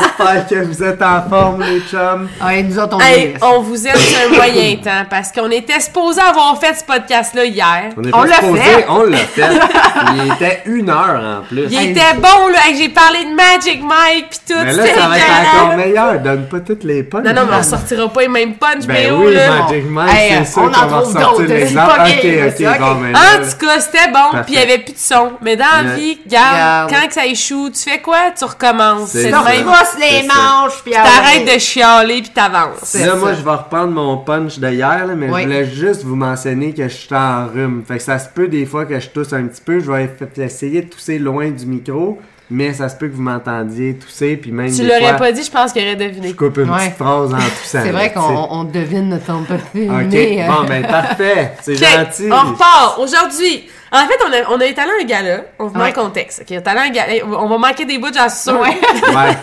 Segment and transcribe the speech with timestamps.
[0.00, 2.28] J'espère que vous êtes en forme les chums.
[2.40, 5.30] Ah, et nous autres, on Hey, est- on vous aime sur un moyen temps parce
[5.32, 7.90] qu'on était supposé avoir fait ce podcast-là hier.
[8.12, 8.86] On, l'a fait.
[8.88, 9.42] On l'a fait.
[10.16, 11.66] Il était une heure en plus.
[11.70, 12.58] Il était bon, là.
[12.66, 14.58] Hey, J'ai parlé de Magic Mike pis tout.
[14.62, 16.18] Mais là, c'était ça va être encore meilleur.
[16.20, 17.24] Donne pas toutes les punches.
[17.24, 19.62] Non, non, mais on sortira pas les mêmes punch, mais Ben oh, oui, là.
[19.62, 20.86] Magic Mike, Hey, c'est sûr on qu'on en
[21.36, 21.92] va l'exemple.
[22.00, 22.78] Ok, ok, ok.
[22.80, 25.32] bon, mais En tout cas, c'était bon, puis il y avait plus de son.
[25.42, 26.90] Mais dans la vie, regarde, Regarde.
[26.90, 28.16] quand que ça échoue, tu fais quoi?
[28.36, 29.10] Tu recommences.
[29.10, 29.64] C'est C'est On le même.
[29.64, 32.94] brosse les manches, puis T'arrêtes de chialer puis t'avances.
[32.94, 33.14] Là, ça.
[33.16, 35.40] moi, je vais reprendre mon punch de hier, là, mais Oui.
[35.42, 37.82] je voulais juste vous mentionner que je suis en rhume.
[37.86, 39.80] Fait que ça se peut des fois que je tousse un petit peu.
[39.80, 42.18] Je vais essayer de tousser loin du micro,
[42.50, 45.50] mais ça se peut que vous m'entendiez tousser, puis même Tu l'aurais pas dit, je
[45.50, 46.32] pense qu'il aurait je deviné.
[46.34, 46.78] coupe une Ouais.
[46.78, 47.80] petite phrase en toussant.
[47.82, 49.88] C'est vrai qu'on on devine notre empathie.
[49.88, 51.52] Ok, mais, euh, bon, ben parfait.
[51.62, 52.28] C'est gentil.
[52.30, 52.98] on repart.
[52.98, 55.42] Aujourd'hui, en fait, on a, on a à un gala.
[55.58, 55.92] On vous met Ouais.
[55.94, 56.42] le contexte.
[56.48, 56.58] ok?
[56.58, 57.12] On un gala.
[57.24, 58.60] On va manquer des bouts, sûre.
[58.60, 58.68] Ouais.
[59.14, 59.36] Ouais.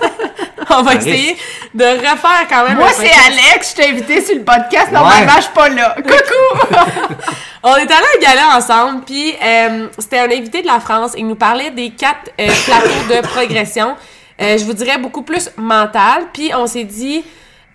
[0.70, 1.38] on va essayer
[1.74, 2.78] de refaire quand même.
[2.78, 3.12] Moi, c'est.
[3.12, 4.92] Alex, je t'ai invité sur le podcast.
[4.92, 5.96] Normalement, je suis pas là.
[6.02, 6.76] Coucou!
[7.66, 11.14] On est allé à un gala ensemble, puis euh, c'était un invité de la France.
[11.18, 13.96] Il nous parlait des quatre euh, plateaux de progression.
[14.42, 16.26] Euh, je vous dirais beaucoup plus mental.
[16.34, 17.24] Puis on s'est dit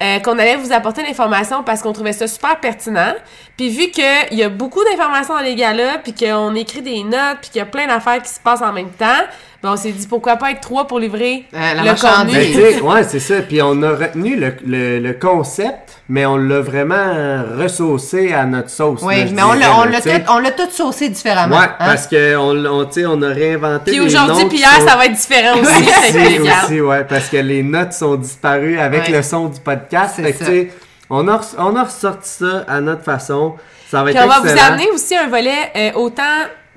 [0.02, 3.14] euh, qu'on allait vous apporter l'information parce qu'on trouvait ça super pertinent.
[3.56, 7.38] Puis vu qu'il y a beaucoup d'informations dans les galas, puis qu'on écrit des notes,
[7.40, 9.24] puis qu'il y a plein d'affaires qui se passent en même temps,
[9.62, 12.34] ben on s'est dit pourquoi pas être trois pour livrer Euh, la le marchandise.
[12.34, 12.72] Ben, contenu.
[12.74, 13.40] sais, ouais, c'est ça.
[13.42, 18.70] Puis on a retenu le, le, le concept, mais on l'a vraiment ressaucé à notre
[18.70, 19.00] sauce.
[19.02, 21.56] Oui, mais on dirais, l'a on tout, on l'a tout saucé différemment.
[21.58, 21.74] Ouais, hein?
[21.78, 25.58] parce que on, on, a réinventé Puis aujourd'hui, puis hier, sont- ça va être différent
[25.58, 25.88] aussi.
[26.08, 29.12] Aussi, aussi, ouais, parce que les notes sont disparues avec Ouais.
[29.16, 30.16] le son du podcast.
[30.16, 30.44] Fait que, ça.
[30.46, 30.72] tu sais,
[31.10, 33.56] on a, on a ressorti ça à notre façon.
[33.90, 36.22] Ça va être Puis on va vous amener aussi un volet euh, autant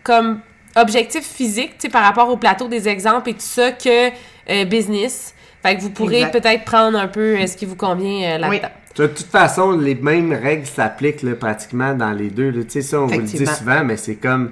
[0.04, 0.40] comme
[0.76, 4.10] objectif physique, tu sais, par rapport au plateau des exemples et tout ça, que
[4.50, 5.34] euh, business.
[5.64, 8.70] Fait que vous pourrez peut-être prendre un peu euh, ce qui vous convient euh, là-dedans.
[8.98, 8.98] Oui.
[8.98, 12.52] De toute façon, les mêmes règles s'appliquent pratiquement dans les deux.
[12.52, 14.52] Tu sais, ça, on vous le dit souvent, mais c'est comme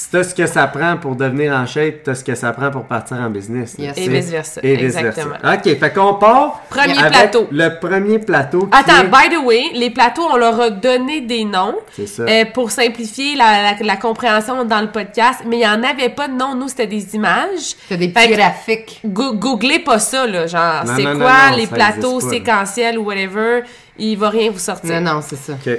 [0.00, 2.70] si t'as ce que ça prend pour devenir en shape, t'as ce que ça prend
[2.70, 3.74] pour partir en business.
[3.78, 3.98] Yes.
[3.98, 5.08] Et vice-versa, Et vice-versa.
[5.08, 5.52] exactement.
[5.52, 7.48] OK, fait qu'on part Premier avec plateau.
[7.50, 11.44] le premier plateau Attends, est- by the way, les plateaux, on leur a donné des
[11.44, 12.22] noms C'est ça.
[12.22, 16.10] euh, pour simplifier la, la- la compréhension dans le podcast, mais il n'y en avait
[16.10, 16.54] pas de nom.
[16.54, 17.74] Nous, c'était des images.
[17.88, 19.00] T'as des petits que- graphiques.
[19.04, 20.46] Go- googlez pas ça, là.
[20.46, 23.62] Genre, c'est non, non, quoi non, les plateaux séquentiels ou whatever.
[23.98, 25.00] Il va rien vous sortir.
[25.00, 25.54] Non, non, c'est ça.
[25.54, 25.72] OK.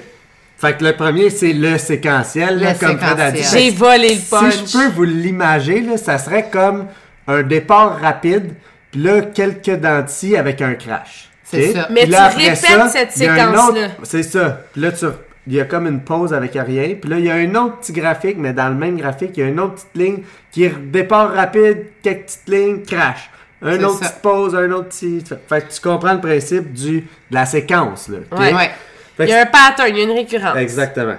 [0.60, 3.38] Fait que le premier, c'est le séquentiel, là, comme Fred a dit.
[3.44, 3.64] séquentiel.
[3.64, 4.54] J'ai volé le punch.
[4.54, 6.88] Si je peux vous l'imager, là, ça serait comme
[7.28, 8.52] un départ rapide,
[8.92, 10.04] puis là, quelques dents
[10.38, 11.30] avec un crash.
[11.44, 11.88] C'est ça.
[11.92, 13.86] Mais là, tu répètes ça, cette il y a un séquence-là.
[13.86, 14.62] autre- C'est ça.
[14.74, 15.06] Puis là, tu...
[15.48, 16.96] il y a comme une pause avec rien.
[17.00, 19.40] Puis là, il y a un autre petit graphique, mais dans le même graphique, il
[19.40, 20.18] y a une autre petite ligne
[20.52, 23.30] qui est départ rapide, quelques petites lignes, crash.
[23.62, 24.10] Un autre ça.
[24.10, 25.24] petite pause, un autre petit...
[25.48, 28.18] Fait que tu comprends le principe du, de la séquence, là.
[28.32, 28.40] OK?
[28.40, 28.54] Ouais.
[28.54, 28.72] Ouais.
[29.20, 30.56] Il y a un pattern, il y a une récurrence.
[30.58, 31.16] Exactement.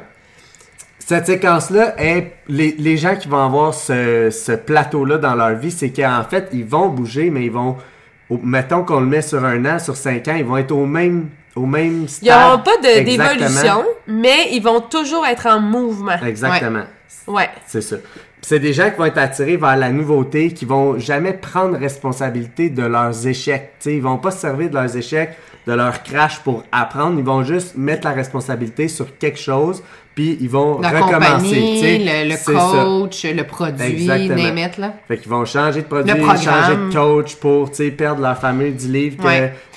[0.98, 1.94] Cette séquence-là,
[2.48, 6.48] les, les gens qui vont avoir ce, ce plateau-là dans leur vie, c'est qu'en fait,
[6.52, 7.76] ils vont bouger, mais ils vont.
[8.42, 11.28] mettons qu'on le met sur un an, sur cinq ans, ils vont être au même,
[11.56, 12.28] au même stade.
[12.28, 16.16] Ils n'auront pas d'évolution, mais ils vont toujours être en mouvement.
[16.24, 16.84] Exactement.
[17.26, 17.48] Ouais.
[17.66, 17.96] C'est ça.
[18.40, 22.70] C'est des gens qui vont être attirés vers la nouveauté, qui vont jamais prendre responsabilité
[22.70, 23.72] de leurs échecs.
[23.80, 27.18] Tu sais, ils vont pas se servir de leurs échecs, de leur crash pour apprendre.
[27.18, 29.82] Ils vont juste mettre la responsabilité sur quelque chose,
[30.20, 31.98] puis ils vont La recommencer.
[31.98, 32.52] le, le C'est ça.
[32.84, 34.92] coach, le produit, it, là.
[35.08, 39.16] Fait qu'ils vont changer de produit, changer de coach pour, perdre leur fameux 10 livres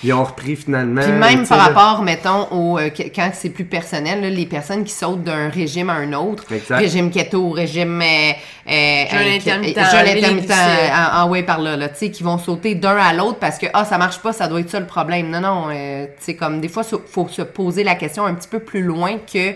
[0.02, 0.20] qu'ils Ouais.
[0.20, 1.02] ont repris finalement.
[1.02, 1.64] Puis même par là.
[1.64, 5.90] rapport, mettons, au, euh, quand c'est plus personnel, là, les personnes qui sautent d'un régime
[5.90, 6.78] à un autre, Exact.
[6.78, 9.82] régime keto, régime euh, euh, euh, intermittent, les
[10.26, 13.38] intermittent, en, en way par là, là tu sais, qui vont sauter d'un à l'autre
[13.40, 15.30] parce que ah ça marche pas, ça doit être ça le problème.
[15.30, 18.34] Non non, euh, tu sais comme des fois so- faut se poser la question un
[18.34, 19.54] petit peu plus loin que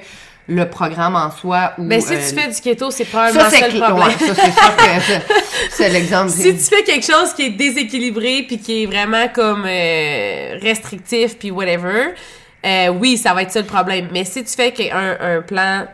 [0.49, 3.49] le programme en soi ou Mais si euh, tu fais du keto, c'est probablement ça
[3.49, 4.07] ça, c'est le problème.
[4.07, 5.35] ouais, ça c'est sûr que
[5.71, 6.29] c'est- l'exemple.
[6.31, 11.37] si tu fais quelque chose qui est déséquilibré puis qui est vraiment comme euh, restrictif
[11.37, 12.13] puis whatever,
[12.65, 14.07] euh, oui, ça va être ça le problème.
[14.13, 15.85] Mais si tu fais un, un plan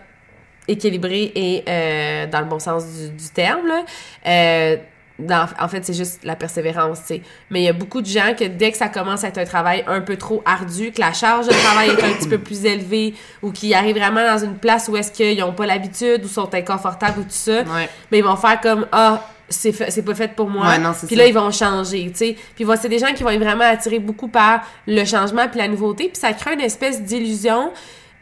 [0.68, 3.84] équilibré et euh, dans le bon sens du, du terme, là,
[4.28, 4.78] euh,
[5.20, 7.22] dans- en fait, c'est juste la persévérance, tu sais.
[7.52, 9.46] Mais il y a beaucoup de gens que dès que ça commence à être un
[9.46, 12.66] travail un peu trop ardu, que la charge de travail est un petit peu plus
[12.66, 16.28] élevée, ou qu'ils arrivent vraiment dans une place où est-ce qu'ils n'ont pas l'habitude, ou
[16.28, 17.88] sont inconfortables, ou tout ça, Ouais.
[18.12, 21.16] mais ils vont faire comme ah c'est pas fait pour moi Ouais, non, puis ça.
[21.16, 23.66] là ils vont changer tu sais puis voilà, c'est des gens qui vont être vraiment
[23.66, 27.72] attirés beaucoup par le changement puis la nouveauté puis ça crée une espèce d'illusion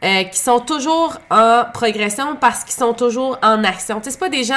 [0.04, 3.98] euh, qui sont toujours en progression parce qu'ils sont toujours en action.
[4.00, 4.54] Tu sais, c'est pas des gens,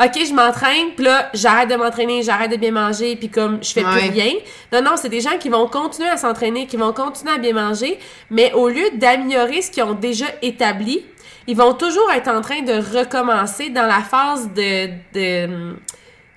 [0.00, 3.72] OK, je m'entraîne, puis là, j'arrête de m'entraîner, j'arrête de bien manger, puis comme je
[3.72, 3.98] fais Ouais.
[4.08, 4.32] plus rien.
[4.72, 7.52] Non, non, c'est des gens qui vont continuer à s'entraîner, qui vont continuer à bien
[7.54, 7.98] manger,
[8.30, 11.04] mais au lieu d'améliorer ce qu'ils ont déjà établi,
[11.46, 15.76] ils vont toujours être en train de recommencer dans la phase de, de-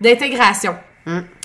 [0.01, 0.75] d'intégration.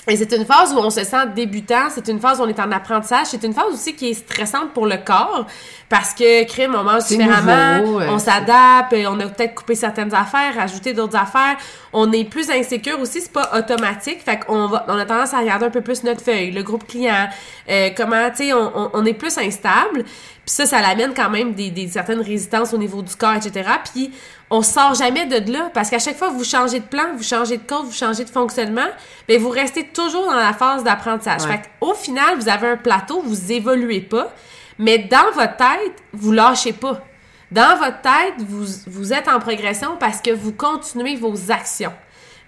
[0.07, 2.59] Et c'est une phase où on se sent débutant, c'est une phase où on est
[2.59, 5.47] en apprentissage, c'est une phase aussi qui est stressante pour le corps
[5.87, 10.13] parce que crime, on mange différemment, nouveau, on s'adapte, euh, on a peut-être coupé certaines
[10.13, 11.55] affaires, rajouté d'autres affaires,
[11.93, 15.39] on est plus insécure aussi, c'est pas automatique, fait qu'on va, on a tendance à
[15.39, 17.29] regarder un peu plus notre feuille, le groupe client,
[17.69, 20.03] euh, comment, tu sais, on, on, on est plus instable,
[20.45, 23.69] puis ça, ça l'amène quand même des, des certaines résistances au niveau du corps, etc.
[23.93, 24.11] Puis
[24.49, 27.23] on sort jamais de là parce qu'à chaque fois que vous changez de plan, vous
[27.23, 28.87] changez de code, vous changez de fonctionnement,
[29.29, 31.43] mais vous restez toujours dans la phase d'apprentissage.
[31.43, 31.53] Ouais.
[31.53, 34.33] Fait qu'au final, vous avez un plateau, vous évoluez pas,
[34.77, 37.01] mais dans votre tête, vous lâchez pas.
[37.49, 41.93] Dans votre tête, vous, vous êtes en progression parce que vous continuez vos actions.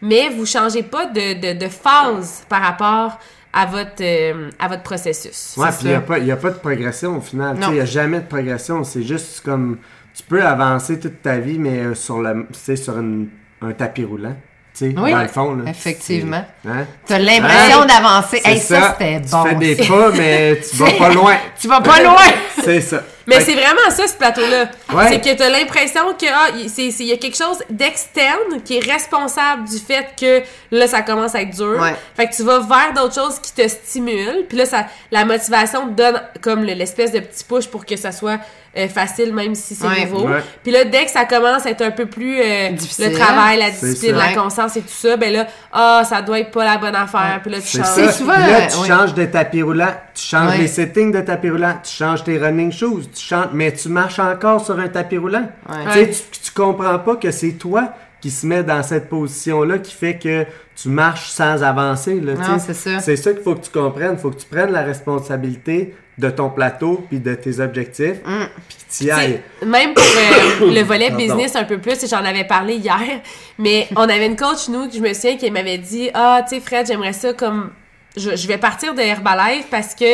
[0.02, 3.20] Mais vous changez pas de, de, de phase par rapport
[3.56, 5.56] à votre, euh, à votre processus.
[5.58, 6.34] Ouais, puis il n'y a, ça.
[6.34, 7.58] a pas de progression au final.
[7.70, 8.84] Il n'y a jamais de progression.
[8.84, 9.78] C'est juste comme.
[10.14, 13.30] Tu peux avancer toute ta vie, mais euh, sur, le, tu sais, sur une-
[13.62, 14.36] un tapis roulant.
[14.78, 15.56] Tu Oui, dans le fond.
[15.56, 16.46] Là, effectivement.
[16.68, 16.86] Hein?
[17.06, 17.86] T'as l'impression Hein?
[17.86, 18.42] d'avancer.
[18.44, 19.44] C'est Hey, ça, c'était bon.
[19.44, 19.94] Tu fais des ça.
[19.94, 21.36] pas, mais tu vas pas loin.
[21.60, 22.24] Tu vas pas loin!
[22.62, 23.04] C'est ça.
[23.28, 24.70] Mais c'est vraiment ça, ce plateau-là.
[24.94, 25.08] Ouais.
[25.10, 28.62] C'est que t'as l'impression que ah, il c'est- c'est- il y a quelque chose d'externe
[28.64, 31.80] qui est responsable du fait que là, ça commence à être dur.
[31.82, 31.96] Ouais.
[32.16, 34.46] Fait que tu vas vers d'autres choses qui te stimulent.
[34.48, 37.96] Puis là, ça, la motivation te donne comme le- l'espèce de petit push pour que
[37.96, 38.40] ça soit
[38.78, 40.06] euh, facile, même si c'est Ouais.
[40.06, 40.28] nouveau.
[40.28, 40.42] Ouais.
[40.64, 43.12] Puis là, dès que ça commence à être un peu plus euh, Difficile.
[43.12, 46.40] le travail, la C'est discipline, la conscience et tout ça, ben là, ah, ça doit
[46.40, 47.40] être pas la bonne affaire.
[47.42, 47.88] Puis là, tu C'est changes.
[47.88, 48.12] ça.
[48.12, 48.88] souvent, Puis là, tu ouais.
[48.88, 50.58] changes de tapis roulant, tu changes Ouais.
[50.60, 54.20] les settings de tapis roulant, tu changes tes running shoes, tu changes, mais tu marches
[54.20, 55.48] encore sur un tapis roulant.
[55.70, 56.08] Ouais.
[56.10, 59.94] Tu tu, tu comprends pas que c'est toi qui se met dans cette position-là qui
[59.94, 60.46] fait que
[60.76, 62.20] tu marches sans avancer.
[62.20, 63.00] Là, Non, c'est ça.
[63.00, 64.14] C'est ça qu'il faut que tu comprennes.
[64.14, 68.46] Il faut que tu prennes la responsabilité de ton plateau puis de tes objectifs Mm.
[68.68, 69.42] puis tu y ailles.
[69.66, 73.22] Même pour euh, le volet business un peu plus, et j'en avais parlé hier,
[73.58, 76.56] mais on avait une coach, nous, que je me souviens, qui m'avait dit Ah, tu
[76.56, 77.72] sais, Fred, j'aimerais ça comme.
[78.16, 80.06] Je, je vais partir de Herbalife parce que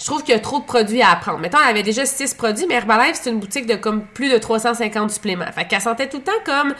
[0.00, 1.38] je trouve qu'il y a trop de produits à apprendre.
[1.38, 4.38] Mettons, elle avait déjà 6 produits, mais Herbalife, c'est une boutique de comme plus de
[4.38, 5.46] 350 suppléments.
[5.54, 6.74] Fait qu'elle sentait tout le temps comme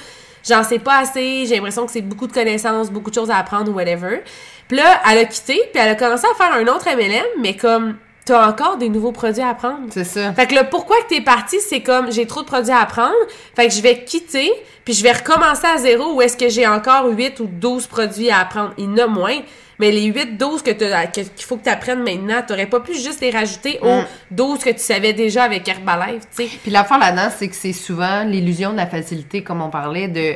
[0.46, 3.36] j'en sais pas assez, j'ai l'impression que c'est beaucoup de connaissances, beaucoup de choses à
[3.36, 4.22] apprendre ou whatever.
[4.68, 7.56] Puis là, elle a quitté, puis elle a commencé à faire un autre MLM, mais
[7.56, 9.88] comme t'as encore des nouveaux produits à apprendre.
[9.90, 10.32] C'est ça.
[10.32, 13.14] Fait que le pourquoi que t'es parti, c'est comme j'ai trop de produits à apprendre.
[13.54, 14.50] Fait que je vais quitter,
[14.84, 18.30] puis je vais recommencer à zéro où est-ce que j'ai encore 8 ou 12 produits
[18.30, 18.72] à apprendre.
[18.78, 19.38] Il y en a moins.
[19.80, 23.20] Mais les 8, 12 que qu'il faut que tu apprennes maintenant, t'aurais pas pu juste
[23.20, 26.50] les rajouter aux 12 que tu savais déjà avec Herbalife, tu sais.
[26.62, 30.34] Puis l'affaire là-dedans, c'est que c'est souvent l'illusion de la facilité, comme on parlait, de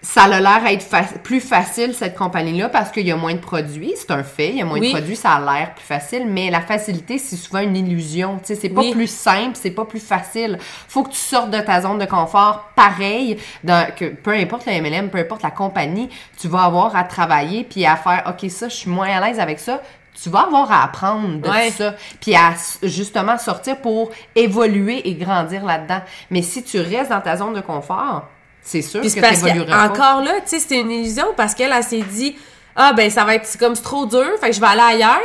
[0.00, 3.34] ça a l'air à être fa- plus facile, cette compagnie-là, parce qu'il y a moins
[3.34, 3.92] de produits.
[3.96, 4.50] C'est un fait.
[4.50, 4.88] Il y a moins Oui.
[4.92, 6.24] de produits, ça a l'air plus facile.
[6.28, 8.38] Mais la facilité, c'est souvent une illusion.
[8.38, 8.92] Tu sais, c'est pas Oui.
[8.92, 10.58] plus simple, c'est pas plus facile.
[10.88, 13.38] Faut que tu sortes de ta zone de confort pareil.
[13.64, 17.64] Dans, que, peu importe le MLM, peu importe la compagnie, tu vas avoir à travailler
[17.64, 19.82] puis à faire, OK, ça, je suis moins à l'aise avec ça.
[20.20, 21.70] Tu vas avoir à apprendre de Ouais.
[21.70, 22.52] ça, puis à
[22.82, 26.00] justement sortir pour évoluer et grandir là-dedans.
[26.30, 28.24] Mais si tu restes dans ta zone de confort,
[28.62, 29.94] c'est sûr Puis que parce évolueras pas.
[29.96, 32.36] qu'encore là, tu sais, c'était une illusion parce qu'elle, elle s'est dit,
[32.76, 35.20] ah ben ça va être comme c'est trop dur, fait que je vais aller ailleurs.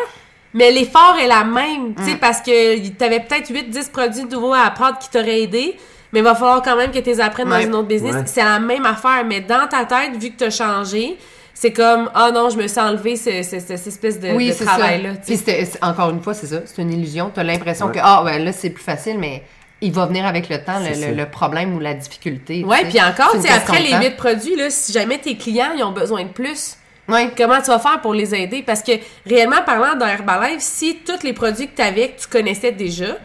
[0.56, 4.62] Mais l'effort est la même, tu sais, parce que t'avais peut-être 8-10 produits nouveaux à
[4.68, 5.76] apprendre qui t'auraient aidé,
[6.12, 7.62] mais il va falloir quand même que tu les apprennes Ouais.
[7.62, 8.14] dans une autre business.
[8.14, 8.22] Ouais.
[8.28, 11.18] C'est la même affaire, mais dans ta tête, vu que t'as changé,
[11.56, 14.50] c'est comme, ah non, je me suis enlevé ce, ce- ce- cette espèce de, oui,
[14.50, 15.14] de c'est travail-là.
[15.16, 15.20] ça.
[15.26, 15.44] tu sais.
[15.72, 16.58] Puis encore une fois, c'est ça.
[16.66, 17.32] C'est une illusion.
[17.34, 17.94] Tu as l'impression Ouais.
[17.94, 19.42] que, ah, ouais, là, c'est plus facile, mais
[19.84, 22.66] il va venir avec le temps, le, problème ou la difficulté.
[22.68, 22.86] sais.
[22.86, 24.00] puis encore, après les temps.
[24.00, 26.78] 8 produits, là, si jamais tes clients, ils ont besoin de plus,
[27.10, 27.32] Ouais.
[27.36, 28.64] Comment tu vas faire pour les aider?
[28.64, 28.94] Parce que,
[29.26, 33.18] réellement parlant, dans Herbalife, si tous les produits que tu avais, que tu connaissais déjà,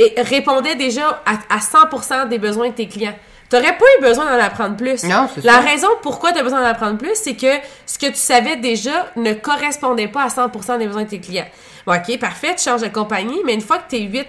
[0.00, 3.14] et répondaient déjà à, à 100% des besoins de tes clients,
[3.48, 5.04] t'aurais pas eu besoin d'en apprendre plus.
[5.04, 5.60] Non, c'est La ça.
[5.60, 7.52] raison pourquoi tu as besoin d'en apprendre plus, c'est que
[7.86, 11.46] ce que tu savais déjà ne correspondait pas à 100% des besoins de tes clients.
[11.86, 14.26] Bon, ok, parfait, tu changes de compagnie, mais une fois que tes 8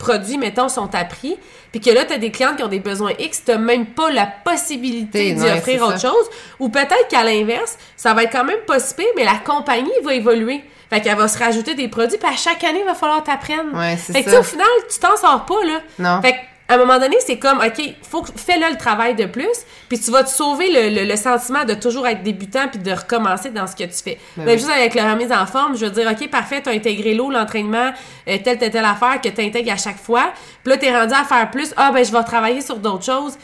[0.00, 1.36] produits, mettons, sont à prix,
[1.70, 4.10] puis que là, tu as des clientes qui ont des besoins X, tu même pas
[4.10, 6.08] la possibilité d'y offrir autre ça.
[6.08, 6.26] chose.
[6.58, 9.92] Ou peut-être qu'à l'inverse, ça va être quand même pas si pire, mais la compagnie
[10.02, 10.64] va évoluer.
[10.88, 13.78] Fait qu'elle va se rajouter des produits, puis à chaque année, il va falloir t'apprendre.
[13.78, 14.40] Ouais, c'est fait que ça.
[14.40, 15.80] au final, tu t'en sors pas, là.
[16.00, 16.22] Non.
[16.22, 16.34] Fait
[16.70, 19.48] à un moment donné, c'est comme, OK, faut que- fais-le le travail de plus,
[19.88, 22.92] puis tu vas te sauver le, le- le sentiment de toujours être débutant puis de
[22.92, 24.18] recommencer dans ce que tu fais.
[24.36, 24.60] Ben Même oui.
[24.60, 27.90] chose avec la remise en forme, je veux dire, OK, parfait, t'as intégré l'eau, l'entraînement,
[28.28, 31.24] euh, telle, telle, telle affaire que t'intègres à chaque fois, puis là, t'es rendu à
[31.24, 33.36] faire plus, ah, ben, je vais travailler sur d'autres choses.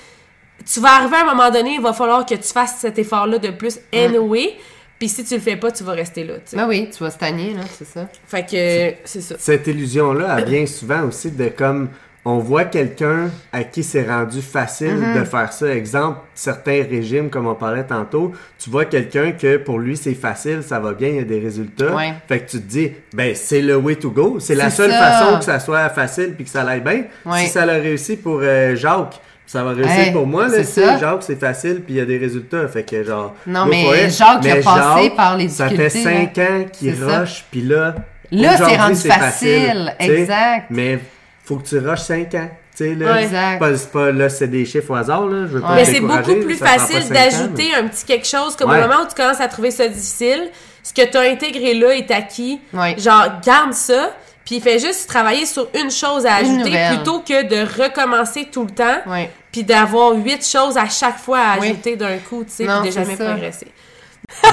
[0.72, 3.38] Tu vas arriver à un moment donné, il va falloir que tu fasses cet effort-là
[3.38, 4.56] de plus anyway,
[4.98, 6.56] puis si tu le fais pas, tu vas rester là, tu sais.
[6.56, 8.08] Ben oui, tu vas stagner, là, c'est ça.
[8.26, 9.34] Fait que, c'est ça.
[9.38, 11.90] Cette illusion-là, elle vient souvent aussi de comme
[12.28, 15.72] on voit quelqu'un à qui c'est rendu facile de faire ça.
[15.72, 20.64] Exemple, certains régimes, comme on parlait tantôt, tu vois quelqu'un que pour lui c'est facile,
[20.64, 21.94] ça va bien, il y a des résultats.
[21.94, 22.14] Ouais.
[22.26, 24.38] Fait que tu te dis, ben c'est le way to go.
[24.40, 24.98] C'est la seule ça.
[24.98, 27.04] façon que ça soit facile puis que ça aille bien.
[27.24, 27.44] Ouais.
[27.44, 30.48] Si ça l'a réussi pour euh, Jacques, ça va réussir Hey, pour moi.
[30.48, 30.98] Là, c'est.
[30.98, 32.66] Jacques, c'est facile puis il y a des résultats.
[32.66, 33.36] Fait que genre.
[33.46, 34.10] Non, mais.
[34.10, 37.94] Jacques, a passé Jacques, par les Ça fait difficultés, cinq ans qu'il rush puis là.
[38.32, 40.10] Là, c'est rendu facile, sais.
[40.10, 40.66] exact.
[40.70, 40.98] Mais
[41.46, 42.50] faut que tu rushes 5 ans.
[42.76, 43.26] Tu sais, là, Ouais.
[43.30, 45.46] C'est pas, c'est pas- là, c'est des chiffres au hasard, là.
[45.46, 45.74] Je veux pas Ouais.
[45.76, 48.78] Mais c'est beaucoup plus facile ans, d'ajouter un petit quelque chose comme Ouais.
[48.78, 50.50] au moment où tu commences à trouver ça difficile,
[50.82, 52.60] ce que tu as intégré là est acquis.
[52.74, 52.94] Ouais.
[52.98, 54.10] Genre, garde ça,
[54.44, 56.94] puis fais juste travailler sur une chose à Une ajouter nouvelle.
[56.96, 59.30] plutôt que de recommencer tout le temps, Ouais.
[59.50, 63.16] puis d'avoir huit choses à chaque fois à ajouter d'un coup, tu sais, de jamais
[63.16, 63.24] ça.
[63.24, 63.68] progresser.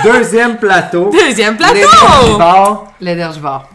[0.03, 1.09] Deuxième plateau.
[1.27, 1.73] Deuxième plateau!
[1.75, 3.69] L'énergivore L'énergivore.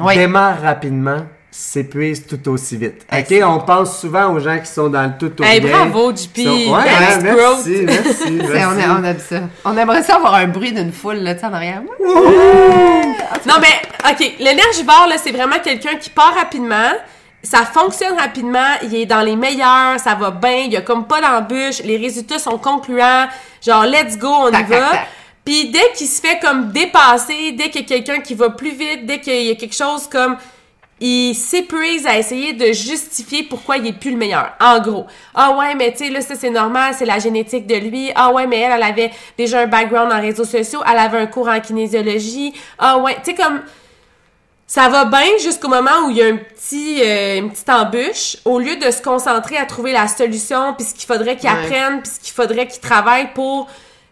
[0.00, 0.16] Oui.
[0.16, 1.22] démarre rapidement,
[1.58, 3.06] s'épuise tout aussi vite.
[3.10, 5.70] Hey, ok, on pense souvent aux gens qui sont dans le tout au Hey, bien.
[5.86, 6.36] bravo, JP!
[6.42, 6.84] Sont- Ouais,
[7.22, 8.64] merci, merci, merci.
[8.66, 9.40] on, a, on aime ça.
[9.64, 11.82] On aimerait ça avoir un bruit d'une foule, là, tu sais, en arrière.
[13.46, 16.90] Non, mais, OK, l'énergivore, là, c'est vraiment quelqu'un qui part rapidement.
[17.42, 21.06] Ça fonctionne rapidement, il est dans les meilleurs, ça va bien, il y a comme
[21.06, 23.26] pas d'embûche, les résultats sont concluants,
[23.64, 24.80] genre let's go, on y tac, va.
[24.90, 25.06] tac.
[25.44, 28.72] Puis dès qu'il se fait comme dépasser, dès qu'il y a quelqu'un qui va plus
[28.72, 30.36] vite, dès qu'il y a quelque chose comme
[31.00, 34.52] il s'épuise à essayer de justifier pourquoi il est plus le meilleur.
[34.60, 35.06] En gros.
[35.34, 38.10] Ah ouais, mais tu sais, là, ça c'est normal, c'est la génétique de lui.
[38.14, 41.26] Ah ouais, mais elle, elle avait déjà un background en réseaux sociaux, elle avait un
[41.26, 42.54] cours en kinésiologie.
[42.78, 43.60] Ah ouais, tu sais, comme
[44.66, 48.38] ça va bien jusqu'au moment où il y a un petit, euh, une petite embûche.
[48.44, 51.56] Au lieu de se concentrer à trouver la solution, puis ce qu'il faudrait qu'il Ouais.
[51.56, 53.68] apprenne, puis ce qu'il faudrait qu'il travaille pour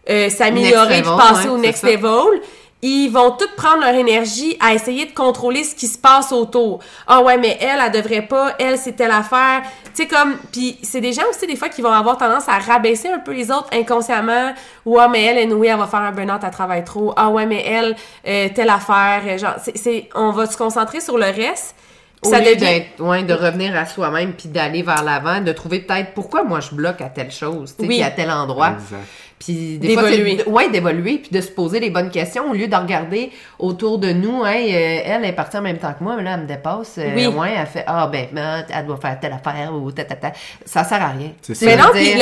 [0.09, 1.87] euh, s'améliorer, puis passer ouais, au next ça.
[1.91, 2.39] level,
[2.87, 6.79] ils vont toutes prendre leur énergie à essayer de contrôler ce qui se passe autour.
[7.07, 9.61] Ah ouais, mais elle, elle devrait pas, elle, c'est telle affaire.
[9.95, 12.59] Tu sais, comme, puis c'est des gens aussi, des fois, qui vont avoir tendance à
[12.59, 14.53] rabaisser un peu les autres inconsciemment.
[14.85, 17.13] Ou, ah, mais elle, anyway, elle va faire un burn-out, elle travaille trop.
[17.15, 17.95] Ah ouais, mais elle,
[18.27, 19.21] euh, telle affaire.
[19.25, 21.75] euh, Genre, c'est, c'est- on va se concentrer sur le reste.
[22.23, 22.59] Au ça lieu devient...
[22.59, 26.59] d'être- ouais, de revenir à soi-même puis d'aller vers l'avant, de trouver peut-être pourquoi moi
[26.59, 28.01] je bloque à telle chose, tu sais, Oui.
[28.01, 28.69] à tel endroit.
[28.71, 29.01] Exact.
[29.45, 30.43] Puis des D'évoluer.
[30.47, 34.11] ouais, d'évoluer puis de se poser les bonnes questions au lieu de regarder autour de
[34.11, 36.47] nous, hey, euh, elle est partie en même temps que moi, mais là elle me
[36.47, 36.95] dépasse.
[36.97, 37.27] euh, Oui.
[37.27, 40.31] Ouais, elle fait ah ben ben, elle doit faire telle affaire ou ta ta ta.
[40.65, 41.31] Ça sert à rien.
[41.41, 41.65] C'est ça.
[41.65, 42.13] Mais non, puis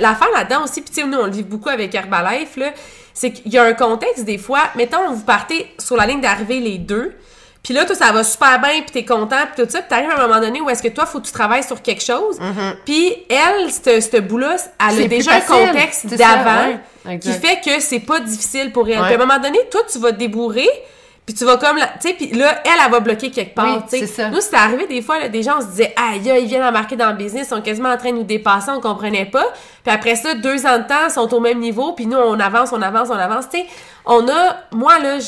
[0.00, 2.70] l'affaire là-dedans aussi, puis tu sais, nous, on le vit beaucoup avec Herbalife, là,
[3.12, 6.60] c'est qu'il y a un contexte des fois, mettons, vous partez sur la ligne d'arrivée
[6.60, 7.12] les deux,
[7.62, 10.10] puis là, toi, ça va super bien, puis t'es content, puis tout ça, puis t'arrives
[10.10, 12.38] à un moment donné où est-ce que toi, faut que tu travailles sur quelque chose,
[12.84, 14.56] puis elle, ce bout-là,
[14.90, 17.18] elle a déjà un contexte d'avant ouais.
[17.18, 18.98] qui fait que c'est pas difficile pour elle.
[18.98, 19.04] Ouais.
[19.04, 20.68] Puis à un moment donné, toi, tu vas te débourrer,
[21.32, 23.82] puis tu vas comme, tu sais, puis là, elle, elle va bloquer quelque part, Oui,
[23.90, 24.06] tu sais.
[24.30, 26.96] Nous, c'était arrivé des fois, là, des gens, on se disait, aïe, ils viennent embarquer
[26.96, 29.44] dans le business, ils sont quasiment en train de nous dépasser, on comprenait pas.
[29.84, 32.38] Puis après ça, deux ans de temps, ils sont au même niveau, puis nous, on
[32.38, 33.66] avance, on avance, on avance, tu sais.
[34.04, 35.18] On a, moi, là,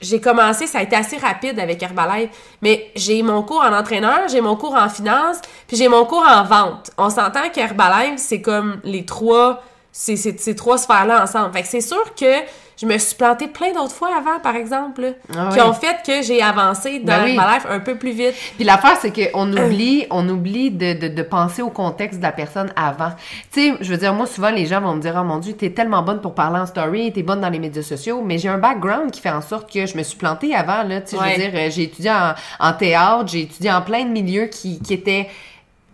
[0.00, 2.30] j'ai commencé, ça a été assez rapide avec Herbalife,
[2.62, 5.36] mais j'ai mon cours en entraîneur, j'ai mon cours en finance,
[5.68, 6.90] puis j'ai mon cours en vente.
[6.98, 9.62] On s'entend qu'Herbalife, c'est comme les trois,
[9.92, 11.52] c'est c'est- ces trois sphères-là ensemble.
[11.52, 12.40] Fait que c'est sûr que
[12.76, 15.96] je me suis plantée plein d'autres fois avant, par exemple, là, Ah qui ont fait
[16.06, 17.30] que j'ai avancé dans Ben oui.
[17.36, 18.34] Herbalife un peu plus vite.
[18.56, 22.32] Puis l'affaire, c'est qu'on oublie, on oublie de, de, de penser au contexte de la
[22.32, 23.12] personne avant.
[23.52, 25.54] Tu sais, je veux dire, moi, souvent, les gens vont me dire, oh mon Dieu,
[25.54, 28.48] t'es tellement bonne pour parler en story, t'es bonne dans les médias sociaux, mais j'ai
[28.48, 31.00] un background qui fait en sorte que je me suis plantée avant, là.
[31.00, 34.04] Tu sais, je veux dire, euh, j'ai étudié en, en théâtre, j'ai étudié en plein
[34.04, 35.28] de milieux qui, qui étaient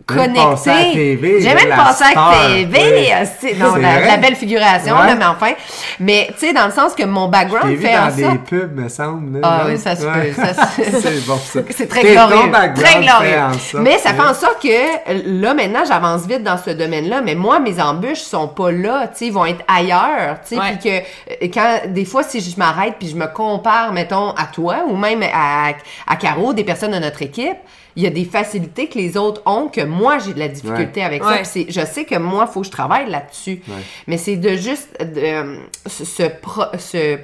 [0.05, 1.19] connecté.
[1.41, 2.79] J'ai même la passé à star, TV.
[2.93, 3.27] oui.
[3.39, 5.07] c'est- non, la, la belle figuration, Ouais.
[5.07, 5.51] là, mais enfin.
[5.99, 8.37] Mais, tu sais, dans le sens que mon background fait en dans des sorte...
[8.45, 9.39] pubs, me semble.
[9.39, 10.31] là, Ah oui, ça se Ouais.
[10.31, 10.41] peut.
[10.41, 11.59] ça se- c'est bon, ça.
[11.69, 12.51] C'est très glorieux.
[12.75, 13.29] Très glorieux.
[13.29, 16.71] fait en sorte mais ça fait en sorte que là, maintenant, j'avance vite dans ce
[16.71, 17.21] domaine-là.
[17.21, 19.07] Mais moi, mes embûches sont pas là.
[19.11, 20.37] Tu sais, ils vont être ailleurs.
[20.47, 21.03] Tu sais, puis
[21.39, 24.95] que quand, des fois, si je m'arrête puis je me compare, mettons, à toi ou
[24.97, 25.69] même à,
[26.07, 27.57] à Caro, des personnes de notre équipe,
[27.95, 31.03] il y a des facilités que les autres ont que moi, j'ai de la difficulté
[31.03, 31.37] avec ça.
[31.51, 33.61] Puis je sais que moi, il faut que je travaille là-dessus.
[33.67, 33.73] Ouais.
[34.07, 35.55] Mais c'est de juste de, euh,
[35.87, 37.17] ce, ce, pro- ce-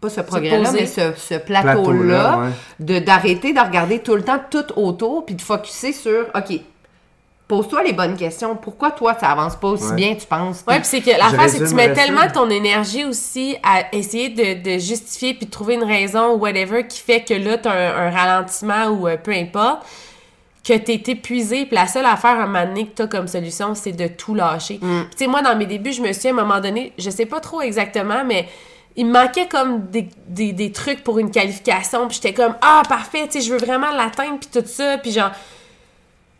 [0.00, 0.80] pas ce progrès-là, poser.
[0.80, 2.50] mais ce, ce Plateau-là, plateau-là, ouais.
[2.80, 6.60] de d'arrêter de regarder tout le temps tout autour, puis de focuser sur, OK,
[7.48, 8.56] pose-toi les bonnes questions.
[8.56, 9.94] Pourquoi toi, ça avance pas aussi Ouais.
[9.94, 10.64] bien, tu penses?
[10.66, 13.94] Ouais, Puis- puis c'est que l'affaire, c'est que tu mets tellement ton énergie aussi à
[13.94, 17.56] essayer de, de justifier puis de trouver une raison ou whatever qui fait que là,
[17.58, 19.86] t'as un, un ralentissement ou euh, peu importe,
[20.66, 21.66] que t'es épuisé.
[21.66, 24.34] Puis la seule affaire à un moment donné que t'as comme solution, c'est de tout
[24.34, 24.80] lâcher.
[24.82, 25.02] Mm.
[25.02, 27.08] Puis tu sais, moi, dans mes débuts, je me suis à un moment donné, je
[27.10, 28.48] sais pas trop exactement, mais
[28.96, 32.08] il me manquait comme des, des, des trucs pour une qualification.
[32.08, 34.98] Puis j'étais comme, ah, parfait, tu sais, je veux vraiment l'atteindre, puis tout ça.
[34.98, 35.30] Puis genre,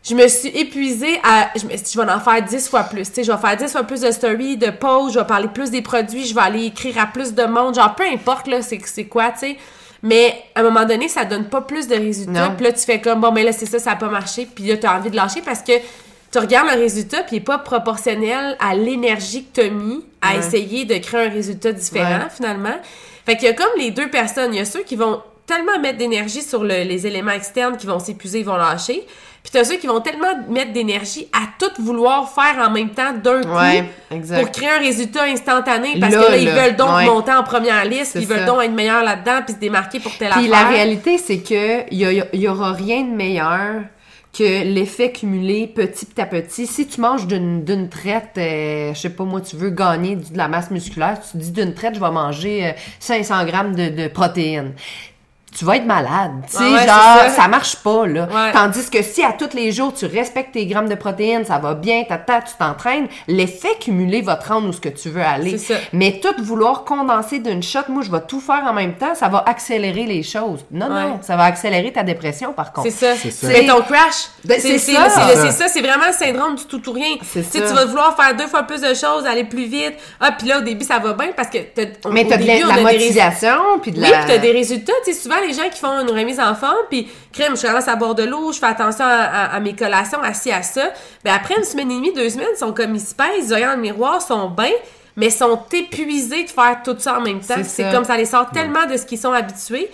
[0.07, 1.49] je me suis épuisée à.
[1.55, 3.07] Je me je vais en faire 10 fois plus.
[3.09, 5.47] Tu sais, je vais faire 10 fois plus de stories, de posts, je vais parler
[5.47, 7.75] plus des produits, je vais aller écrire à plus de monde.
[7.75, 9.57] Genre, peu importe, là, c'est c'est quoi, tu sais.
[10.03, 12.49] Mais à un moment donné, ça donne pas plus de résultats.
[12.55, 14.47] Puis là, tu fais comme, bon, mais là, c'est ça, ça a pas marché.
[14.53, 15.71] Puis là, tu as envie de lâcher parce que
[16.31, 20.05] tu regardes le résultat, puis il est pas proportionnel à l'énergie que tu as mis
[20.21, 20.39] à Ouais.
[20.39, 22.29] essayer de créer un résultat différent, Ouais.
[22.35, 22.75] finalement.
[23.25, 24.53] Fait qu'il y a comme les deux personnes.
[24.53, 27.87] Il y a ceux qui vont tellement mettre d'énergie sur le- les éléments externes qui
[27.87, 29.05] vont s'épuiser, ils vont lâcher.
[29.49, 33.13] Puis t'as ceux qui vont tellement mettre d'énergie à tout vouloir faire en même temps
[33.13, 36.75] d'un coup Ouais, pour créer un résultat instantané parce Là, que là, ils là, veulent
[36.75, 37.05] donc ouais.
[37.05, 38.45] monter en première liste, ils veulent ça.
[38.45, 40.63] donc être meilleurs là-dedans puis se démarquer pour telle Puis affaire.
[40.63, 43.83] la réalité, c'est que il y, a- y aura rien de meilleur
[44.37, 46.67] que l'effet cumulé petit à petit.
[46.67, 50.49] Si tu manges d'une traite, euh, je sais pas moi, tu veux gagner de la
[50.49, 54.07] masse musculaire, tu te dis d'une traite, je vais manger euh, 500 grammes de, de
[54.09, 54.73] protéines.
[55.55, 57.41] Tu vas être malade, tu sais, ouais, genre, c'est ça.
[57.43, 57.47] ça.
[57.47, 58.27] marche pas, là.
[58.31, 58.51] Ouais.
[58.51, 61.73] Tandis que si à tous les jours, tu respectes tes grammes de protéines, ça va
[61.73, 65.57] bien, tata, tu t'entraînes, l'effet cumulé va te rendre où ce que tu veux aller.
[65.57, 65.79] C'est ça.
[65.93, 69.29] Mais tout vouloir condenser d'une shot, moi, je vais tout faire en même temps, ça
[69.29, 70.63] va accélérer les choses.
[70.69, 71.01] Non, Ouais.
[71.03, 72.89] non, ça va accélérer ta dépression, par contre.
[72.91, 73.15] C'est ça.
[73.19, 73.47] C'est ça.
[73.47, 74.27] Mais ton crash.
[74.43, 75.09] Ben, c'est ça.
[75.09, 75.67] c'est Ça.
[75.69, 77.15] c'est vraiment le syndrome du tout ou rien.
[77.23, 79.93] C'est Tu sais, tu vas vouloir faire deux fois plus de choses, aller plus vite.
[80.19, 82.37] Ah, puis là, au début, ça va bien parce que t'as, on- Mais au t'as
[82.37, 84.17] de la, la motivation, puis de Oui, la...
[84.19, 84.93] puis t'as des résultats.
[85.05, 87.87] Tu sais, souvent, les gens qui font une remise en forme, puis crème, je commence
[87.87, 90.89] à boire de l'eau, je fais attention à, à- à mes collations, assis à ça.
[91.23, 93.53] Ben après une semaine et demie, deux semaines, ils sont comme ils se pèsent, ils
[93.53, 94.71] regardent le miroir, sont bien,
[95.15, 97.55] mais sont épuisés de faire tout ça en même temps.
[97.63, 99.89] C'est comme ça les sort tellement de ce qu'ils sont habitués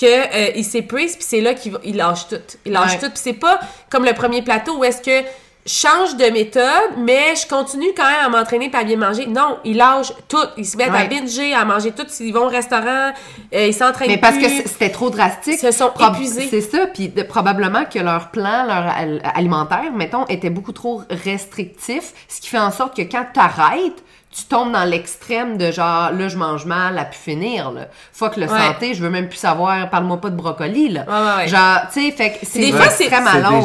[0.00, 2.36] que euh, ils s'épuisent, puis c'est là qu'ils ils lâchent tout.
[2.64, 2.98] Ils lâchent Ouais.
[3.00, 3.08] tout.
[3.10, 3.58] Puis c'est pas
[3.90, 5.26] comme le premier plateau où est-ce que
[5.68, 9.26] change de méthode, mais je continue quand même à m'entraîner à bien manger.
[9.26, 10.36] Non, ils lâchent tout.
[10.56, 12.06] Ils se mettent à binger, à manger tout.
[12.20, 13.12] Ils vont au restaurant,
[13.54, 14.62] euh, ils s'entraînent Mais parce que plus.
[14.66, 15.58] c'était trop drastique.
[15.62, 16.48] Ils se sont Prob- épuisés.
[16.50, 21.02] C'est ça, puis de- probablement que leur plan, leur al- alimentaire, mettons, était beaucoup trop
[21.10, 24.02] restrictif, ce qui fait en sorte que quand tu arrêtes,
[24.38, 27.88] tu tombes dans l'extrême de genre, là, je mange mal, à pu finir, là.
[28.12, 28.58] Fuck le Ouais.
[28.58, 31.04] santé, je veux même plus savoir, parle-moi pas de brocoli, là.
[31.08, 31.48] Ouais, ouais, ouais.
[31.48, 33.10] Genre, tu sais, fait que c'est Des de fois, c'est- des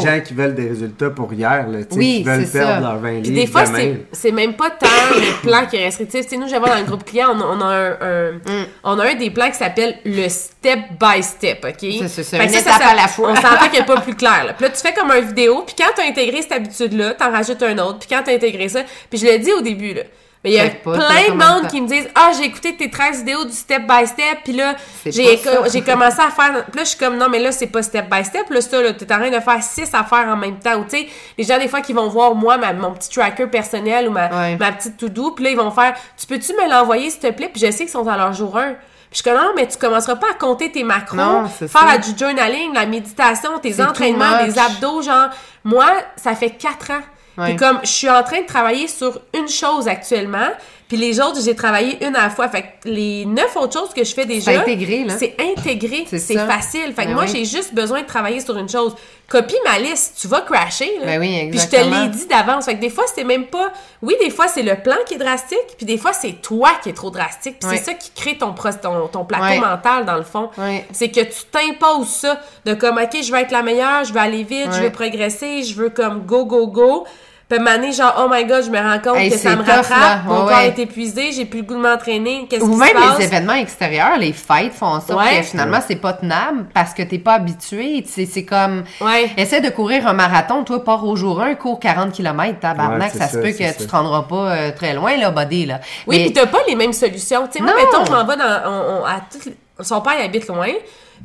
[0.09, 2.79] gens qui veulent des résultats pour hier, là, tu Oui, qui veulent perdre ça.
[2.79, 5.85] leurs 20 Puis livres des fois, c'est, c'est même pas tant le plan qui est
[5.85, 6.21] restrictif.
[6.23, 7.91] Tu sais, nous, je vais voir dans le groupe client, on a, on a un,
[8.01, 8.65] un- Mm.
[8.83, 11.77] on a un des plans qui s'appelle le step by step, OK?
[12.07, 13.31] C'est- une que étape à la fois.
[13.31, 14.53] On s'entend qu'il n'est pas plus clair, là.
[14.53, 17.61] Puis là, tu fais comme un vidéo, puis quand t'as intégré cette habitude-là, t'en rajoutes
[17.63, 20.01] un autre, puis quand t'as intégré ça, puis je l'ai dit au début, là.
[20.43, 22.89] Mais il y a pas plein de monde qui me disent Ah, j'ai écouté tes
[22.89, 24.75] 13 vidéos du step by step, puis là,
[25.05, 26.65] j'ai, commencé à faire.
[26.65, 28.81] Puis là, je suis comme Non, mais là, c'est pas step by step, là, ça,
[28.81, 30.75] là, t'es en train de faire six affaires en même temps.
[30.75, 33.47] Ou, tu sais, les gens, des fois, qui vont voir, moi, ma- mon petit tracker
[33.47, 34.57] personnel ou ma, Ouais.
[34.57, 37.49] ma petite to-do, puis là, ils vont faire Tu peux-tu me l'envoyer, s'il te plaît
[37.49, 38.73] Puis je sais qu'ils sont à leur jour 1.
[38.73, 38.77] Puis
[39.11, 41.97] je suis comme non, mais tu commenceras pas à compter tes macros, Non, faire ça.
[41.99, 45.29] du journaling, la méditation, tes entraînements, des abdos, genre.
[45.63, 45.85] Moi,
[46.17, 47.01] ça fait quatre ans.
[47.37, 50.49] Puis comme je suis en train de travailler sur une chose actuellement,
[50.87, 52.47] puis les autres, j'ai travaillé une à la fois.
[52.49, 55.15] Fait que les neuf autres choses que je fais déjà, intégré, là.
[55.17, 56.93] c'est intégré, C'est c'est facile.
[56.95, 57.31] Fait que Ben moi, oui.
[57.33, 58.95] j'ai juste besoin de travailler sur une chose.
[59.29, 60.91] Copie ma liste, tu vas crasher.
[60.99, 61.05] Là.
[61.05, 62.01] Ben oui, Puis je te exactement.
[62.03, 62.65] l'ai dit d'avance.
[62.65, 63.71] Fait que des fois, c'est même pas...
[64.01, 66.89] Oui, des fois, c'est le plan qui est drastique, puis des fois, c'est toi qui
[66.89, 67.57] est trop drastique.
[67.59, 70.49] Puis c'est ça qui crée ton, pro- ton, ton plateau mental, dans le fond.
[70.91, 74.19] C'est que tu t'imposes ça, de comme, OK, je veux être la meilleure, je veux
[74.19, 77.05] aller vite, je veux progresser, je veux comme go, go, go.
[77.49, 79.67] Puis mané, genre, oh my god, je me rends compte Hey, que ça me tough,
[79.75, 80.21] rattrape, là.
[80.25, 80.67] mon Ouais, corps ouais.
[80.69, 83.19] est épuisé, j'ai plus le goût de m'entraîner, qu'est-ce Ou qui se même passe?
[83.19, 85.39] les événements extérieurs, les fêtes font en sorte Ouais.
[85.39, 88.03] que finalement c'est pas tenable parce que t'es pas habitué.
[88.07, 89.29] C'est c'est comme Ouais.
[89.37, 93.09] essaie de courir un marathon, toi pars au jour 1, cours 40 km, tabarnak, Ouais,
[93.11, 93.73] c'est ça se ça, peut que ça.
[93.73, 95.79] tu te rendras pas euh, très loin là, buddy là.
[96.07, 97.45] Oui, Mais- puis t'as pas les mêmes solutions.
[97.51, 97.77] Tu sais, moi, Non.
[97.77, 98.61] mettons, je m'en vais dans.
[98.65, 99.53] On, on- à toutes
[99.85, 100.67] son père, il habite loin.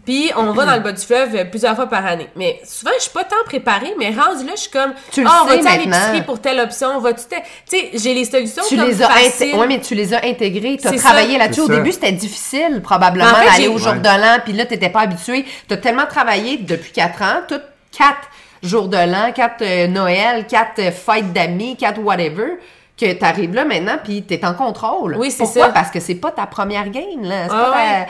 [0.09, 2.29] Puis on va dans le bas du fleuve euh, plusieurs fois par année.
[2.35, 4.95] Mais souvent, je suis pas tant préparée, mais rendu là, je suis comme.
[5.13, 5.85] Tu le sais va-tu à maintenant.
[5.85, 7.03] l'épicerie pour telle option?
[7.03, 7.23] Te- Tu
[7.67, 10.89] sais, j'ai les solutions tu comme les as ouais, mais tu les as intégrés, tu
[10.89, 11.61] as travaillé là-dessus.
[11.61, 13.99] Au début, c'était difficile probablement En fait, d'aller au jour Ouais.
[13.99, 15.45] de l'an, puis là t'étais pas habitué.
[15.69, 18.29] Tu as tellement travaillé depuis quatre ans, toutes quatre
[18.63, 22.59] jours de l'an, quatre euh, Noël, quatre euh, fêtes d'amis, quatre whatever.
[22.99, 25.17] Que t'arrives là maintenant, puis t'es en contrôle.
[25.19, 25.67] Oui, c'est Pourquoi?
[25.67, 25.69] ça.
[25.69, 27.45] Parce que c'est pas ta première game, là.
[27.47, 28.07] C'est Ah pas ta- ouais.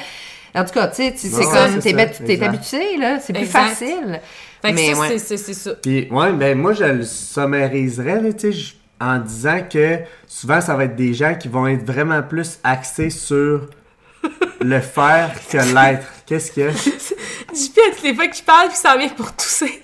[0.61, 1.79] En tout cas, tu sais, tu- c'est comme,
[2.27, 3.19] t'es ça, habitué, là.
[3.21, 3.69] C'est plus Exact.
[3.69, 4.21] facile.
[4.63, 5.09] Fait que Mais ça, ouais.
[5.11, 5.71] c'est- c'est c'est ça.
[5.81, 10.61] Puis, ouais, ben moi, je le summariserais, là, tu sais, je- en disant que souvent,
[10.61, 13.69] ça va être des gens qui vont être vraiment plus axés sur
[14.61, 16.07] le faire que l'être.
[16.27, 16.69] Qu'est-ce que...
[16.71, 19.81] JP, à toutes les fois qu'il parle, puis il s'en vient pour tousser.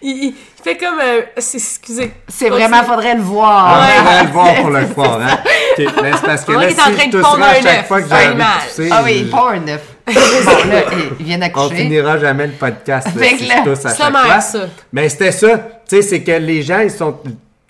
[0.00, 0.98] Il, il fait comme.
[0.98, 2.10] euh, c'est- excusez.
[2.26, 3.66] C'est vraiment, faudrait le voir.
[3.68, 3.92] Ah, Ouais.
[4.00, 5.38] on va le voir pour le croire, hein?
[5.78, 7.48] Ok, mais c'est parce que là, est si en train je de tousserais pondre à
[7.50, 9.82] un chaque œuf, fois que j'ai envie de tousser, Ah oui, je- pas un neuf.
[10.14, 14.40] Bon, là, on finira jamais le podcast là, si tousse à chaque sommaire, fois.
[14.40, 14.66] ça.
[14.92, 15.58] Mais c'était ça.
[15.58, 17.18] Tu sais, c'est que les gens, ils sont...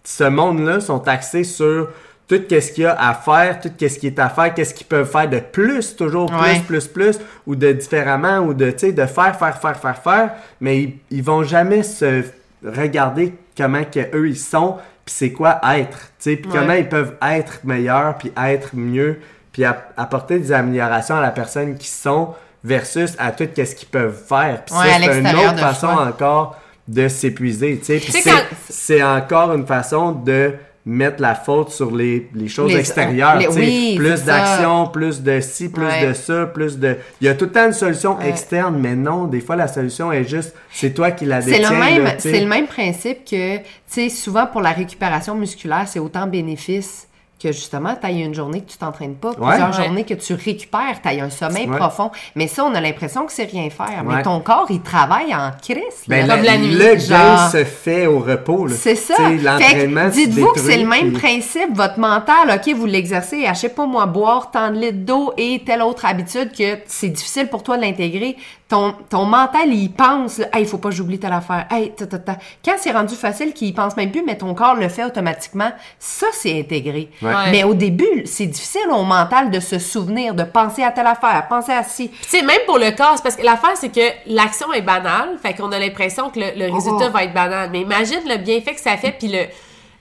[0.05, 1.89] Ce monde-là sont axés sur
[2.27, 4.87] tout ce qu'il y a à faire, tout ce qui est à faire, qu'est-ce qu'ils
[4.87, 6.61] peuvent faire de plus, toujours plus, Ouais.
[6.67, 10.31] plus, plus, ou de différemment, ou de, tu sais, de faire, faire, faire, faire, faire.
[10.61, 12.23] Mais ils, ils vont jamais se
[12.65, 16.59] regarder comment que eux ils sont, puis c'est quoi être, tu sais, puis Ouais.
[16.59, 19.19] comment ils peuvent être meilleurs, puis être mieux,
[19.59, 22.29] puis app- apporter des améliorations à la personne qui sont
[22.63, 24.63] versus à tout ce qu'ils peuvent faire.
[24.65, 28.23] Puis Ouais, c'est une autre façon encore de s'épuiser, tu sais.
[28.69, 30.53] C'est, quand- encore une façon de
[30.87, 35.41] mettre la faute sur les, les choses Les- extérieures, les- oui, plus d'action, plus de
[35.41, 36.07] ci, plus Ouais.
[36.07, 36.97] de ça, plus de...
[37.21, 38.29] Il y a tout le temps une solution Ouais.
[38.31, 41.71] externe, mais non, des fois, la solution est juste, c'est toi qui la C'est détiens.
[41.99, 46.29] le c'est le même principe que, tu sais, souvent pour la récupération musculaire, c'est autant
[46.29, 47.08] bénéfice
[47.41, 49.85] que justement, tu une journée que tu t'entraînes pas, plusieurs Ouais.
[49.85, 51.77] journées que tu récupères, tu un sommeil Ouais.
[51.77, 52.11] profond.
[52.35, 54.03] Mais ça, on a l'impression que c'est rien faire.
[54.05, 54.17] Ouais.
[54.17, 55.79] Mais ton corps, il travaille en crise.
[56.09, 56.27] Ben.
[56.27, 57.19] Comme la- la nuit, Le genre.
[57.19, 58.67] gain se fait au repos.
[58.67, 58.75] là.
[58.77, 59.15] C'est ça.
[59.31, 61.75] L'entraînement, dites-vous que c'est le même puis- principe.
[61.75, 65.33] Votre mental, OK, vous l'exercez à, je sais pas moi, boire tant de litres d'eau
[65.37, 68.37] et telle autre habitude que c'est difficile pour toi de l'intégrer.
[68.69, 71.67] Ton, ton mental, il pense, là, hey, il faut pas que j'oublie telle affaire.
[71.71, 72.37] Hey, ta, ta, ta.
[72.63, 75.71] Quand c'est rendu facile qu'il y pense même plus, mais ton corps le fait automatiquement,
[75.99, 77.09] ça, c'est intégré.
[77.23, 77.29] Ouais.
[77.31, 77.51] Ouais.
[77.51, 81.47] Mais au début, c'est difficile au mental de se souvenir, de penser à telle affaire,
[81.49, 82.11] penser à ci.
[82.11, 85.39] Tu sais, même pour le corps, c'est parce que l'affaire, c'est que l'action est banale,
[85.43, 87.13] fait qu'on a l'impression que le, le résultat Oh.
[87.13, 87.71] va être banal.
[87.73, 89.45] Mais imagine le bienfait que ça fait, puis le,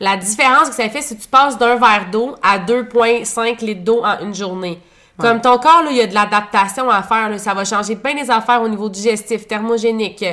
[0.02, 4.02] la différence que ça fait si tu passes d'un verre d'eau à 2,5 litres d'eau
[4.04, 4.78] en une journée.
[5.20, 7.30] Comme ton corps, là, il y a de l'adaptation à faire.
[7.30, 7.38] là.
[7.40, 10.24] Ça va changer plein des affaires au niveau digestif, thermogénique,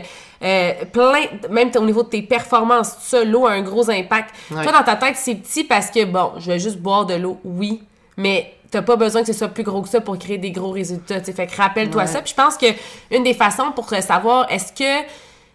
[0.42, 2.90] euh, plein, même au niveau de tes performances.
[2.97, 4.35] Tout ça, l'eau a un gros impact.
[4.51, 4.62] Ouais.
[4.62, 7.38] Toi, dans ta tête, c'est petit parce que, bon, je vais juste boire de l'eau,
[7.44, 7.83] oui,
[8.18, 10.70] mais t'as pas besoin que ce soit plus gros que ça pour créer des gros
[10.73, 11.20] résultats.
[11.20, 11.33] tu sais.
[11.33, 12.07] Fait que rappelle-toi Ouais.
[12.09, 12.20] ça.
[12.20, 12.66] Puis je pense que
[13.11, 15.07] une des façons pour savoir est-ce que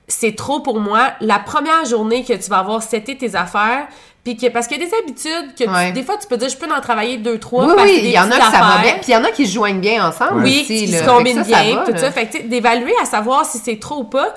[0.07, 3.87] c'est trop pour moi, la première journée que tu vas avoir seté tes affaires,
[4.23, 5.91] puis que parce qu'il y a des habitudes que tu- Ouais.
[5.91, 7.65] des fois tu peux dire je peux en travailler deux trois.
[7.65, 8.93] Oui, parce oui, il y en a que petites ça va bien.
[8.95, 10.85] Puis il y en a qui se joignent bien ensemble Oui, aussi.
[10.85, 10.99] qui là.
[10.99, 11.97] se combinent que ça, ça bien, va, tout là.
[11.97, 12.11] ça.
[12.11, 14.33] Fait que, tu sais, d'évaluer à savoir si c'est trop ou pas.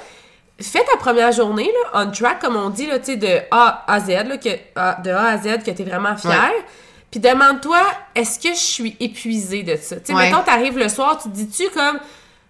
[0.61, 3.85] Fais ta première journée, là, on track, comme on dit, là, tu sais, de A
[3.89, 4.51] à Z, là, que,
[5.03, 6.31] de A à Z, que t'es vraiment fier.
[6.31, 6.65] Ouais.
[7.11, 7.79] Puis demande-toi,
[8.15, 9.97] est-ce que je suis épuisée de ça?
[9.97, 10.31] Tu sais, Ouais.
[10.31, 11.99] mettons, t'arrives le soir, tu te dis-tu comme,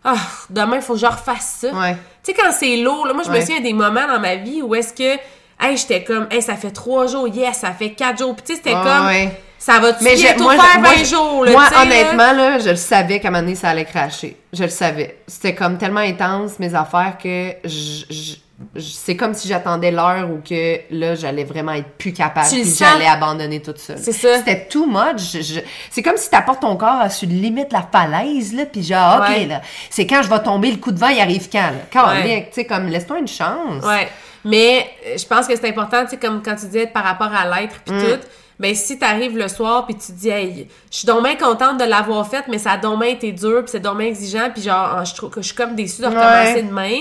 [0.05, 0.15] ah,
[0.51, 1.69] demain, il faut que je refasse ça.
[1.69, 1.97] Ouais.
[2.23, 4.61] Tu sais, quand c'est lourd, là, moi, je me souviens des moments dans ma vie
[4.61, 5.19] où est-ce que,
[5.63, 8.35] hey, j'étais comme, hey, ça fait trois jours, yes, ça fait quatre jours.
[8.35, 9.31] Puis tu sais, c'était comme, ouais.
[9.59, 12.77] ça bientôt moi, faire moi, 20 je- jours, là, moi, tu honnêtement, là, je le
[12.77, 14.37] savais qu'à un moment donné, ça allait cracher.
[14.53, 15.19] Je le savais.
[15.27, 18.35] C'était comme tellement intense, mes affaires, que je-
[18.79, 22.63] c'est comme si j'attendais l'heure où que là, j'allais vraiment être plus capable, Tu le
[22.63, 23.97] puis j'allais abandonner tout ça.
[23.97, 24.37] C'est ça.
[24.39, 25.33] C'était too much.
[25.41, 29.21] Je- c'est comme si t'apportes ton corps à sur limite la falaise, là, puis genre,
[29.21, 29.47] OK, Ouais.
[29.47, 31.73] là, c'est quand je vais tomber, le coup de vent, il arrive quand, là?
[31.93, 32.49] Quand, Ouais.
[32.53, 33.85] tu sais, comme, laisse-toi une chance.
[33.85, 34.09] Ouais.
[34.45, 37.31] Mais euh, je pense que c'est important, tu sais, comme quand tu disais par rapport
[37.33, 38.01] à l'être puis Mm.
[38.03, 38.21] tout.
[38.61, 41.85] Ben, si t'arrives le soir puis tu dis, hey, je suis donc bien contente de
[41.85, 44.63] l'avoir faite, mais ça a donc bien été dur puis c'est donc bien exigeant puis
[44.63, 46.63] genre, je trouve que je suis comme déçue de recommencer Ouais.
[46.63, 46.99] demain.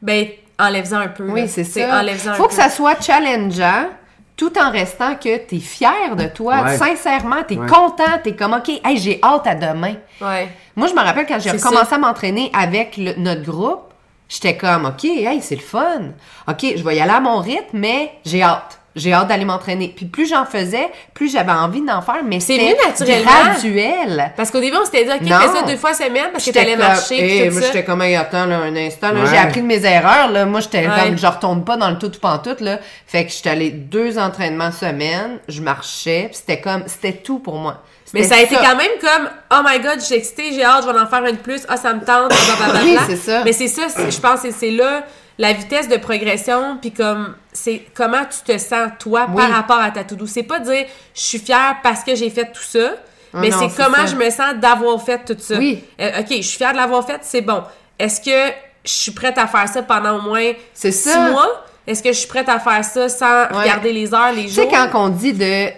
[0.00, 0.26] Ben,
[0.58, 1.24] enlève-en un peu.
[1.30, 2.00] Oui, c'est Tu ça.
[2.00, 2.62] Enlève-en un Faut que peu.
[2.62, 3.88] ça soit challengeant
[4.36, 6.62] tout en restant que t'es fier de toi.
[6.62, 6.76] Ouais.
[6.76, 7.66] Sincèrement, t'es Ouais.
[7.66, 9.94] content, t'es comme, OK, hey, j'ai hâte à demain.
[10.20, 10.48] Ouais.
[10.76, 11.96] Moi, je me rappelle quand j'ai recommencé ça.
[11.96, 13.85] à m'entraîner avec le- notre groupe,
[14.28, 16.12] j'étais comme, OK, hey, c'est le fun.
[16.48, 18.78] OK, je vais y aller à mon rythme, mais j'ai hâte.
[18.94, 19.92] j'ai hâte d'aller m'entraîner.
[19.94, 22.58] Puis plus j'en faisais, plus j'avais envie d'en faire, mais C'est
[22.94, 24.32] c'était graduel.
[24.36, 25.38] Parce qu'au début, on s'était dit, OK, Non.
[25.38, 27.42] fais ça deux fois semaine parce que t'allais marcher.
[27.42, 29.26] hey, tout moi, j'étais comme, hey, attends, là, un instant, Ouais.
[29.30, 30.46] j'ai appris de mes erreurs, là.
[30.46, 30.94] Moi, j'étais Ouais.
[31.08, 32.78] comme, je retourne pas dans le tout ou pantoute, là.
[33.06, 37.56] Fait que j'étais allée deux entraînements semaine, je marchais, puis c'était comme, c'était tout pour
[37.56, 37.82] moi.
[38.14, 40.84] Mais ça a été quand même comme, oh my god, je suis excitée, j'ai hâte,
[40.86, 42.80] je vais en faire une de plus, ah, ça me tente, blablabla.
[42.84, 43.42] Oui, c'est ça.
[43.44, 45.04] Mais c'est ça, je pense que c'est là
[45.38, 49.36] la vitesse de progression, puis comme, c'est comment tu te sens, toi, Oui.
[49.36, 50.26] par rapport à ta to-do.
[50.26, 52.92] C'est pas dire, je suis fière parce que j'ai fait tout ça,
[53.34, 54.06] mais non, c'est comment ça.
[54.06, 55.56] je me sens d'avoir fait tout ça.
[55.58, 55.84] Oui.
[56.00, 57.62] Euh, OK, je suis fière de l'avoir fait, c'est bon.
[57.98, 58.52] Est-ce que
[58.84, 61.28] je suis prête à faire ça pendant au moins six ça.
[61.30, 61.64] mois?
[61.86, 64.62] Est-ce que je suis prête à faire ça sans regarder les heures, les Tu sais,
[64.62, 64.70] jours?
[64.72, 65.68] quand on dit de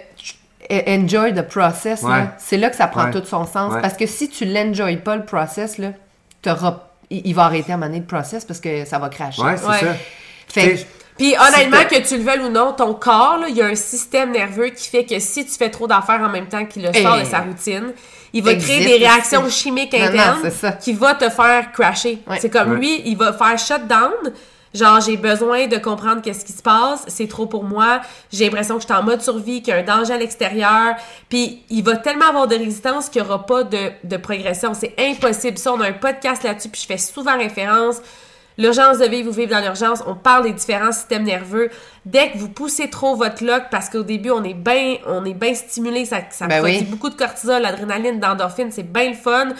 [0.71, 2.25] enjoy the process, Ouais.
[2.37, 3.11] c'est là que ça prend Ouais.
[3.11, 3.73] tout son sens.
[3.73, 3.81] Ouais.
[3.81, 5.89] Parce que si tu l'enjoy pas, le process, là,
[7.09, 9.41] il, il va arrêter à un moment donné le process parce que ça va cracher.
[9.41, 9.79] Ouais, c'est Ouais.
[9.79, 9.87] ça.
[10.47, 13.75] Fait Puis honnêtement, que tu le veuilles ou non, ton corps, il y a un
[13.75, 16.93] système nerveux qui fait que si tu fais trop d'affaires en même temps qu'il le
[16.93, 17.91] sort de sa routine,
[18.31, 22.19] il va existe créer des réactions chimiques Non, non, internes qui va te faire crasher.
[22.27, 22.37] Ouais.
[22.39, 22.77] C'est comme Ouais.
[22.77, 24.11] lui, il va faire shutdown.
[24.73, 28.01] Genre, j'ai besoin de comprendre qu'est-ce qui se passe, c'est trop pour moi,
[28.31, 30.95] j'ai l'impression que je suis en mode survie, qu'il y a un danger à l'extérieur,
[31.27, 34.73] puis il va tellement avoir de résistance qu'il n'y aura pas de, de progression.
[34.75, 35.57] C'est impossible.
[35.57, 37.97] Ça, on a un podcast là-dessus, puis je fais souvent référence.
[38.59, 41.69] L'urgence de vivre ou vivre dans l'urgence, on parle des différents systèmes nerveux.
[42.05, 45.33] Dès que vous poussez trop votre lock, parce qu'au début, on est bien on est
[45.33, 46.83] bien stimulé, ça, ça Ben produit oui.
[46.83, 49.53] beaucoup de cortisol, l'adrénaline, d'endorphine, c'est bien le fun.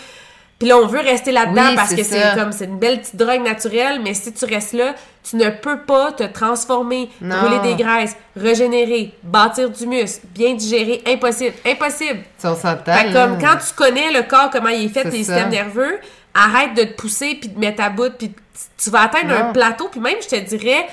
[0.59, 3.15] Puis là, on veut rester là-dedans Oui, parce que c'est comme c'est une belle petite
[3.15, 4.93] drogue naturelle, mais si tu restes là,
[5.27, 7.41] tu ne peux pas te transformer, Non.
[7.41, 12.19] brûler des graisses, régénérer, bâtir du muscle, bien digérer, impossible, impossible.
[12.43, 12.93] On s'entend.
[12.93, 15.11] Fait comme quand tu connais le corps, comment il est fait, ça.
[15.11, 15.97] systèmes nerveux,
[16.33, 18.33] arrête de te pousser puis de mettre à bout, puis
[18.77, 20.87] tu vas atteindre un plateau, puis même, je te dirais,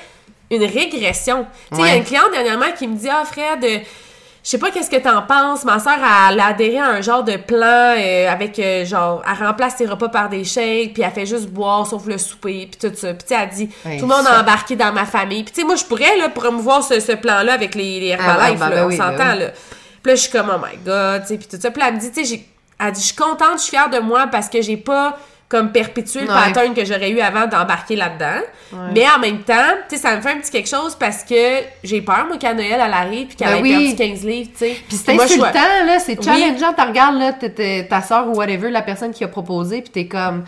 [0.51, 1.45] une régression.
[1.73, 3.79] Tu sais, il y a une cliente dernièrement qui me dit, ah Fred, euh,
[4.47, 7.25] je sais pas qu'est-ce que t'en penses, ma soeur, elle a adhéré à un genre
[7.25, 11.11] de plan euh, avec, euh, genre, elle remplace ses repas par des shakes, puis elle
[11.11, 13.09] fait juste boire sauf le souper, puis tout ça.
[13.15, 15.43] Puis tu sais, elle dit, tout le monde a embarqué dans ma famille.
[15.43, 18.19] Puis tu sais, moi, je pourrais, là, promouvoir ce, ce plan-là avec les, les Ah
[18.19, 19.39] ouais, Herbalife, ben là, ben on oui, s'entend, ben oui.
[19.41, 19.47] là.
[19.51, 21.71] Puis là, je suis comme, oh my god, tu sais, puis tout ça.
[21.73, 23.91] Puis elle me dit, tu sais, j'ai- elle dit, je suis contente, je suis fière
[23.91, 26.35] de moi parce que j'ai pas comme perpétué le Ouais.
[26.35, 28.41] pattern que j'aurais eu avant d'embarquer là-dedans.
[28.93, 29.55] Mais en même temps,
[29.89, 32.53] tu sais, ça me fait un petit quelque chose parce que j'ai peur, moi, qu'à
[32.53, 33.95] Noël, elle arrive puis qu'elle Ben ait oui.
[33.95, 34.77] perdu 15 livres, tu sais.
[34.89, 35.45] Puis c'est je insultant,
[35.87, 36.25] là, c'est Oui.
[36.25, 36.73] challengeant.
[36.77, 40.07] Tu regardes, là, t'es- ta soeur ou whatever, la personne qui a proposé, puis t'es
[40.07, 40.45] comme,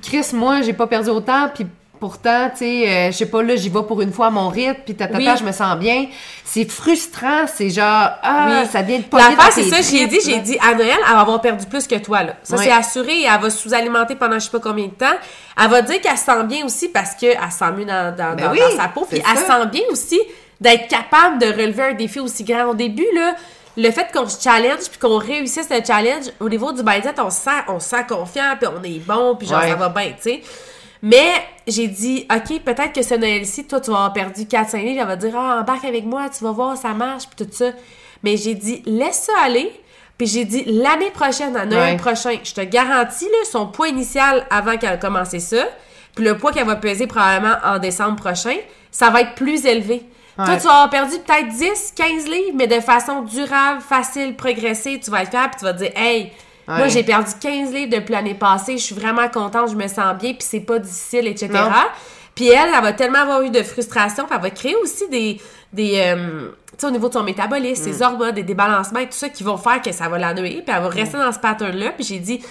[0.00, 1.66] Chris, moi, j'ai pas perdu autant, puis
[2.08, 4.48] pourtant, tu sais, euh, je sais pas, là, j'y vais pour une fois à mon
[4.48, 5.28] rythme, puis tata, Oui.
[5.38, 6.06] je me sens bien.
[6.44, 8.68] C'est frustrant, c'est genre, ah, Oui.
[8.70, 11.20] ça vient de dans L'affaire, c'est ça, j'ai dit, j'ai dit, à Noël, elle va
[11.20, 12.34] avoir perdu plus que toi, là.
[12.44, 12.64] Ça, Ouais.
[12.64, 15.16] c'est assuré, et elle va sous-alimenter pendant je sais pas combien de temps.
[15.60, 18.34] Elle va dire qu'elle se sent bien aussi parce qu'elle se sent mieux dans, dans,
[18.36, 19.46] Ben dans- oui, dans sa peau, puis elle ça.
[19.60, 20.20] sent bien aussi
[20.60, 22.66] d'être capable de relever un défi aussi grand.
[22.70, 23.34] Au début, là,
[23.78, 27.28] le fait qu'on se challenge puis qu'on réussisse le challenge, au niveau du mindset, on
[27.28, 29.68] se sent, on se sent confiant, puis on est bon, puis genre, Ouais.
[29.68, 30.42] ça va bien, tu sais.
[31.02, 31.30] Mais
[31.66, 35.00] j'ai dit, OK, peut-être que ce Noël-ci, toi, tu vas avoir perdu 4-5 livres.
[35.02, 37.70] Elle va dire, ah, embarque avec moi, tu vas voir, ça marche, puis tout ça.
[38.22, 39.70] Mais j'ai dit, laisse ça aller.
[40.18, 41.96] Puis j'ai dit, l'année prochaine, à Noël Ouais.
[41.96, 45.64] prochain, je te garantis, là, son poids initial avant qu'elle ait commencé ça,
[46.14, 48.56] puis le poids qu'elle va peser probablement en décembre prochain,
[48.90, 50.02] ça va être plus élevé.
[50.36, 55.00] Toi, tu vas avoir perdu peut-être 10, 15 livres, mais de façon durable, facile, progressée.
[55.02, 56.30] Tu vas le faire, puis tu vas te dire, hey,
[56.68, 60.16] moi, j'ai perdu 15 livres depuis l'année passée, je suis vraiment contente, je me sens
[60.18, 61.48] bien, puis c'est pas difficile, etc.
[61.52, 61.70] Non.
[62.34, 65.40] Puis elle, elle va tellement avoir eu de frustration, puis elle va créer aussi des,
[65.72, 69.12] des euh, tu sais, au niveau de son métabolisme, ses hormones, des débalancements et tout
[69.12, 71.92] ça qui vont faire que ça va nuire, puis elle va rester dans ce pattern-là.
[71.92, 72.42] Puis j'ai dit,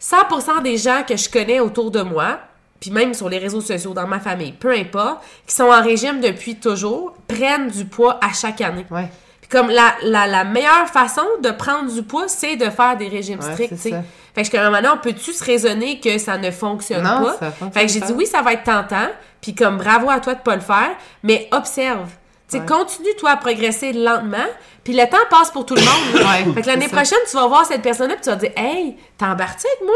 [0.00, 2.38] 100% des gens que je connais autour de moi,
[2.80, 6.20] puis même sur les réseaux sociaux, dans ma famille, peu importe, qui sont en régime
[6.20, 8.84] depuis toujours, prennent du poids à chaque année.
[8.90, 9.08] Ouais.
[9.54, 13.38] Comme la, la, la meilleure façon de prendre du poids, c'est de faire des régimes
[13.40, 13.94] Ouais, stricts, tu sais.
[14.34, 17.36] Fait que un moment donné, on peut-tu se raisonner que ça ne fonctionne Non, pas?
[17.38, 19.08] ça fonctionne fait que j'ai dit oui, ça va être tentant,
[19.40, 20.90] puis comme bravo à toi de pas le faire,
[21.22, 22.08] mais observe.
[22.50, 22.66] Tu Ouais.
[22.66, 24.44] continue toi à progresser lentement,
[24.82, 26.14] puis le temps passe pour tout le monde.
[26.26, 28.96] Ouais, fait que l'année prochaine, tu vas voir cette personne-là, puis tu vas dire Hey,
[29.18, 29.94] t'embarques-tu avec moi?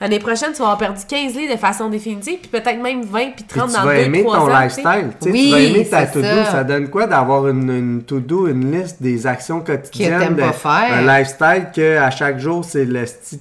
[0.00, 3.18] L'année prochaine, tu vas avoir perdu 15 livres de façon définitive, puis peut-être même 20
[3.36, 4.46] puis Puis 30 tu dans vas 2 aimer 3 ton ans.
[4.46, 4.82] tu sais.
[4.82, 5.10] lifestyle.
[5.20, 6.26] tu sais, Oui, tu vas aimer ta to-do.
[6.26, 6.44] ça.
[6.50, 6.64] Ça.
[6.64, 10.18] donne quoi d'avoir une, une to-do, une liste des actions quotidiennes?
[10.18, 10.92] t'aimes de- pas faire.
[10.94, 13.38] Un lifestyle que à chaque jour, c'est le style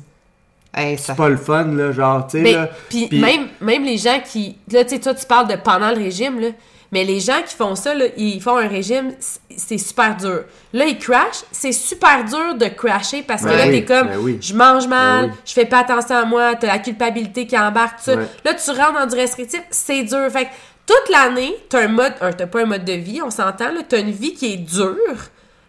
[0.76, 2.58] Hey, ça- c'est pas le fun, là, genre, tu sais,
[2.90, 4.56] puis Puis- même, même les gens qui.
[4.72, 6.48] Là, tu sais, toi, tu parles de pendant le régime, là.
[6.94, 9.14] Mais les gens qui font ça, là, ils font un régime,
[9.58, 10.44] c'est super dur.
[10.74, 14.08] Là, ils crashent, c'est super dur de crasher parce que Ben là, oui, t'es comme,
[14.08, 14.38] ben oui.
[14.40, 15.40] je mange mal, Ben oui.
[15.44, 18.16] je fais pas attention à moi, t'as la culpabilité qui embarque, tout ça.
[18.16, 20.30] Là, tu rentres dans du restrictif, c'est dur.
[20.32, 20.50] Fait que
[20.86, 24.00] toute l'année, t'as un mode, t'as pas un mode de vie, on s'entend, là, t'as
[24.00, 24.96] une vie qui est dure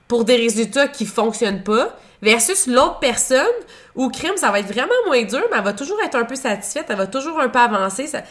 [0.07, 3.47] pour des résultats qui fonctionnent pas, versus l'autre personne
[3.95, 6.37] où crime, ça va être vraiment moins dur, mais elle va toujours être un peu
[6.37, 8.07] satisfaite, elle va toujours un peu avancer.
[8.09, 8.23] ça-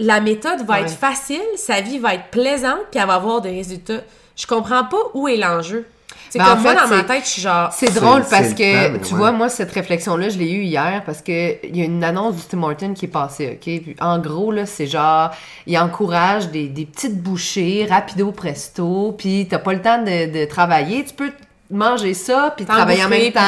[0.00, 0.80] La méthode va Ouais.
[0.82, 4.00] être facile, sa vie va être plaisante, puis elle va avoir des résultats.
[4.36, 5.86] Je comprends pas où est l'enjeu.
[6.30, 7.72] C'est Ben, comme en moi, fait, dans ma tête, je suis genre...
[7.72, 9.18] C'est C'est- drôle parce que, temps, tu ouais.
[9.18, 12.36] vois, moi, cette réflexion-là, je l'ai eue hier parce que il y a une annonce
[12.36, 13.58] du Tim Horton qui est passée, OK?
[13.82, 15.30] Puis, en gros, là, c'est genre,
[15.66, 20.44] il encourage des, des petites bouchées, rapido presto, puis t'as pas le temps de, de
[20.44, 21.32] travailler, tu peux
[21.70, 23.40] manger ça puis travailler en même temps.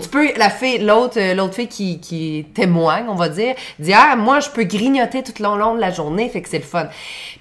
[0.00, 3.92] Tu peux la fille l'autre euh, l'autre fille qui, qui témoigne, on va dire, dit
[3.92, 6.58] ah moi je peux grignoter tout le long, long de la journée, fait que c'est
[6.58, 6.86] le fun.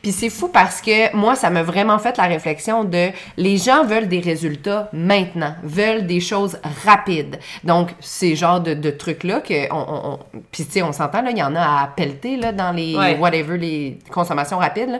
[0.01, 3.83] Puis c'est fou parce que moi ça m'a vraiment fait la réflexion de les gens
[3.85, 7.39] veulent des résultats maintenant, veulent des choses rapides.
[7.63, 10.19] Donc ces genres de, de trucs là que on, on, on-
[10.51, 12.95] puis tu sais on s'entend là, il y en a à pelleter là dans les
[12.95, 13.17] Ouais.
[13.17, 14.99] whatever les consommations rapides là.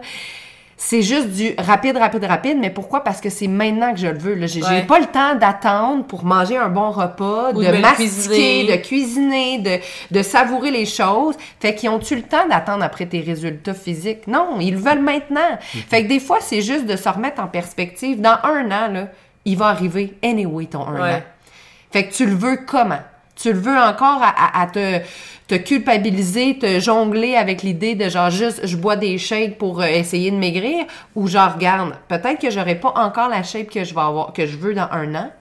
[0.76, 3.04] C'est juste du rapide, rapide, rapide, mais pourquoi?
[3.04, 4.48] Parce que c'est maintenant que je le veux.
[4.48, 4.82] J'ai Ouais.
[4.84, 9.60] pas le temps d'attendre pour manger un bon repas, Ou de, de mastiquer, de cuisiner,
[9.60, 9.78] de,
[10.12, 11.36] de savourer les choses.
[11.60, 14.28] Fait qu'ils ont-tu le temps d'attendre après tes résultats physiques?
[14.28, 15.58] Non, ils le veulent maintenant.
[15.90, 18.20] Fait que des fois, c'est juste de se remettre en perspective.
[18.20, 19.08] Dans un an, là,
[19.46, 21.14] il va arriver anyway ton un Ouais.
[21.16, 21.22] an.
[21.92, 23.00] Fait que tu le veux comment?
[23.36, 25.00] Tu le veux encore à, à- à te,
[25.48, 29.86] te culpabiliser, te jongler avec l'idée de genre juste je bois des shakes pour euh,
[29.86, 30.86] essayer de maigrir?
[31.16, 34.46] Ou genre regarde, peut-être que j'aurai pas encore la shape que je vais avoir que
[34.46, 35.32] je veux dans un an,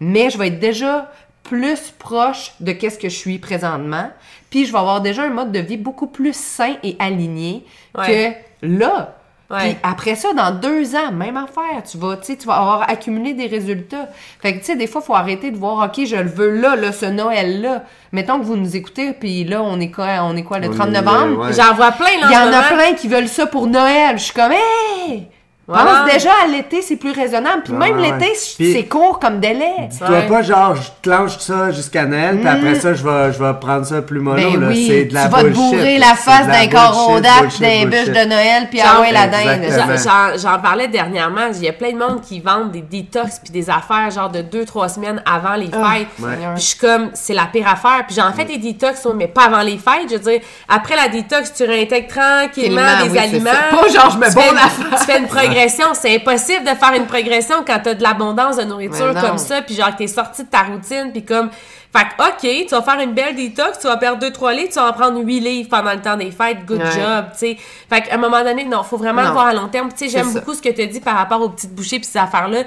[0.00, 1.10] mais je vais être déjà
[1.42, 4.10] plus proche de qu'est-ce que je suis présentement,
[4.50, 7.64] puis je vais avoir déjà un mode de vie beaucoup plus sain et aligné
[7.96, 8.38] Ouais.
[8.62, 9.14] que là.
[9.50, 9.58] Ouais.
[9.60, 11.82] Puis après ça, dans deux ans, même affaire.
[11.90, 14.08] Tu vas, tu sais, tu vas avoir accumulé des résultats.
[14.42, 16.50] Fait que, tu sais, des fois, il faut arrêter de voir, OK, je le veux
[16.60, 17.84] là, là, ce Noël-là.
[18.12, 20.74] Mettons que vous nous écoutez, puis là, on est quoi, on est quoi, le On
[20.74, 21.46] 30 est, novembre?
[21.46, 21.52] ouais.
[21.54, 24.18] J'en vois plein, là, Il y en a plein qui veulent ça pour Noël.
[24.18, 25.28] Je suis comme, hey!
[25.68, 26.02] Voilà.
[26.04, 27.62] Pense déjà à l'été, c'est plus raisonnable.
[27.62, 28.12] Puis Ouais, même ouais.
[28.18, 29.88] l'été, c'est court comme délai.
[29.90, 30.26] Dis-toi Ouais.
[30.26, 33.84] pas genre je clenche ça jusqu'à Noël puis après ça je vais je vais prendre
[33.84, 36.66] ça plus mollo Ben oui, c'est de la tu vas te bourrer la face d'un
[36.66, 40.38] bullshit, d'un bûche de Noël, puis ah ouais, la dinde.
[40.42, 41.48] J'en- parlais dernièrement.
[41.54, 44.40] Il y a plein de monde qui vendent des détox puis des affaires genre de
[44.42, 46.06] 2-3 semaines avant les Ah, fêtes.
[46.20, 46.34] ouais.
[46.54, 48.04] Puis je suis comme, c'est la pire affaire.
[48.06, 50.08] Puis j'en fais des détox, mais pas avant les fêtes.
[50.10, 53.50] Je veux dire, après la détox, tu réintègres tranquillement des oui, aliments.
[53.70, 55.00] Pas genre, je me la face.
[55.00, 55.26] Tu fais une
[55.58, 55.86] progression.
[55.94, 59.62] C'est impossible de faire une progression quand t'as de l'abondance de nourriture comme ça.
[59.62, 61.10] Puis genre, que t'es sorti de ta routine.
[61.12, 64.54] Puis comme, fait que, OK, tu vas faire une belle détox, tu vas perdre 2-3
[64.54, 66.64] livres, tu vas en prendre 8 livres pendant le temps des fêtes.
[66.66, 66.90] Good Ouais.
[66.92, 67.56] job, tu sais.
[67.90, 69.28] Fait qu'à un moment donné, non, faut vraiment Non.
[69.28, 69.88] le voir à long terme.
[69.90, 72.06] Tu sais, j'aime beaucoup ce que tu as dit par rapport aux petites bouchées puis
[72.08, 72.60] ces affaires-là.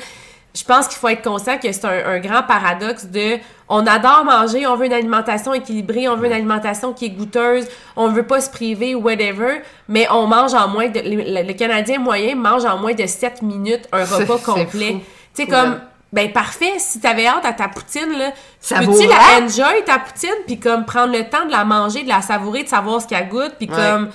[0.53, 3.37] Je pense qu'il faut être conscient que c'est un, un grand paradoxe de
[3.69, 7.67] on adore manger, on veut une alimentation équilibrée, on veut une alimentation qui est goûteuse,
[7.95, 11.53] on veut pas se priver ou whatever, mais on mange en moins de le, le
[11.53, 14.97] Canadien moyen mange en moins de 7 minutes un repas complet.
[15.33, 15.57] Tu sais Ouais.
[15.57, 15.79] comme
[16.11, 20.35] ben parfait, si t'avais hâte à ta poutine là, tu peux-tu la enjoy ta poutine
[20.45, 23.29] puis comme prendre le temps de la manger, de la savourer, de savoir ce qu'elle
[23.29, 23.75] goûte puis Ouais.
[23.77, 24.09] comme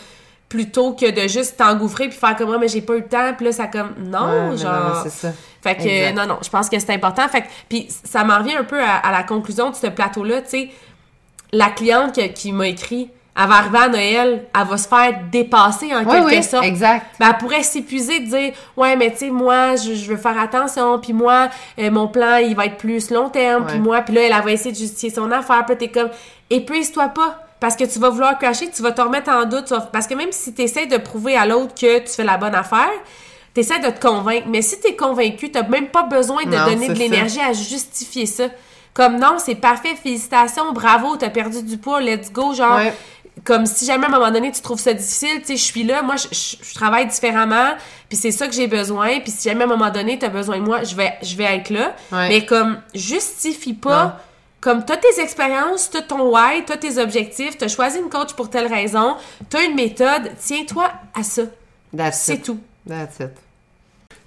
[0.49, 3.33] plutôt que de juste t'engouffrer puis faire comme moi mais j'ai pas eu le temps
[3.37, 5.33] puis là ça comme non Ouais, genre non, ça.
[5.61, 6.15] fait que Exact.
[6.15, 8.81] non non je pense que c'est important fait que puis ça m'en revient un peu
[8.81, 10.71] à, à la conclusion de ce plateau là tu sais
[11.53, 15.19] la cliente que- qui m'a écrit elle va arriver à Noël elle va se faire
[15.33, 17.07] dépasser en Oui, quelque oui, sorte exact.
[17.19, 20.39] ben, elle pourrait s'épuiser de dire ouais mais tu sais moi je, je veux faire
[20.39, 21.49] attention puis moi
[21.81, 24.45] euh, mon plan il va être plus long terme puis moi puis là elle, elle
[24.45, 26.09] va essayer de justifier son affaire puis t'es comme
[26.51, 29.81] épuise-toi pas parce que tu vas vouloir cacher tu vas te remettre en doute vas-
[29.81, 32.55] parce que même si tu essaies de prouver à l'autre que tu fais la bonne
[32.55, 32.91] affaire
[33.55, 36.55] tu essaies de te convaincre mais si tu es convaincu tu même pas besoin de
[36.57, 38.45] Non, donner de l'énergie à justifier ça
[38.95, 42.93] comme non c'est parfait félicitations bravo t'as perdu du poids let's go genre Ouais.
[43.45, 45.85] comme si jamais à un moment donné tu trouves ça difficile, tu sais, je suis
[45.85, 47.75] là, moi je, je- je travaille différemment,
[48.09, 50.31] puis c'est ça que j'ai besoin, puis si jamais à un moment donné tu as
[50.31, 51.95] besoin de moi, je vais je vais être là.
[52.11, 52.29] Ouais.
[52.31, 54.19] Mais comme justifie pas.
[54.61, 58.51] Comme t'as tes expériences, t'as ton why, t'as tes objectifs, t'as choisi une coach pour
[58.51, 59.15] telle raison,
[59.49, 61.43] t'as une méthode, tiens-toi à ça.
[61.97, 62.45] That's C'est it.
[62.45, 62.59] tout.
[62.89, 63.31] That's it.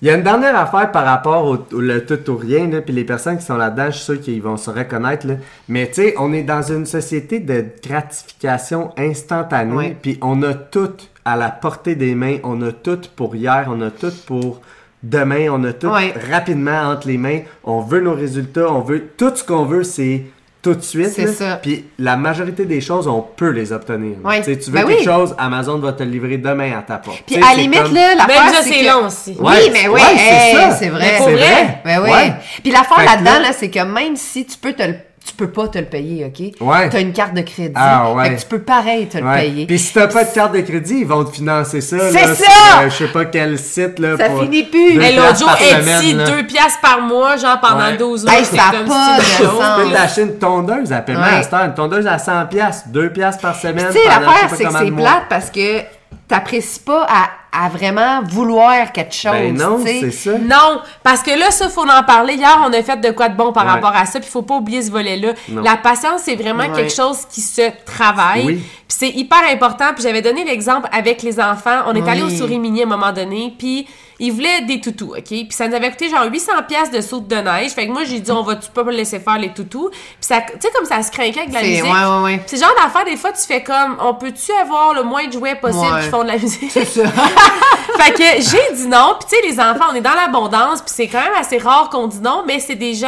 [0.01, 2.81] Il y a une dernière affaire par rapport au, au- le tout ou rien, là,
[2.81, 5.27] puis les personnes qui sont là-dedans, je suis sûr qu'ils vont se reconnaître.
[5.27, 5.33] Là.
[5.67, 10.93] Mais tu sais, on est dans une société de gratification instantanée, puis on a tout
[11.25, 14.61] à la portée des mains, on a tout pour hier, on a tout pour
[15.03, 16.13] demain, on a tout Ouais.
[16.31, 17.39] rapidement entre les mains.
[17.63, 20.23] On veut nos résultats, on veut tout ce qu'on veut, c'est
[20.61, 21.07] tout de suite.
[21.15, 21.55] C'est ça.
[21.61, 24.17] Puis la majorité des choses, on peut les obtenir.
[24.25, 24.41] Ouais.
[24.41, 25.05] Tu veux Ben quelque oui.
[25.05, 27.23] chose, Amazon va te le livrer demain à ta porte.
[27.25, 29.37] Puis à la limite, comme- là, l'affaire, Même ça, c'est c'est que- long aussi.
[29.39, 30.71] Oui, mais oui, ouais, c'est hey, ça.
[30.71, 31.13] c'est vrai.
[31.17, 31.33] C'est vrai?
[31.35, 31.81] vrai.
[31.85, 32.09] Ben oui.
[32.09, 32.33] Ouais.
[32.61, 35.49] Puis l'affaire là-dedans, là- là, c'est que même si tu peux te le tu peux
[35.49, 36.53] pas te le payer, OK?
[36.61, 36.89] Ouais.
[36.89, 37.73] T'as une carte de crédit.
[37.75, 38.29] Ah, ouais.
[38.29, 39.41] Fait que tu peux pareil te le Ouais.
[39.41, 39.65] payer.
[39.67, 41.97] Puis si t'as pas de carte de crédit, ils vont te financer ça.
[42.11, 42.35] C'est ça!
[42.35, 43.99] sur, euh, je sais pas quel site.
[43.99, 44.93] Là, Ça pour finit plus.
[44.97, 46.25] Mais l'autre piastres jour, Etsy, semaine, là.
[46.25, 47.97] 2 piastres par mois, genre pendant Ouais.
[47.97, 48.33] 12 mois.
[48.33, 49.63] Hey, ça a comme pas si de sens.
[49.77, 51.35] Tu peux t'acheter une tondeuse à paiement Ouais.
[51.35, 53.87] à cette heure, une tondeuse à 100 pièces, 2 piastres par semaine.
[53.91, 55.81] Tu sais, l'affaire, c'est que c'est plate parce que
[56.27, 59.31] t'apprécies pas à, à vraiment vouloir quelque chose.
[59.31, 59.99] Ben non, tu sais.
[60.01, 60.37] c'est ça.
[60.37, 62.35] Non, parce que là, ça, faut en parler.
[62.35, 63.71] Hier, on a fait de quoi de bon par Ouais.
[63.71, 65.33] rapport à ça, puis faut pas oublier ce volet-là.
[65.49, 65.61] Non.
[65.63, 66.71] La patience, c'est vraiment Ouais.
[66.75, 68.45] quelque chose qui se travaille.
[68.45, 68.63] Oui.
[68.91, 69.93] C'est hyper important.
[69.93, 71.83] Puis j'avais donné l'exemple avec les enfants.
[71.85, 72.37] On est allé au Oui.
[72.37, 73.87] Souris Mini à un moment donné, puis
[74.21, 75.23] ils voulaient des toutous, OK?
[75.27, 77.71] Puis ça nous avait coûté genre 800 pièces de saute de neige.
[77.71, 79.89] Fait que moi, j'ai dit, on va tu pas laisser faire les toutous.
[79.91, 81.83] Puis ça, tu sais, comme ça se craquait avec de la musique.
[81.83, 82.43] ouais, ouais, ouais.
[82.47, 85.55] C'est genre d'affaire, des fois, tu fais comme, on peut-tu avoir le moins de jouets
[85.55, 86.01] possible Ouais.
[86.01, 86.71] qui font de la musique?
[86.71, 87.03] C'est ça.
[87.97, 89.15] fait que j'ai dit non.
[89.19, 90.81] Puis tu sais, les enfants, on est dans l'abondance.
[90.81, 92.43] Puis c'est quand même assez rare qu'on dit non.
[92.45, 93.07] Mais c'est des gens,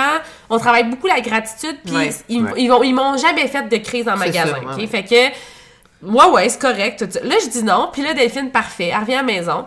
[0.50, 1.78] on travaille beaucoup la gratitude.
[1.84, 2.16] Puis Ouais.
[2.30, 2.52] ils, Ouais.
[2.58, 4.54] ils, vont- ils m'ont jamais fait de crise en magasin.
[4.54, 4.88] ça, ok?
[4.90, 5.36] Fait que,
[6.04, 7.02] ouais, ouais, c'est correct.
[7.24, 7.90] Là, je dis non.
[7.92, 8.92] Puis là, Delphine, parfait.
[8.94, 9.66] Elle revient à la maison.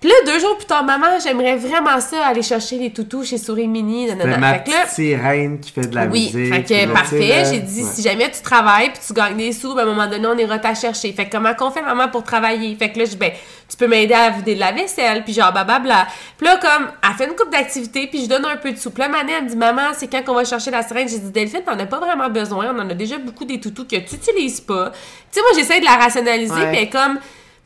[0.00, 3.36] Puis là, deux jours plus tard, maman, j'aimerais vraiment ça, aller chercher les toutous chez
[3.36, 4.06] Souris Mini.
[4.08, 6.54] C'est ma Fait que là, sirène qui fait de la oui, musique.
[6.54, 7.44] fait puis que parfait.
[7.50, 7.90] J'ai dit, ouais.
[7.92, 10.38] si jamais tu travailles puis tu gagnes des sous, ben, à un moment donné, on
[10.38, 11.12] ira t'a chercher.
[11.12, 12.76] Fait que comment qu'on fait, maman, pour travailler?
[12.76, 13.32] Fait que là, je ben,
[13.68, 16.06] tu peux m'aider à vider de la vaisselle, puis genre, blablabla.
[16.36, 18.92] Puis là, comme, elle fait une coupe d'activités, puis je donne un peu de sous.
[18.92, 21.08] Puis là, Mané, elle me dit, maman, c'est quand qu'on va chercher la sirène?
[21.08, 22.72] J'ai dit, Delphine, t'en as pas vraiment besoin.
[22.72, 24.92] On en a déjà beaucoup des toutous que tu utilises pas.
[24.92, 25.00] Tu
[25.32, 27.18] sais, moi, j'essaie de la rationaliser, est comme,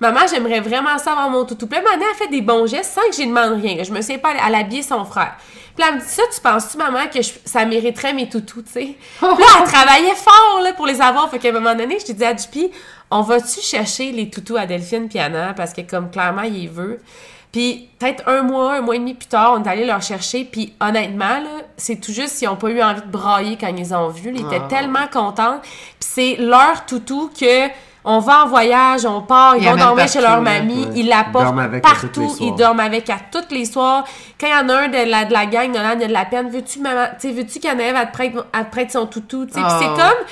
[0.02, 1.68] Maman, j'aimerais vraiment savoir mon toutou.
[1.68, 3.84] Puis là, Mané a fait des bons gestes sans que j'y demande rien.
[3.84, 5.36] Je me sais pas, elle habiller son frère.
[5.76, 8.62] Puis là, elle me dit ça, tu penses-tu, maman, que je- ça mériterait mes toutous,
[8.62, 8.96] tu sais?
[9.22, 9.28] Là,
[9.60, 11.30] elle travaillait fort, là, pour les avoir.
[11.30, 12.70] Fait qu'à un moment donné, je te dis à Dupi,
[13.12, 15.54] on va-tu chercher les toutous à Delphine puis Anna?
[15.54, 17.00] Parce que, comme, clairement, il veut.
[17.52, 20.44] Puis peut-être un mois, un mois et demi plus tard, on est allé leur chercher.
[20.44, 23.76] Puis honnêtement, là, c'est tout juste s'ils n'ont pas eu envie de brailler quand ils
[23.76, 24.32] les ont vus.
[24.34, 24.68] Ils étaient Ah.
[24.68, 25.60] tellement contents.
[25.62, 27.68] Puis c'est leur toutou que
[28.04, 30.92] on va en voyage, on part, ils Ils vont dormir chez leur mamie, Ouais.
[30.96, 34.04] ils la portent partout, ils dorment avec à tous les soirs.
[34.40, 36.24] Quand il y en a un de la, de la gang, il a de la
[36.24, 39.60] peine, veux-tu, maman, veux-tu qu'Anaëve, elle te prête, elle te prête son toutou, tu sais,
[39.62, 39.72] Oh.
[39.80, 40.26] c'est comme,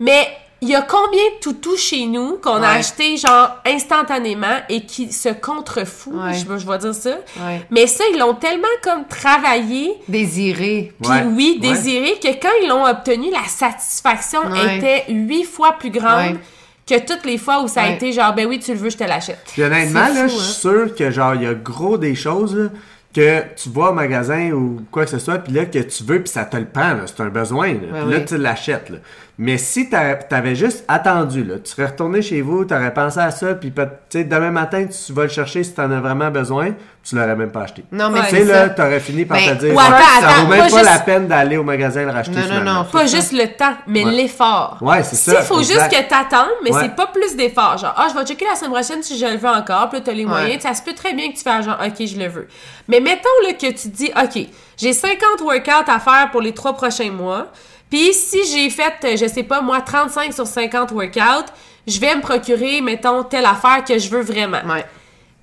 [0.00, 0.28] mais
[0.60, 5.12] il y a combien de toutous chez nous qu'on a acheté genre instantanément et qui
[5.12, 6.32] se contrefou, Ouais.
[6.34, 7.10] je, je vais dire ça.
[7.10, 7.66] Ouais.
[7.70, 10.92] Mais ça, ils l'ont tellement comme travaillé, Désiré.
[11.02, 16.38] puis oui, désiré, que quand ils l'ont obtenu, la satisfaction était huit fois plus grande.
[16.86, 17.94] Que toutes les fois où ça a Ouais.
[17.94, 19.40] été genre, ben oui, tu le veux, je te l'achète.
[19.52, 20.72] Puis honnêtement, C'est là, fou, je suis hein.
[20.86, 22.68] sûr que genre, il y a gros des choses là,
[23.14, 26.20] que tu vas au magasin ou quoi que ce soit, puis là, que tu veux,
[26.20, 27.78] puis ça te le prend, là, c'est un besoin, là.
[27.78, 28.24] puis là, oui.
[28.26, 28.98] tu l'achètes, là.
[29.36, 33.32] Mais si t'a- t'avais juste attendu, là, tu serais retourné chez vous, t'aurais pensé à
[33.32, 33.72] ça, puis
[34.12, 36.70] demain matin, tu vas le chercher si t'en as vraiment besoin,
[37.02, 37.84] tu l'aurais même pas acheté.
[37.90, 38.26] Non, mais Ouais.
[38.28, 40.50] Tu c'est sais, là, t'aurais fini par Ben, te dire, ou attends, ça attends, vaut
[40.50, 42.74] même pas juste- la peine d'aller au magasin le racheter Non, non, finalement.
[42.74, 42.84] non.
[42.84, 44.12] Pas juste le temps, mais Ouais.
[44.12, 44.78] l'effort.
[44.80, 45.40] Ouais, c'est ça.
[45.40, 45.90] il faut exact.
[45.90, 46.80] juste que t'attendes, mais Ouais.
[46.82, 47.76] c'est pas plus d'effort.
[47.76, 50.04] Genre, ah, je vais checker la semaine prochaine si je le veux encore, puis là,
[50.06, 50.30] t'as les Ouais.
[50.30, 50.62] moyens.
[50.62, 52.46] Ça se peut très bien que tu fasses genre, ok, je le veux.
[52.86, 54.46] Mais mettons, là, que tu dis, ok,
[54.78, 57.48] j'ai 50 workouts à faire pour les trois prochains mois,
[57.94, 61.52] puis si j'ai fait, euh, je sais pas, moi, 35 sur 50 workouts,
[61.86, 64.62] je vais me procurer, mettons, telle affaire que je veux vraiment.
[64.66, 64.84] Ouais.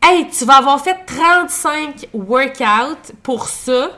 [0.04, 3.92] Hey, tu vas avoir fait 35 workouts pour ça.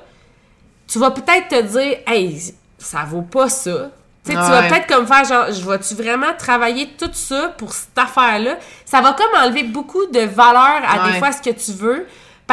[0.88, 3.90] Tu vas peut-être te dire, hey, ça vaut pas ça.
[4.24, 8.58] Tu vas peut-être comme faire genre, je vais-tu vraiment travailler tout ça pour cette affaire-là?
[8.86, 12.06] Ça va comme enlever beaucoup de valeur à des fois ce que tu veux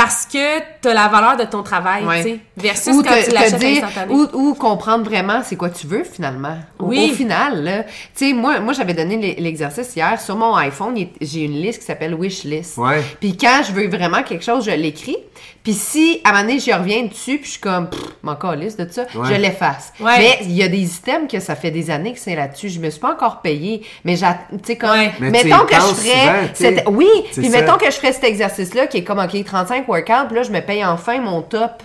[0.03, 2.22] parce que t'as la valeur de ton travail, Ouais.
[2.22, 4.14] tu sais, versus Ou quand te, tu te l'achètes dire, instantané.
[4.14, 6.57] ou, ou comprendre vraiment c'est quoi tu veux finalement.
[6.78, 7.11] Au, Oui.
[7.12, 10.94] au final, là, tu sais, moi, moi j'avais donné l'e- l'exercice hier sur mon iPhone,
[11.20, 12.78] j'ai une liste qui s'appelle wish list.
[12.78, 13.03] Ouais.
[13.20, 15.18] Puis quand je veux vraiment quelque chose, je l'écris.
[15.62, 17.88] Puis si à un moment donné, je reviens dessus, puis je suis comme,
[18.22, 19.28] m'en calisse de ça, Ouais.
[19.28, 19.92] je l'efface.
[20.00, 20.16] Ouais.
[20.18, 22.70] Mais il y a des items que ça fait des années que c'est là-dessus.
[22.70, 25.12] Je me suis pas encore payé, mais j'a- tu sais comme, Ouais.
[25.20, 29.18] Mettons que je ferais, oui, puis mettons que je ferais cet exercice-là qui est comme
[29.18, 31.82] ok 35 workouts, puis là je me paye enfin mon top.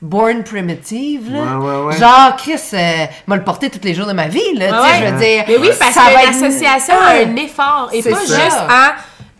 [0.00, 1.58] Born Primitive, là.
[1.58, 1.96] Ouais, ouais, ouais.
[1.98, 4.66] Genre, Chris, euh, m'a le porté tous les jours de ma vie, là.
[4.68, 4.88] tu sais, Ouais.
[5.08, 5.44] je veux dire.
[5.48, 8.44] Mais oui, parce ça que l'association a un effort et C'est pas ça.
[8.44, 8.94] juste à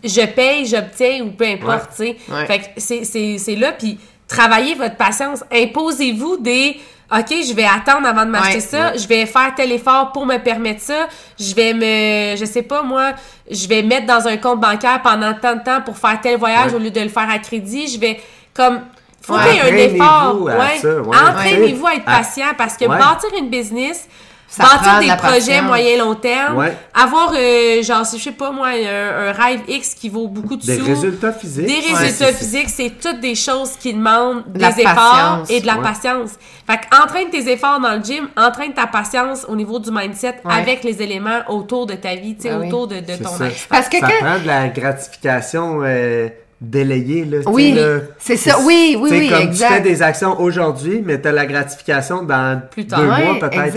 [0.04, 2.16] je paye, j'obtiens ou peu importe, tu sais.
[2.28, 2.46] Ouais.
[2.46, 5.42] Fait que c'est- c'est c'est là, puis travaillez votre patience.
[5.52, 6.78] Imposez-vous des
[7.10, 8.60] OK, je vais attendre avant de m'acheter Ouais.
[8.60, 11.08] ça, je vais faire tel effort pour me permettre ça,
[11.40, 13.12] je vais me, je sais pas moi,
[13.50, 16.72] je vais mettre dans un compte bancaire pendant tant de temps pour faire tel voyage
[16.72, 16.76] Ouais.
[16.76, 18.20] au lieu de le faire à crédit, je vais
[18.52, 18.80] comme
[19.22, 20.36] faut qu'il y ait un effort.
[20.36, 20.78] Entraînez-vous à Ouais.
[20.82, 21.16] ça, ouais.
[21.16, 24.06] Entraînez-vous à être patient parce que bâtir une business,
[24.50, 26.74] Ça prend bâtir de des la projets moyen long terme, Ouais.
[26.94, 30.64] avoir, euh, genre, je sais pas moi, un, un rêve X qui vaut beaucoup de
[30.64, 30.86] Des sous.
[30.86, 31.66] résultats physiques.
[31.66, 35.50] Des résultats c'est- physiques, c'est toutes des choses qui demandent De des efforts patience.
[35.50, 35.82] et de la Ouais.
[35.82, 36.30] patience.
[36.66, 40.36] Fait que entraîne tes efforts dans le gym, entraîne ta patience au niveau du mindset
[40.44, 40.54] Ouais.
[40.54, 43.44] avec les éléments autour de ta vie, tu sais, Ah autour de, de ton ça.
[43.68, 46.28] Parce que ça quand- prend de la gratification euh,
[46.60, 47.24] délayée.
[47.24, 47.78] Là, Oui,
[48.18, 48.58] c'est ça.
[48.64, 49.68] Oui, oui, oui, comme exact.
[49.68, 53.74] tu fais des actions aujourd'hui, mais tu as la gratification dans Plus deux mois peut-être.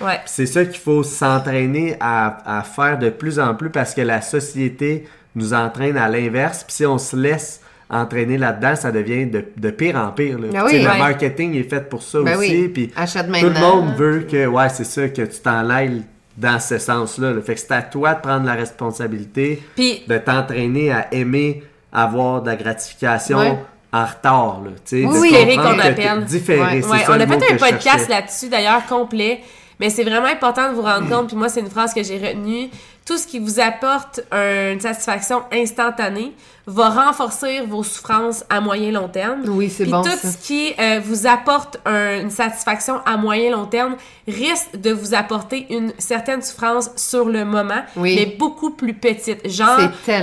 [0.00, 0.20] Ouais.
[0.26, 4.20] C'est ça qu'il faut s'entraîner à, à faire de plus en plus parce que la
[4.20, 6.64] société nous entraîne à l'inverse.
[6.66, 10.38] Puis si on se laisse entraîner là-dedans, ça devient de, de pire en pire.
[10.38, 10.48] là.
[10.52, 10.82] Ben oui.
[10.82, 10.98] le Ouais.
[10.98, 12.50] marketing est fait pour ça Ben aussi.
[12.50, 12.68] oui.
[12.68, 16.02] Puis tout le monde veut que, ouais, c'est ça, que tu t'en ailles
[16.36, 17.32] dans ce sens-là.
[17.32, 17.40] là.
[17.40, 21.62] Fait que c'est à toi de prendre la responsabilité, de t'entraîner à aimer
[22.02, 23.58] avoir de la gratification Ouais.
[23.92, 24.60] en retard.
[24.64, 25.28] Là, Oui, oui.
[25.30, 26.24] Différé qu'on appelle.
[26.24, 26.84] Différé, Ouais.
[26.86, 29.40] Ouais, on a fait un podcast là-dessus, d'ailleurs, complet.
[29.80, 32.18] Mais c'est vraiment important de vous rendre compte, puis moi, c'est une phrase que j'ai
[32.18, 32.68] retenue.
[33.06, 36.32] Tout ce qui vous apporte un- une satisfaction instantanée
[36.66, 39.42] va renforcer vos souffrances à moyen long terme.
[39.46, 40.32] Oui, c'est bon, tout ça.
[40.32, 43.94] ce qui euh, vous apporte un- une satisfaction à moyen long terme
[44.26, 48.16] risque de vous apporter une certaine souffrance sur le moment, Oui.
[48.16, 49.48] mais beaucoup plus petite.
[49.48, 49.78] Genre,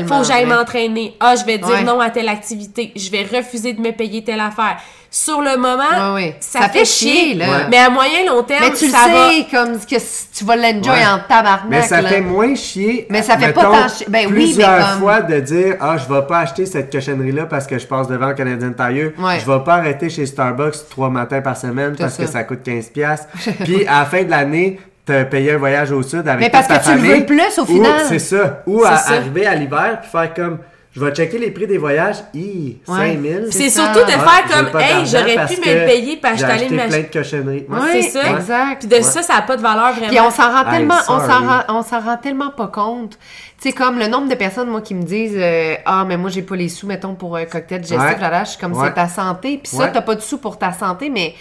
[0.05, 1.15] faut que j'aille m'entraîner.
[1.21, 1.83] Ah, je vais dire Ouais.
[1.85, 2.91] non à telle activité.
[2.97, 4.77] Je vais refuser de me payer telle affaire.
[5.15, 6.35] Sur le moment, Ouais, ouais.
[6.39, 7.45] ça, fait chier, là.
[7.45, 7.57] Ouais.
[7.69, 9.29] Mais à moyen long terme, Mais tu le ça va.
[9.29, 9.95] sais, comme que
[10.35, 11.05] tu vas l'enjoy Ouais.
[11.05, 11.69] en tabarnak.
[11.69, 12.09] Mais ça là.
[12.09, 13.05] fait moins chier.
[13.11, 14.07] Mais ça fait pas tant chier.
[14.09, 17.45] Ben oui, plusieurs mais comme- fois de dire Ah, je vais pas acheter cette cochonnerie-là
[17.45, 19.11] parce que je passe devant le Canadian Tire.
[19.19, 19.39] Ouais.
[19.39, 22.23] Je vais pas arrêter chez Starbucks trois matins par semaine parce ça.
[22.23, 22.89] que ça coûte 15$.
[22.91, 23.27] piastres.
[23.63, 26.65] Puis à la fin de l'année, t'as payé un voyage au sud avec Mais parce
[26.67, 27.19] toute ta que tu le famille.
[27.19, 28.01] veux plus, au Ou- final.
[28.09, 28.63] C'est ça.
[28.65, 29.13] Ou à ça.
[29.13, 30.57] arriver à l'hiver puis faire comme
[30.95, 32.17] je vais checker les prix des voyages.
[32.35, 33.13] Hi, Ouais.
[33.13, 33.47] 5000.
[33.51, 36.67] C'est surtout de faire comme, hey, j'aurais pu me le payer parce que j'étais allé
[36.67, 37.65] plein de cochonneries.
[37.67, 37.79] Ouais.
[37.81, 38.29] Oui, C'est ça.
[38.31, 38.79] exact.
[38.87, 40.07] Puis de ça, ça n'a pas de valeur vraiment.
[40.09, 41.45] Puis on s'en rend tellement, on s'en sorry.
[41.47, 43.17] rend, on s'en rend tellement pas compte.
[43.61, 46.29] Tu sais, comme le nombre de personnes, moi, qui me disent, euh, ah, mais moi,
[46.29, 48.19] j'ai pas les sous, mettons, pour un cocktail digestif, Ouais.
[48.21, 48.87] là, là, je suis comme, Ouais.
[48.89, 49.59] c'est ta santé.
[49.63, 51.33] Puis ça, t'as pas de sous pour ta santé, mais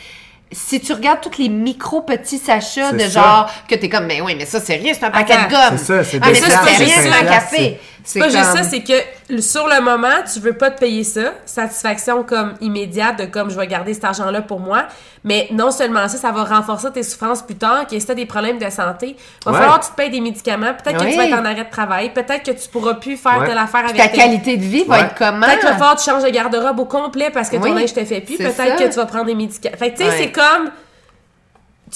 [0.54, 3.08] si tu regardes tous les micro petits sachets de ça.
[3.08, 5.44] genre, que t'es comme, mais oui, mais ça, c'est rien, c'est un paquet Attends.
[5.46, 5.78] de gomme.
[5.78, 7.80] C'est ça, c'est Ah, mais ça, c'est rien, c'est un café.
[8.04, 11.04] C'est pas juste comme- ça, c'est que sur le moment, tu veux pas te payer
[11.04, 11.32] ça.
[11.46, 14.84] Satisfaction comme immédiate de comme je vais garder cet argent-là pour moi.
[15.24, 18.26] Mais non seulement ça, ça va renforcer tes souffrances plus tard, que si t'as des
[18.26, 19.58] problèmes de santé, va Ouais.
[19.58, 20.72] falloir que tu te payes des médicaments.
[20.82, 22.10] Peut-être que tu vas être en arrêt de travail.
[22.12, 23.46] Peut-être que tu pourras plus faire Ouais.
[23.46, 25.46] telle affaire Puis avec ta tes- qualité de vie va être comment?
[25.46, 27.74] Peut-être qu'il va falloir que tu changes de garde-robe au complet parce que ton Oui,
[27.80, 28.36] linge te fait plus.
[28.36, 29.76] Peut-être que tu vas prendre des médicaments.
[29.76, 30.70] Fait que tu sais, c'est comme.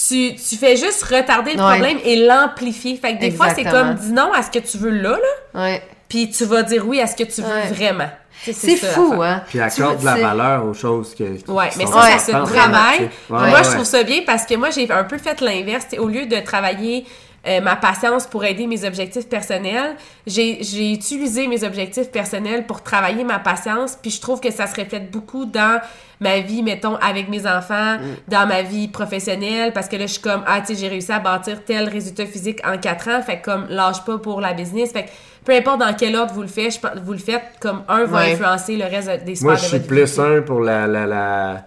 [0.08, 1.70] Tu, tu fais juste retarder le Ouais.
[1.70, 2.96] problème et l'amplifier.
[2.96, 5.12] Fait que des fois, c'est comme dis non à ce que tu veux là,
[5.54, 5.82] là, Ouais.
[6.08, 7.68] Puis tu vas dire oui à ce que tu veux Ouais.
[7.68, 8.08] vraiment.
[8.44, 9.42] Tu C'est fou, hein?
[9.48, 11.24] Puis Tu accorde de la valeur aux choses que.
[11.36, 12.98] qui Ouais, mais ça, ça se travaille.
[13.08, 13.64] tu moi, ouais.
[13.64, 15.86] je trouve ça bien parce que moi, j'ai un peu fait l'inverse.
[15.90, 17.06] Tu Au lieu de travailler
[17.46, 22.82] euh, ma patience pour aider mes objectifs personnels, j'ai j'ai utilisé mes objectifs personnels pour
[22.82, 23.96] travailler ma patience.
[24.00, 25.80] Puis je trouve que ça se reflète beaucoup dans
[26.20, 28.00] ma vie, mettons, avec mes enfants, Mm.
[28.28, 29.72] dans ma vie professionnelle.
[29.72, 32.26] Parce que là, je suis comme, ah, tu sais, j'ai réussi à bâtir tel résultat
[32.26, 33.22] physique en quatre ans.
[33.22, 34.92] Fait que comme, lâche pas pour la business.
[34.92, 35.10] Fait que
[35.44, 38.04] peu importe dans quel ordre vous le faites, je pense- vous le faites, comme un
[38.04, 38.32] va Ouais.
[38.32, 40.20] influencer le reste des sphères Moi, de je suis votre plus vie.
[40.20, 41.64] un pour la, la, la-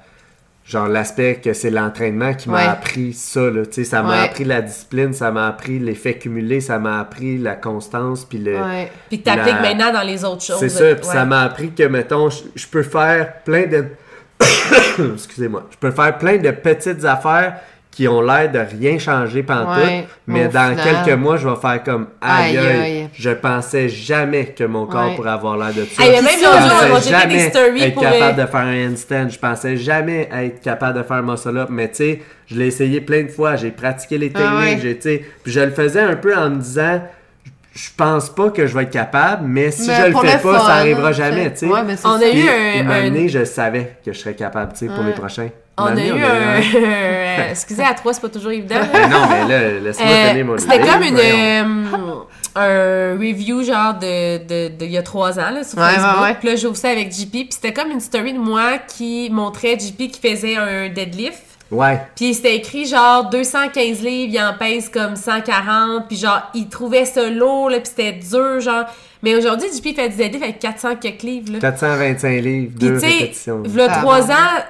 [0.69, 2.63] genre l'aspect que c'est l'entraînement qui m'a Ouais.
[2.67, 3.41] appris ça.
[3.49, 3.65] Là.
[3.65, 4.25] Tu sais, Ça m'a Ouais.
[4.27, 8.23] appris la discipline, ça m'a appris l'effet cumulé, ça m'a appris la constance.
[8.23, 8.91] Puis le, Ouais.
[9.09, 10.59] Puis que t'appliques la- maintenant dans les autres choses.
[10.59, 13.85] C'est ça, puis ça m'a appris que, mettons, je peux faire plein de...
[15.15, 15.65] Excusez-moi.
[15.71, 17.55] Je peux faire plein de petites affaires
[17.91, 21.55] qui ont l'air de rien changer pantoute, Ouais, mais dans final- quelques mois, je vais
[21.57, 23.09] faire comme aïe, Aïe, aïe, aïe.
[23.13, 25.15] je pensais jamais que mon corps Ouais.
[25.15, 26.03] pourrait avoir l'air de ça.
[26.03, 28.59] Hey, mais même je l'autre pensais jamais des stories être pour, capable euh, de faire
[28.61, 32.55] un handstand, je pensais jamais être capable de faire muscle up, mais tu sais, je
[32.55, 34.79] l'ai essayé plein de fois, j'ai pratiqué les Ah techniques, ouais.
[34.81, 37.01] j'ai, tu sais, puis je le faisais un peu en me disant
[37.73, 40.41] je pense pas que je vais être capable, mais si Mais je le fais le
[40.41, 41.23] pas, fun, ça arrivera sais.
[41.23, 41.65] jamais, tu sais.
[41.67, 42.29] Ouais, mais c'est On a ça.
[42.29, 45.13] eu un- une un- année, je savais que je serais capable, tu sais, pour les
[45.13, 45.49] prochains.
[45.81, 46.57] On a eu un.
[46.57, 48.75] un- Excusez, à trois, c'est pas toujours évident.
[48.93, 52.15] Mais non, mais là, laisse-moi Euh, donner mon C'était comme une, euh,
[52.55, 56.15] un review genre de, de, de il y a trois ans là, sur Ouais, Facebook.
[56.17, 56.35] ouais, ouais.
[56.39, 57.31] Puis là, j'ouvre ça avec JP.
[57.31, 61.43] Puis c'était comme une story de moi qui montrait JP qui faisait un deadlift.
[61.71, 62.01] Ouais.
[62.15, 67.05] Puis c'était écrit genre 215 livres, il en pèse comme 140, puis genre il trouvait
[67.05, 68.85] ça lourd, là, puis c'était dur, genre.
[69.21, 71.59] Mais aujourd'hui, JP fait du deadlift avec 400 quelques livres, là.
[71.59, 73.61] 425 livres, Puis deux tu sais, répétitions.
[73.67, 74.63] v'là Ah, trois ans,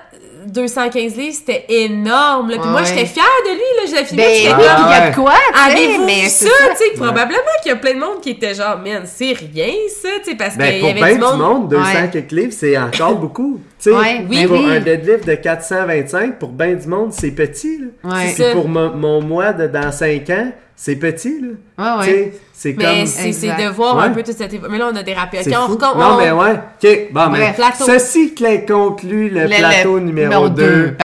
[0.48, 2.58] 215 livres, c'était énorme, là.
[2.58, 2.88] Puis Ouais, moi, ouais.
[2.88, 3.98] j'étais fière de lui, là.
[4.00, 4.24] j'ai filmé.
[4.24, 5.10] Ben, j'étais comme, il y a ouais.
[5.10, 5.34] de quoi,
[5.68, 6.52] Avez-vous mais ça, ça.
[6.72, 9.74] tu sais, probablement qu'il y a plein de monde qui était genre, man, c'est rien,
[10.02, 11.70] ça, tu sais, parce Ben, qu'il pour y avait bien du monde.
[11.70, 12.10] 200 Ouais.
[12.12, 13.60] quelques livres, c'est encore beaucoup.
[13.82, 14.76] Tu sais, Ouais, oui, pour oui.
[14.76, 17.80] un deadlift de 425, pour bien du monde, c'est petit.
[18.04, 18.12] Là.
[18.16, 18.34] Ouais.
[18.36, 20.52] C'est Puis pour mon, mon mois de dans 5 ans,
[20.82, 21.42] c'est petit.
[21.42, 21.98] Là.
[22.00, 22.34] Ouais, ouais.
[22.54, 23.06] c'est Mais comme...
[23.06, 23.32] c'est
[23.66, 25.40] de voir un peu toute cette Mais là, on a dérapé.
[25.40, 25.74] Ok, C'est on fou.
[25.76, 26.54] recomm- Non, on- mais ouais.
[26.54, 27.84] OK, bon, mais plateau.
[27.86, 30.64] ceci clé- conclut le, Le- plateau le numéro numéro 2.
[30.64, 30.98] deux.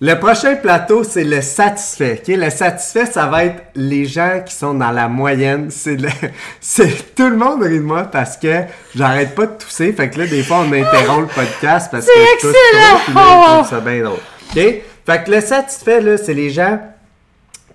[0.00, 2.22] Le prochain plateau, c'est le satisfait.
[2.22, 2.32] OK?
[2.36, 5.66] Le satisfait, ça va être les gens qui sont dans la moyenne.
[5.72, 6.08] C'est le...
[6.60, 8.60] c'est Tout le monde rit de moi parce que
[8.94, 9.92] j'arrête pas de tousser.
[9.92, 12.94] Fait que là, des fois, on interrompt le podcast parce que je tousse excellent!
[12.98, 14.18] trop, puis là, ça bien drôle.
[14.56, 14.82] OK?
[15.04, 16.78] Fait que le satisfait, là, c'est les gens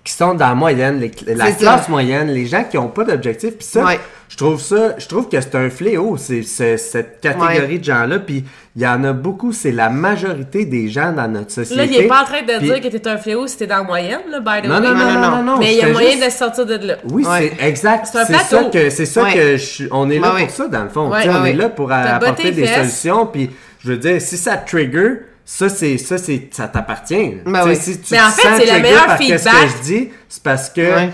[0.04, 1.52] qui sont dans la moyenne, les- la ça.
[1.52, 3.56] classe moyenne, les gens qui ont pas d'objectif.
[3.56, 3.98] Puis ça, Ouais.
[4.28, 8.18] je trouve ça, je trouve que c'est un fléau, c'est c'est- cette catégorie de gens-là.
[8.18, 8.44] Puis
[8.76, 11.76] il y en a beaucoup, c'est la majorité des gens dans notre société.
[11.76, 13.78] Là, il est pas en train de dire que t'es un fléau si t'es dans
[13.78, 14.80] la moyenne, là, by the Non, way.
[14.82, 15.42] non, non, non, non, non, non.
[15.42, 15.58] non.
[15.58, 16.94] Mais il y a moyen juste- de sortir de là.
[17.10, 17.54] Oui, Ouais.
[17.58, 18.06] c'est exact.
[18.12, 18.56] C'est un C'est plateau.
[18.56, 19.32] ça que c'est ça Ouais.
[19.32, 21.00] que je, on est là Ouais, pour ça dans le fond.
[21.08, 23.24] On ouais, est là pour T'as apporter des solutions.
[23.26, 23.48] Puis
[23.82, 27.36] je veux dire, si ça trigger, ça c'est ça c'est ça t'appartient.
[27.44, 27.76] Ben Tu sais, oui.
[27.76, 29.40] Si tu Mais en fait, c'est le meilleur par feedback.
[29.42, 31.10] que je dis, c'est parce que Ouais.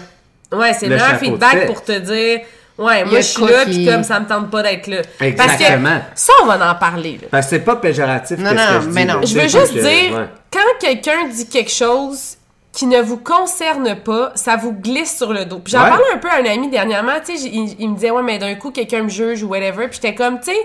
[0.53, 2.41] Ouais, c'est le Le meilleur feedback pour te dire,
[2.78, 4.97] ouais, moi, je suis là, puis comme ça me tente pas d'être là.
[5.18, 5.99] Parce Exactement.
[5.99, 7.28] que ça, on va en parler, là.
[7.31, 8.39] parce que c'est pas péjoratif.
[8.39, 9.20] Non, non, que je mais dis, non.
[9.22, 10.26] Je veux juste que- dire, ouais.
[10.53, 12.37] quand quelqu'un dit quelque chose
[12.72, 15.59] qui ne vous concerne pas, ça vous glisse sur le dos.
[15.61, 15.89] Puis j'en Ouais.
[15.91, 18.55] parlais un peu à un ami dernièrement, tu sais, il me disait, ouais, mais d'un
[18.57, 19.87] coup, quelqu'un me juge ou whatever.
[19.89, 20.59] Puis j'étais comme, tu sais,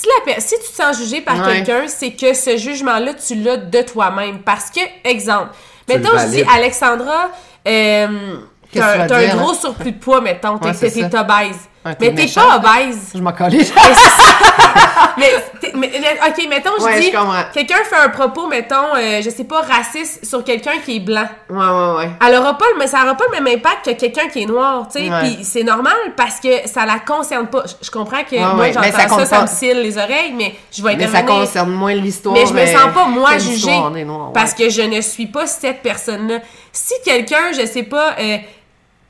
[0.00, 1.54] si, la per- si tu te sens jugé par Ouais.
[1.64, 4.40] quelqu'un, c'est que ce jugement-là, tu l'as de toi-même.
[4.42, 5.48] Parce que, exemple,
[5.88, 6.44] Tu mettons, je dis.
[6.54, 7.30] Alexandra,
[7.66, 8.36] euh,
[8.72, 9.58] t'as un gros là?
[9.58, 10.74] surplus de poids, mettons, t'es Ouais,
[11.18, 11.56] obèse.
[11.84, 13.10] Ouais, mais t'es pas obèse.
[13.14, 13.66] Je m'en collais.
[15.74, 15.88] mais,
[16.28, 17.12] ok, mettons, je Ouais, dis,
[17.52, 21.26] quelqu'un fait un propos, mettons, euh, je sais pas, raciste sur quelqu'un qui est blanc.
[21.50, 22.10] Ouais, ouais, ouais.
[22.26, 24.88] Elle aura pas mais ça aura pas le même impact que quelqu'un qui est noir,
[24.88, 25.10] tu sais.
[25.10, 25.20] Ouais.
[25.20, 27.64] Puis c'est normal parce que ça la concerne pas.
[27.82, 30.96] Je, comprends que moi, j'entends ça ça, ça, me scille les oreilles, mais je vais
[30.96, 32.34] Mais ça concerne moins l'histoire.
[32.34, 33.78] Mais je me sens pas, moi, jugée.
[34.04, 34.32] Noirs.
[34.32, 36.38] Parce que je ne suis pas cette personne-là.
[36.72, 38.36] Si quelqu'un, je sais pas, euh,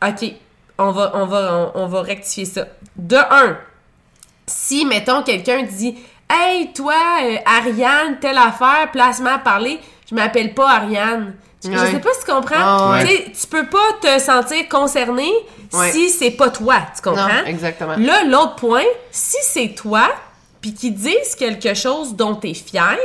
[0.07, 0.32] OK,
[0.78, 2.66] on va, on, va, on, on va rectifier ça.
[2.97, 3.59] De un,
[4.49, 5.96] si, mettons, quelqu'un dit
[6.28, 9.78] Hey, toi, euh, Ariane, telle affaire, placement à parler,
[10.11, 11.34] je m'appelle pas Ariane.
[11.64, 11.90] Je- Je Ouais.
[11.90, 12.55] sais pas si tu comprends.
[12.59, 13.24] Ah, ouais.
[13.24, 15.28] Tu Tu peux pas te sentir concerné
[15.72, 15.90] Ouais.
[15.90, 17.26] si c'est pas toi, tu comprends?
[17.28, 17.94] Non, exactement.
[17.96, 20.09] Là, l'autre point, si c'est toi,
[20.61, 22.96] puis qu'ils disent quelque chose dont t'es fier,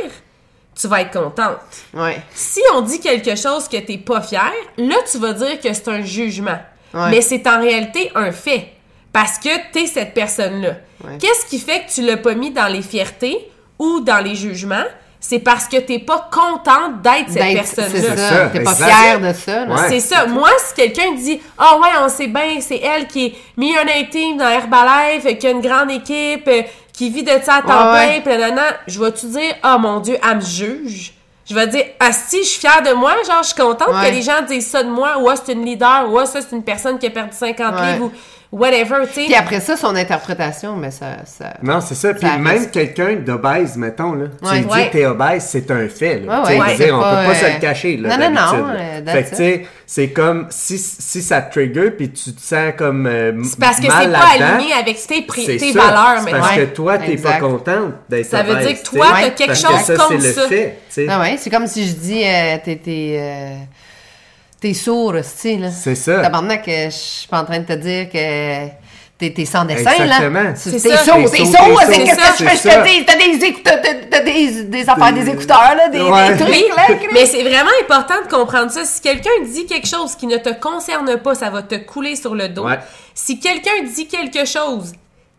[0.79, 1.57] tu vas être contente.
[1.93, 2.21] Ouais.
[2.33, 5.87] Si on dit quelque chose que t'es pas fier, là, tu vas dire que c'est
[5.87, 6.59] un jugement.
[7.09, 8.69] Mais c'est en réalité un fait.
[9.14, 10.72] Parce que t'es cette personne-là.
[11.03, 11.18] Ouais.
[11.20, 13.49] Qu'est-ce qui fait que tu l'as pas mis dans les fiertés
[13.80, 14.84] ou dans les jugements?
[15.20, 17.89] C'est parce que t'es pas contente d'être cette personne-là.
[17.93, 18.45] C'est ça, ça.
[18.47, 18.86] T'es pas exact.
[18.91, 19.64] fier de ça.
[19.64, 19.88] Ouais.
[19.88, 20.26] C'est ça.
[20.26, 24.36] Moi, si quelqu'un dit Ah ouais, on sait bien, c'est elle qui est millionnaire team
[24.38, 28.20] dans Herbalife, qui a une grande équipe, euh, qui vit de ça à temps Ouais,
[28.20, 31.14] plein, nanana, je vais-tu dire Ah mon Dieu, elle me juge.
[31.49, 34.09] Je vais dire Ah si, je suis fière de moi, genre je suis contente Ouais.
[34.09, 36.41] que les gens disent ça de moi, ou ah, c'est une leader, ou ah, ça
[36.41, 37.93] c'est une personne qui a perdu 50 Ouais.
[37.93, 38.11] livres, ou
[38.53, 39.35] whatever, tu Puis sais.
[39.35, 41.17] après ça, son interprétation, mais ça.
[41.25, 41.53] ça...
[41.63, 42.13] Non, c'est ça.
[42.13, 44.25] Puis même quelqu'un d'obèse, mettons, là.
[44.41, 44.59] Ouais.
[44.59, 44.87] Tu dis Ouais.
[44.87, 46.43] que t'es obèse, c'est un fait, là.
[46.43, 48.17] Ouais, veux dire, on pas, peut pas se euh, le cacher, là.
[48.17, 51.91] non, non, non, euh, Fait que, tu sais, c'est comme si, si ça te trigger,
[51.91, 53.05] puis tu te sens comme.
[53.07, 55.79] euh, C'est parce que mal c'est pas aligné avec tes, pri- c'est tes ça.
[55.81, 56.65] valeurs, C'est mais parce Ouais.
[56.67, 59.85] que toi, t'es pas contente d'être Ça veut obèse, dire que toi, t'as quelque chose
[59.87, 61.07] que ça, c'est le fait, tu sais.
[61.09, 62.79] Ah ouais, c'est comme si je dis, euh, t'es,
[64.68, 65.70] t'es, sourd, tu sais, là.
[65.72, 66.22] C'est ça.
[66.22, 68.68] Tabarnak, euh, je suis pas en train de te dire que
[69.18, 70.43] t'es, t'es sans dessin, Exactement.
[70.43, 70.55] là.
[70.55, 70.97] C'est T'es ça.
[70.97, 72.82] sourd, T'es sourd, c'est sourd, qu'est-ce que je c'est fais, je ça.
[72.82, 76.32] te dis, t'as des écouteurs, t'as, des, des affaires, des écouteurs, là, des, Ouais.
[76.34, 76.84] des trucs, Oui, là.
[76.95, 77.07] Chris.
[77.14, 78.84] mais c'est vraiment important de comprendre ça.
[78.86, 82.34] Si quelqu'un dit quelque chose qui ne te concerne pas, ça va te couler sur
[82.36, 82.66] le dos.
[82.66, 82.80] Ouais.
[83.14, 84.93] Si quelqu'un dit quelque chose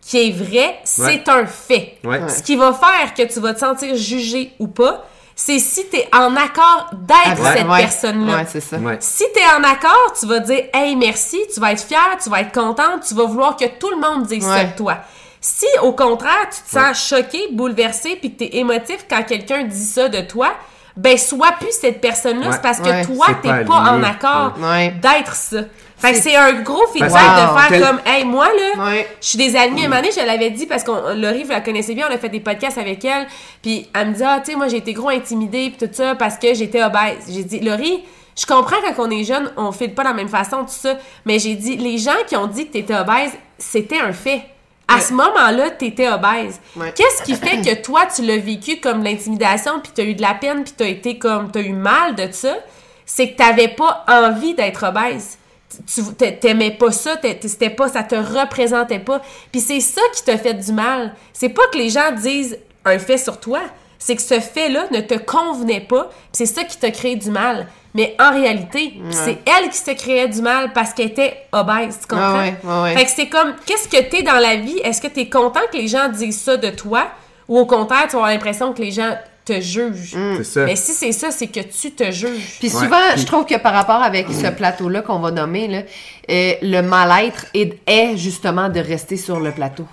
[0.06, 1.24] qui est vrai, c'est Ouais.
[1.28, 1.94] un fait.
[2.04, 2.20] Ouais.
[2.28, 5.06] Ce qui va faire que tu vas te sentir jugé ou pas,
[5.36, 7.78] c'est si tu es en accord d'être Ouais, cette ouais.
[7.80, 8.36] personne-là.
[8.36, 8.76] Ouais, c'est ça.
[8.78, 8.96] Ouais.
[9.00, 12.30] Si tu es en accord, tu vas dire Hey, merci, tu vas être fier, tu
[12.30, 14.98] vas être contente, tu vas vouloir que tout le monde dise ça de toi.
[15.40, 19.64] Si, au contraire, tu te sens choqué, bouleversé, puis que tu es émotif quand quelqu'un
[19.64, 20.54] dit ça de toi,
[20.96, 22.46] ben, sois plus cette personne-là.
[22.46, 22.52] Ouais.
[22.52, 24.90] C'est parce que toi, t'es pas pas, en accord Ouais.
[25.02, 25.58] d'être ça.
[26.06, 29.08] Fait que C'est- un gros feedback que- de faire Quel- comme Hey, moi, là, Ouais.
[29.20, 29.82] je suis désalignée.
[29.82, 32.14] À un moment donné, je l'avais dit parce qu'on Laurie, vous la connaissez bien, on
[32.14, 33.26] a fait des podcasts avec elle.
[33.62, 36.14] Puis elle me dit Ah, tu sais, moi, j'ai été gros intimidée, puis tout ça,
[36.14, 37.24] parce que j'étais obèse.
[37.30, 38.04] J'ai dit Laurie,
[38.38, 40.96] je comprends quand on est jeune, on file pas de la même façon, tout ça.
[41.24, 44.42] Mais j'ai dit Les gens qui ont dit que t'étais obèse, c'était un fait.
[44.86, 45.00] À Ouais.
[45.00, 46.60] ce moment-là, t'étais obèse.
[46.76, 46.92] Ouais.
[46.94, 50.34] Qu'est-ce qui fait que toi, tu l'as vécu comme l'intimidation, puis t'as eu de la
[50.34, 52.54] peine, puis t'as été comme, t'as eu mal de ça?
[53.06, 55.36] c'est que t'avais pas envie d'être obèse.
[55.86, 56.02] Tu
[56.40, 59.20] t'aimais pas ça, t'a- c'était pas, ça te représentait pas.
[59.52, 61.14] Puis c'est ça qui t'a fait du mal.
[61.32, 63.60] C'est pas que les gens disent un fait sur toi,
[63.98, 67.30] c'est que ce fait-là ne te convenait pas, puis c'est ça qui t'a créé du
[67.30, 67.66] mal.
[67.94, 72.06] Mais en réalité, c'est elle qui se créait du mal parce qu'elle était obèse, tu
[72.08, 72.38] comprends?
[72.40, 72.96] Ouais, ouais, ouais.
[72.96, 74.78] Fait que c'est comme, qu'est-ce que t'es dans la vie?
[74.82, 77.06] Est-ce que t'es content que les gens disent ça de toi?
[77.48, 80.14] Ou au contraire, tu vas avoir l'impression que les gens te jugent?
[80.14, 80.36] Mm.
[80.38, 80.64] C'est ça.
[80.64, 82.56] Mais si c'est ça, c'est que tu te juges.
[82.60, 85.82] Puis souvent, je trouve que par rapport avec ce plateau-là qu'on va nommer, là,
[86.30, 89.86] euh, le mal-être est, est justement de rester sur le plateau.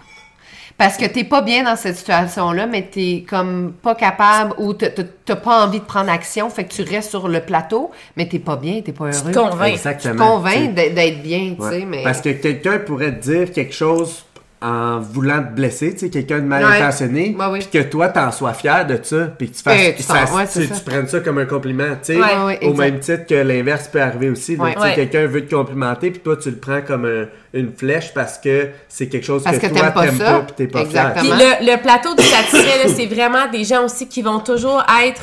[0.78, 5.36] Parce que t'es pas bien dans cette situation-là, mais t'es comme pas capable ou t'as-
[5.36, 8.56] pas envie de prendre action, fait que tu restes sur le plateau, mais t'es pas
[8.56, 9.32] bien, t'es pas heureux.
[9.32, 9.80] te convaincs.
[9.80, 12.02] Tu te convaincs Tu d'être bien, tu sais, mais...
[12.02, 14.26] Parce que quelqu'un pourrait te dire quelque chose
[14.64, 17.60] en voulant te blesser, tu sais, quelqu'un de mal intentionné, Ouais, oui.
[17.60, 20.26] puis que toi, t'en sois fier de ça, puis que tu fasses, Eh, tu ça-
[20.36, 20.76] ouais, tu, ça.
[20.76, 23.88] tu prennes ça comme un compliment, tu sais, Ouais, ouais, au même titre que l'inverse
[23.88, 24.56] peut arriver aussi.
[24.58, 24.74] Ouais.
[24.74, 24.94] tu sais, Ouais.
[24.96, 28.70] Quelqu'un veut te complimenter, puis toi, tu le prends comme un- une flèche parce que
[28.88, 31.36] c'est quelque chose Parce que, que toi, t'aimes pas pas, puis t'es pas Exactement.
[31.36, 31.58] Puis fier.
[31.62, 35.20] le, le plateau du satisfait, là, c'est vraiment des gens aussi qui vont toujours être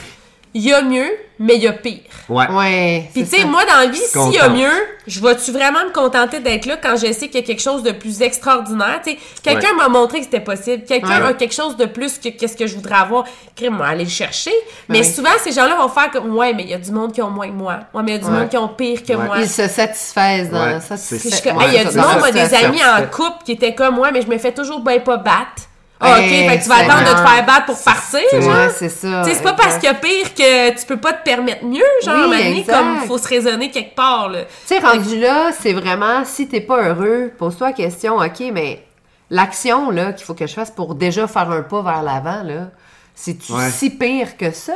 [0.54, 2.00] il y a mieux, mais il y a pire.
[2.28, 2.46] Ouais.
[2.50, 4.72] Ouais, Puis tu sais, moi dans la vie, s'il y a mieux,
[5.06, 7.82] je vais-tu vraiment me contenter d'être là quand je sais qu'il y a quelque chose
[7.82, 9.00] de plus extraordinaire?
[9.04, 9.74] Tu sais, quelqu'un Ouais.
[9.76, 10.84] m'a montré que c'était possible.
[10.84, 11.28] Quelqu'un Ouais.
[11.28, 13.24] a quelque chose de plus que qu'est-ce que je voudrais avoir.
[13.54, 14.52] Crime, moi, aller le chercher.
[14.88, 15.04] Mais Ouais.
[15.04, 17.30] souvent, ces gens-là vont faire comme, ouais, mais il y a du monde qui ont
[17.30, 17.80] moins que moi.
[17.94, 18.38] Ouais, mais il y a du Ouais.
[18.40, 19.24] monde qui ont pire que Ouais.
[19.24, 19.36] moi.
[19.40, 20.96] Ils se satisfaisent dans Ouais, ça.
[20.96, 23.74] c'est Ouais, hey, il y a du monde, moi, des amis en couple qui étaient
[23.74, 25.67] comme moi, mais je me fais toujours ben pas battre.
[26.00, 28.40] Ah, ok, Hey, fait que tu vas attendre de te faire battre pour partir, c'est-
[28.40, 28.50] genre?
[28.52, 29.22] Ouais, c'est ça.
[29.24, 31.64] Tu sais, c'est pas parce qu'il y a pire que tu peux pas te permettre
[31.64, 32.72] mieux, genre, Oui, à un moment donné, exact.
[32.78, 34.42] comme faut se raisonner quelque part, là.
[34.44, 38.84] Tu sais, rendu là, c'est vraiment, si t'es pas heureux, pose-toi la question, OK, mais
[39.30, 42.68] l'action, là, qu'il faut que je fasse pour déjà faire un pas vers l'avant, là,
[43.14, 43.68] c'est-tu Ouais.
[43.70, 44.74] si pire que ça?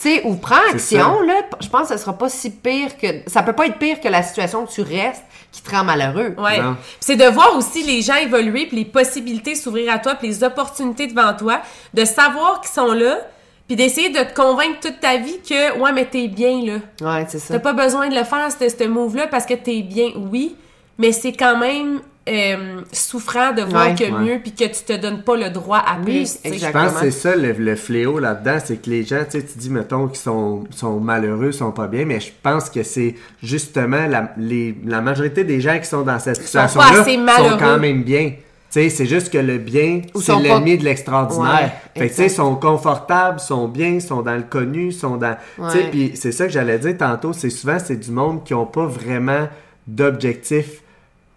[0.00, 2.96] Tu sais, ou prends C'est action, là, je pense que ça sera pas si pire
[2.96, 3.06] que...
[3.26, 6.34] Ça peut pas être pire que la situation que tu restes qui te rend malheureux.
[6.38, 6.58] Ouais.
[7.00, 10.42] C'est de voir aussi les gens évoluer, puis les possibilités s'ouvrir à toi, puis les
[10.42, 11.60] opportunités devant toi,
[11.92, 13.18] de savoir qu'ils sont là,
[13.66, 16.78] puis d'essayer de te convaincre toute ta vie que, ouais, mais t'es bien, là.
[17.18, 17.54] Ouais, c'est ça.
[17.54, 20.56] T'as pas besoin de le faire, ce, ce move-là, parce que t'es bien, oui,
[20.96, 23.94] mais c'est quand même euh, souffrant de voir Ouais.
[23.94, 24.10] que Ouais.
[24.20, 26.38] mieux, puis que tu te donnes pas le droit à Oui, plus.
[26.44, 29.44] Je pense que c'est ça le, le fléau là-dedans, c'est que les gens, tu sais,
[29.46, 33.14] tu dis, mettons, qu'ils sont, sont malheureux, sont pas bien, mais je pense que c'est
[33.42, 37.58] justement la, les, la majorité des gens qui sont dans cette pas situation-là assez sont
[37.58, 38.32] quand même bien.
[38.72, 41.52] Tu sais, c'est juste que le bien, c'est l'ennemi pas- de l'extraordinaire.
[41.54, 42.36] Ouais, fait que, tu sais, exact.
[42.36, 45.34] sont confortables, sont bien, sont dans le connu, sont dans...
[45.56, 45.90] Tu sais, Ouais.
[45.90, 48.86] puis c'est ça que j'allais dire tantôt, c'est souvent, c'est du monde qui ont pas
[48.86, 49.48] vraiment
[49.88, 50.79] d'objectifs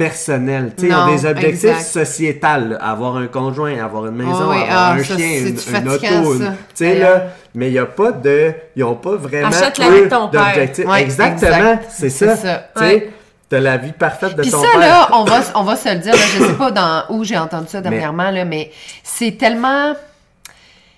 [0.04, 0.74] personnels.
[0.76, 1.82] Tu sais, ils ont des objectifs exact.
[1.82, 6.36] sociétals, avoir un conjoint, avoir une maison, oui, avoir ah, un ça, chien, une, auto,
[6.40, 9.50] tu sais là, mais il y a pas de, ils ont pas vraiment
[10.32, 10.86] d'objectifs.
[10.88, 11.86] Ouais, Exactement, exact.
[11.90, 12.36] c'est C'est ça.
[12.36, 12.64] ça.
[12.76, 14.80] Tu sais, la vie parfaite de Puis ton ça, père.
[14.80, 17.38] là, on va, on va se le dire, là, je sais pas dans où j'ai
[17.38, 18.72] entendu ça dernièrement, là, mais
[19.04, 19.94] c'est tellement...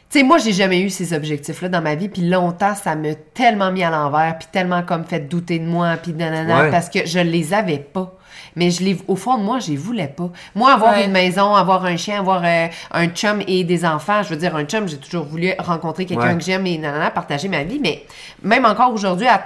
[0.10, 3.16] Tu sais, moi, j'ai jamais eu ces objectifs-là dans ma vie, puis longtemps, ça m'a
[3.34, 6.72] tellement mis à l'envers, puis tellement comme fait douter de moi, puis nanana, Ouais.
[6.72, 8.14] parce que je les avais pas.
[8.56, 10.30] Mais je les, au fond de moi, je les voulais pas.
[10.53, 11.06] Moi, avoir Ouais.
[11.06, 14.56] une maison, avoir un chien, avoir euh, un chum et des enfants, je veux dire,
[14.56, 16.38] un chum, j'ai toujours voulu rencontrer quelqu'un Ouais.
[16.38, 18.06] que j'aime et nanana, partager ma vie, mais
[18.43, 19.43] même encore aujourd'hui, à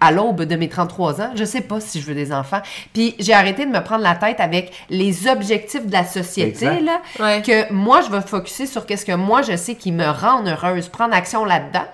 [0.00, 2.60] à l'aube de mes 33 ans, je sais pas si je veux des enfants.
[2.92, 6.80] Puis j'ai arrêté de me prendre la tête avec les objectifs de la société Exact.
[6.82, 7.42] là, Ouais.
[7.42, 10.88] que moi je vais focuser sur qu'est-ce que moi je sais qui me rend heureuse,
[10.88, 11.84] prendre action là-dedans.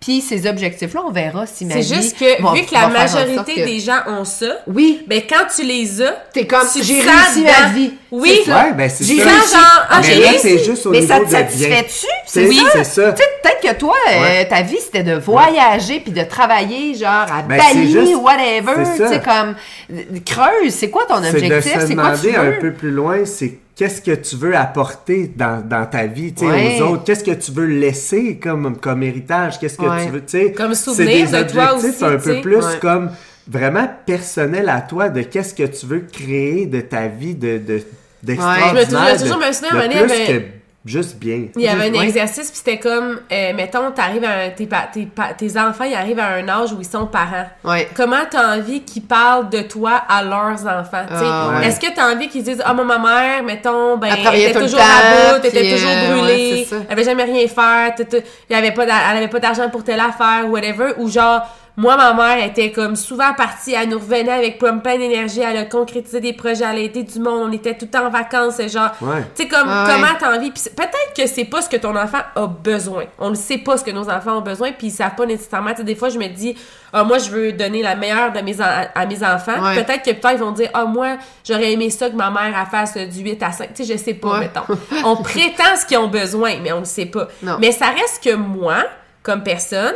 [0.00, 2.86] Puis ces objectifs là, on verra si ma C'est juste que, va- vu que la
[2.86, 7.00] majorité que- des gens ont ça, Oui, ben quand tu les as, t'es comme j'ai
[7.00, 7.74] réussi ma dedans.
[7.74, 7.94] vie.
[8.12, 8.40] Oui.
[8.44, 8.64] C'est ça.
[8.64, 9.28] Ouais, ben c'est J'ai ça.
[9.28, 9.52] réussi.
[9.52, 12.06] genre, ah, mais j'ai là, c'est juste au Mais niveau ça te satisfait-tu?
[12.26, 12.62] C'est C'est ça?
[12.74, 13.12] c'est ça.
[13.12, 14.48] Tu sais, peut-être que toi, euh, Ouais.
[14.48, 18.84] ta vie, c'était de voyager puis de travailler, genre, à Ben, Bali, juste- whatever.
[18.84, 19.08] c'est Tu ça.
[19.08, 19.56] sais, comme,
[19.92, 21.72] euh, creuse, c'est quoi ton C'est de objectif?
[21.74, 22.58] se C'est quoi tu demander un veux?
[22.60, 26.50] peu plus loin, c'est qu'est-ce que tu veux apporter dans, dans ta vie, tu sais,
[26.50, 26.80] Ouais.
[26.82, 27.04] aux autres?
[27.04, 29.58] Qu'est-ce que tu veux laisser comme, comme héritage?
[29.60, 30.04] Qu'est-ce que Ouais.
[30.06, 30.52] tu veux, tu sais?
[30.52, 32.78] Comme c'est souvenir des de toi aussi, un tu peu plus Ouais.
[32.80, 33.10] comme
[33.46, 37.80] vraiment personnel à toi de qu'est-ce que tu veux créer de ta vie de, de,
[38.22, 38.74] d'extraordinaire.
[38.74, 40.42] Je me toujours me souviens,
[40.88, 41.44] juste bien.
[41.56, 42.04] Il y avait un Ouais.
[42.04, 45.84] exercice, puis c'était comme, euh, mettons, t'arrives à un- tes, pa- tes, pa- tes enfants,
[45.84, 47.46] ils arrivent à un âge où ils sont parents.
[47.64, 47.88] Ouais.
[47.94, 51.04] Comment t'as envie qu'ils parlent de toi à leurs enfants?
[51.08, 51.24] tu sais?
[51.24, 51.66] Ah, ouais.
[51.66, 54.78] Est-ce que t'as envie qu'ils disent, ah, moi, ma mère, mettons, ben, Elle était toujours
[54.78, 58.24] temps, à bout, était puis, toujours euh, ouais, brûlée, elle avait jamais rien faire, t'étais-
[58.48, 61.42] il y avait pas d'a- elle avait pas d'argent pour telle affaire, whatever, ou genre,
[61.80, 65.56] Moi, ma mère était comme souvent partie, elle nous revenait avec plein plein d'énergie, elle
[65.58, 68.10] a concrétisé des projets, elle a aidé du monde, on était tout le temps en
[68.10, 69.22] vacances, c'est genre, Ouais.
[69.36, 69.92] tu sais, comme, Ah ouais.
[69.94, 73.36] comment t'as envie, peut-être que c'est pas ce que ton enfant a besoin, on ne
[73.36, 75.84] sait pas ce que nos enfants ont besoin, puis ils savent pas nécessairement, tu sais,
[75.84, 76.56] des fois, je me dis,
[76.92, 79.76] ah, moi, je veux donner la meilleure de mes en- à mes enfants, Ouais.
[79.84, 81.16] peut-être que peut-être ils vont dire, ah, moi,
[81.46, 83.96] j'aurais aimé ça que ma mère elle fasse du 8 à 5, tu sais, je
[83.96, 84.40] sais pas, Ouais.
[84.40, 84.62] mettons.
[85.04, 87.28] On prétend ce qu'ils ont besoin, mais on ne sait pas.
[87.40, 87.56] Non.
[87.60, 88.78] Mais ça reste que moi,
[89.22, 89.94] comme personne,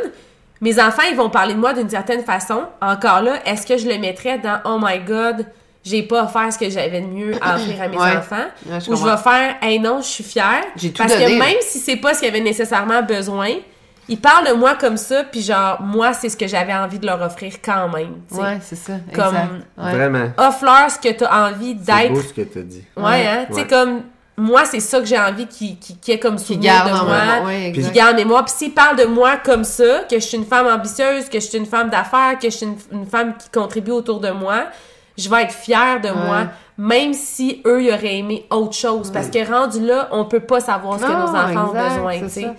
[0.63, 2.63] mes enfants, ils vont parler de moi d'une certaine façon.
[2.81, 5.45] Encore là, est-ce que je le mettrais dans Oh my God,
[5.83, 8.17] j'ai pas offert ce que j'avais de mieux à offrir à mes Ouais.
[8.17, 8.45] enfants?
[8.65, 10.63] Ouais, je Ou je vais faire Hey non, je suis fière.
[10.77, 13.49] J'ai tout Parce donné, que même si c'est pas ce qu'ils avaient nécessairement besoin,
[14.09, 17.05] ils parlent de moi comme ça, puis genre, moi, c'est ce que j'avais envie de
[17.05, 18.15] leur offrir quand même.
[18.29, 18.41] tu sais.
[18.41, 18.93] Ouais, c'est ça.
[19.13, 19.49] Comme- exact.
[19.77, 19.91] Ouais.
[19.91, 20.25] Vraiment.
[20.37, 22.27] Offre-leur ce que tu as envie C'est beau d'être.
[22.29, 22.83] ce que tu as dit.
[22.97, 23.27] Ouais, Ouais.
[23.27, 23.45] hein?
[23.49, 24.03] Tu sais, comme,
[24.37, 27.05] moi, c'est ça que j'ai envie qui, qui, qui est comme Qui souvenir garde de
[27.05, 27.45] moi.
[27.45, 28.45] Ouais, qui garde en mémoire.
[28.45, 31.45] Puis s'ils parlent de moi comme ça, que je suis une femme ambitieuse, que je
[31.45, 34.65] suis une femme d'affaires, que je suis une, une femme qui contribue autour de moi,
[35.17, 39.11] je vais être fière de moi, même si eux, ils auraient aimé autre chose.
[39.11, 42.13] Parce que rendu là, on peut pas savoir ce que nos enfants exact, ont besoin,
[42.13, 42.41] c'est tu sais.
[42.41, 42.55] ça.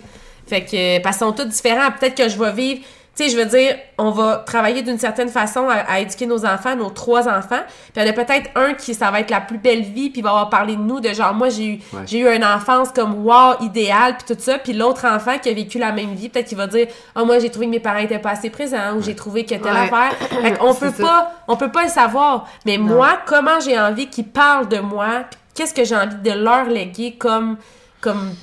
[0.47, 1.91] Fait que, parce qu'ils sont tous différents.
[1.99, 2.81] Peut-être que je vais vivre,
[3.15, 6.45] tu sais, je veux dire, on va travailler d'une certaine façon à, à éduquer nos
[6.45, 7.61] enfants, nos trois enfants.
[7.93, 10.09] Puis il y en a peut-être un qui, ça va être la plus belle vie,
[10.09, 12.01] puis il va avoir parlé de nous, de genre, moi, j'ai eu, Ouais.
[12.05, 14.57] j'ai eu une enfance comme wow, idéal, puis tout ça.
[14.57, 17.39] Puis l'autre enfant qui a vécu la même vie, peut-être qu'il va dire, ah, moi,
[17.39, 19.89] j'ai trouvé que mes parents étaient pas assez présents, ou j'ai trouvé que telle Ouais.
[19.91, 20.11] affaire.
[20.41, 21.03] Fait qu'on C'est peut ça.
[21.03, 22.47] pas, on peut pas le savoir.
[22.65, 26.65] Mais moi, comment j'ai envie qu'ils parlent de moi, qu'est-ce que j'ai envie de leur
[26.65, 27.55] léguer comme,
[28.01, 28.35] comme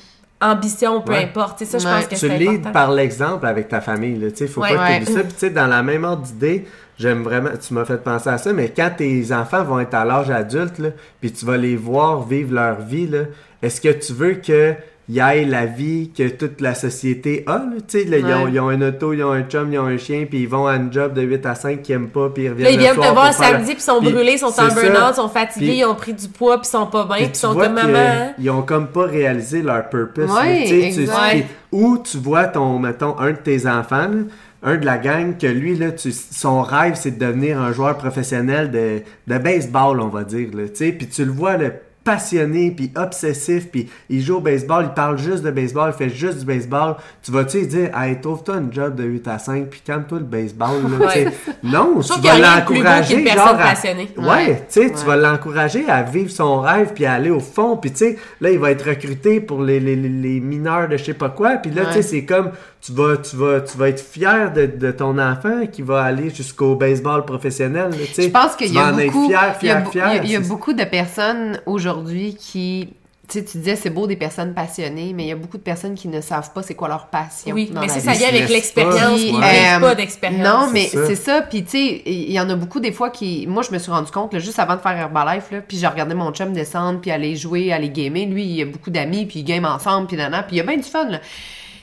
[0.42, 1.24] ambition, peu Ouais.
[1.24, 1.58] importe.
[1.58, 2.72] Tu sais, ça, je pense que tu c'est leads important.
[2.72, 4.18] par l'exemple avec ta famille.
[4.18, 4.30] Là.
[4.30, 4.74] Tu sais, faut Ouais.
[4.76, 5.16] pas que tu Ouais.
[5.18, 5.20] ça.
[5.24, 6.66] Puis, tu sais, dans la même ordre d'idée,
[6.98, 7.50] j'aime vraiment.
[7.60, 10.78] Tu m'as fait penser à ça, mais quand tes enfants vont être à l'âge adulte,
[10.78, 10.88] là,
[11.20, 13.20] puis tu vas les voir vivre leur vie, là,
[13.62, 14.74] est-ce que tu veux que
[15.08, 17.58] y ait la vie que toute la société a?
[17.58, 17.64] là?
[17.86, 18.50] Tu sais, là, ils, ont, Ouais.
[18.52, 20.66] ils ont un auto, ils ont un chum, ils ont un chien, puis ils vont
[20.66, 22.76] à une job de 8 à 5 qu'ils aiment pas, puis ils reviennent Là, ils
[22.76, 25.84] le viennent te voir samedi, puis sont Puis brûlés, sont en burn-out, sont fatigués, ils
[25.84, 27.98] ont pris du poids, puis sont pas bien, Puis tu sont comme maman.
[27.98, 28.32] hein?
[28.38, 30.30] Ils ont comme pas réalisé leur purpose.
[30.30, 34.22] Ouais, là, tu sais, tu- Ou vois ton, mettons, un de tes enfants, là,
[34.64, 37.96] un de la gang, que lui, là, tu, son rêve, c'est de devenir un joueur
[37.96, 40.50] professionnel de, de baseball, on va dire.
[40.54, 41.72] Là, tu sais, puis tu le vois, le
[42.04, 46.14] passionné, puis obsessif, puis il joue au baseball, il parle juste de baseball, il fait
[46.14, 46.96] juste du baseball.
[47.22, 50.84] Tu vas-tu dire, hey, trouve-toi une job de 8 à 5, puis calme-toi le baseball.
[51.00, 51.28] Ouais.
[51.62, 53.24] Non, tu vas l'encourager.
[53.26, 53.74] genre, à-.
[53.84, 54.56] Ouais, Ouais.
[54.68, 55.04] tu sais, tu Ouais.
[55.06, 57.76] vas l'encourager à vivre son rêve puis à aller au fond.
[57.76, 61.14] Puis tu sais, là, il va être recruté pour les, les, mineurs de je sais
[61.14, 61.52] pas quoi.
[61.56, 62.50] Puis là, tu sais, c'est comme,
[62.84, 66.30] tu vas, tu, vas, tu vas être fier de, de ton enfant qui va aller
[66.30, 67.90] jusqu'au baseball professionnel.
[67.90, 68.22] là, tu sais.
[68.24, 72.88] Je pense qu'il y y y y a beaucoup de personnes aujourd'hui qui,
[73.28, 75.62] tu sais, tu disais c'est beau des personnes passionnées, mais il y a beaucoup de
[75.62, 77.54] personnes qui ne savent pas c'est quoi leur passion.
[77.54, 79.52] Oui, dans mais c'est ça vient avec l'expérience, ils Ouais.
[79.52, 80.44] vivent euh, pas d'expérience.
[80.44, 81.06] Non, mais ça.
[81.06, 81.42] c'est ça.
[81.42, 83.46] Puis, tu sais, il y en a beaucoup des fois qui.
[83.46, 85.86] Moi, je me suis rendu compte, là, juste avant de faire Herbalife, là, puis j'ai
[85.86, 88.26] regardé mon chum descendre, puis aller jouer, aller gamer.
[88.26, 90.64] Lui, il a beaucoup d'amis, puis ils game ensemble, puis nana, puis il y a
[90.64, 91.20] bien du fun, là.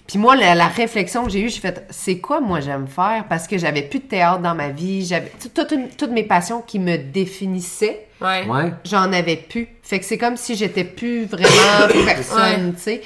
[0.09, 3.25] Puis moi, la, la réflexion que j'ai eue, j'ai fait, c'est quoi moi j'aime faire?
[3.29, 6.97] Parce que j'avais plus de théâtre dans ma vie, j'avais toutes mes passions qui me
[6.97, 8.45] définissaient Ouais.
[8.47, 8.73] Ouais.
[8.83, 9.69] j'en avais plus.
[9.81, 13.01] Fait que c'est comme si j'étais plus vraiment personne, tu sais.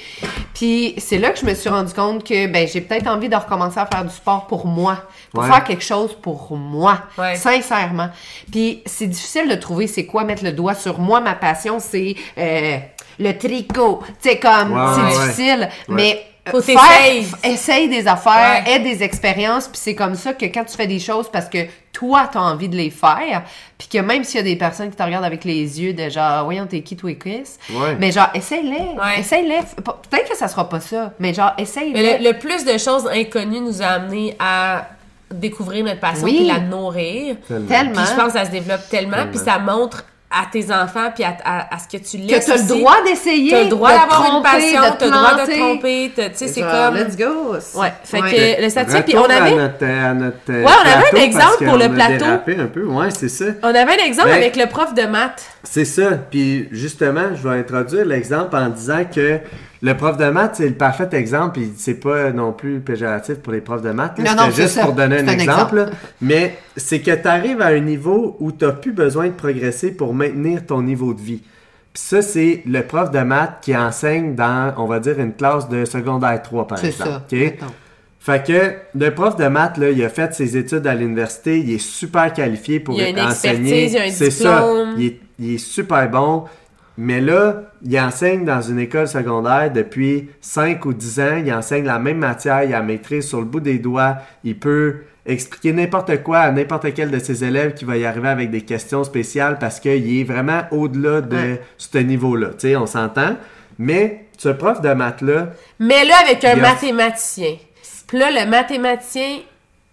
[0.54, 3.36] Puis c'est là que je me suis rendu compte que ben j'ai peut-être envie de
[3.36, 5.48] recommencer à faire du sport pour moi, pour Ouais.
[5.50, 7.36] faire quelque chose pour moi, Ouais.
[7.36, 8.08] sincèrement.
[8.50, 11.20] Puis c'est difficile de trouver c'est quoi mettre le doigt sur moi.
[11.20, 12.78] Ma passion c'est euh,
[13.20, 15.26] le tricot, tu sais comme Ouais, c'est ouais, ouais.
[15.26, 17.22] difficile, mais Faut faire- t'essayer.
[17.22, 18.72] f- essaye des affaires, Ouais.
[18.74, 21.58] aie des expériences, puis c'est comme ça que quand tu fais des choses parce que
[21.92, 23.44] toi, tu as envie de les faire,
[23.78, 26.08] puis que même s'il y a des personnes qui te regardent avec les yeux de
[26.10, 27.44] genre, voyons, t'es qui, toi, Chris?
[27.70, 27.96] Ouais.
[27.98, 28.70] Mais genre, essaye-les.
[28.78, 29.20] Ouais.
[29.20, 29.60] Essaye-les.
[30.10, 31.92] Peut-être que ça sera pas ça, mais genre, essaye-les.
[32.02, 34.88] Mais le, le plus de choses inconnues nous a amené à
[35.30, 36.36] découvrir notre passion Oui.
[36.38, 37.36] puis la nourrir.
[37.48, 37.66] Tellement.
[37.68, 37.92] Tellement.
[37.94, 39.30] Puis je pense que ça se développe tellement, Tellement.
[39.30, 40.04] puis ça montre
[40.42, 42.78] à tes enfants puis à, à- à ce que tu que laisses t'as le aussi.
[42.80, 43.50] droit d'essayer.
[43.50, 46.22] T'as le droit d'avoir une tromper, passion, de te t'as le droit de tromper, tu
[46.34, 46.94] sais, c'est comme...
[46.96, 47.52] Let's go.
[47.80, 48.56] Ouais, fait Ouais.
[48.58, 49.52] que le statut, puis on avait...
[49.52, 52.24] à notre, à notre, euh, Ouais, on avait un exemple pour le a plateau.
[52.24, 53.44] un peu, ouais, c'est ça.
[53.62, 55.44] On avait un exemple Ben- avec le prof de maths.
[55.62, 56.10] C'est ça.
[56.30, 59.38] Puis justement, je vais introduire l'exemple en disant que
[59.86, 61.58] le prof de maths, c'est le parfait exemple.
[61.60, 64.18] Puis c'est pas non plus péjoratif pour les profs de maths.
[64.18, 64.24] là.
[64.24, 64.84] Non, non, C'était c'est juste ça.
[64.84, 65.86] pour donner un un exemple.
[66.22, 69.92] Mais c'est que tu arrives à un niveau où tu n'as plus besoin de progresser
[69.92, 71.42] pour maintenir ton niveau de vie.
[71.92, 75.68] Puis ça, c'est le prof de maths qui enseigne dans, on va dire, une classe
[75.68, 77.10] de secondaire 3, par C'est exemple.
[77.10, 77.16] ça.
[77.18, 77.32] OK?
[77.32, 77.66] mettons.
[78.20, 81.70] Fait que le prof de maths, là, il a fait ses études à l'université, il
[81.74, 83.84] est super qualifié pour Il a une enseigner.
[83.84, 84.60] expertise, il a un C'est ça.
[84.60, 84.94] diplôme.
[84.96, 86.44] Il est, il est super bon.
[86.96, 91.42] Mais là, il enseigne dans une école secondaire depuis 5 ou 10 ans.
[91.44, 94.18] Il enseigne la même matière, il a maîtrise sur le bout des doigts.
[94.44, 98.28] Il peut expliquer n'importe quoi à n'importe quel de ses élèves qui va y arriver
[98.28, 101.62] avec des questions spéciales parce qu'il est vraiment au-delà de Ouais.
[101.78, 102.48] ce niveau-là.
[102.50, 103.36] Tu sais, on s'entend.
[103.78, 105.48] Mais ce prof de maths-là,
[105.80, 107.56] Mais là, avec un a- mathématicien.
[108.06, 109.38] Puis là, le mathématicien,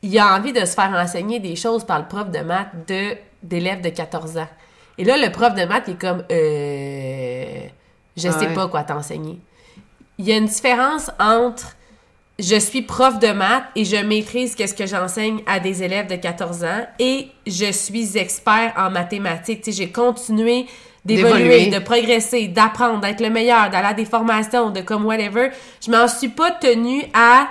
[0.03, 3.15] il a envie de se faire enseigner des choses par le prof de maths de,
[3.41, 4.47] d'élèves de 14 ans.
[5.01, 7.61] Et là, le prof de maths il est comme, euh,
[8.15, 8.53] je sais Ouais.
[8.53, 9.39] pas quoi t'enseigner.
[10.19, 11.75] Il y a une différence entre
[12.37, 16.15] je suis prof de maths et je maîtrise qu'est-ce que j'enseigne à des élèves de
[16.17, 19.61] 14 ans et je suis expert en mathématiques.
[19.63, 20.67] Tu sais, j'ai continué
[21.03, 21.65] d'évoluer, D'évoluer.
[21.71, 25.49] de progresser, d'apprendre, d'être le meilleur, d'aller à des formations, de comme whatever.
[25.83, 27.47] Je m'en suis pas tenue à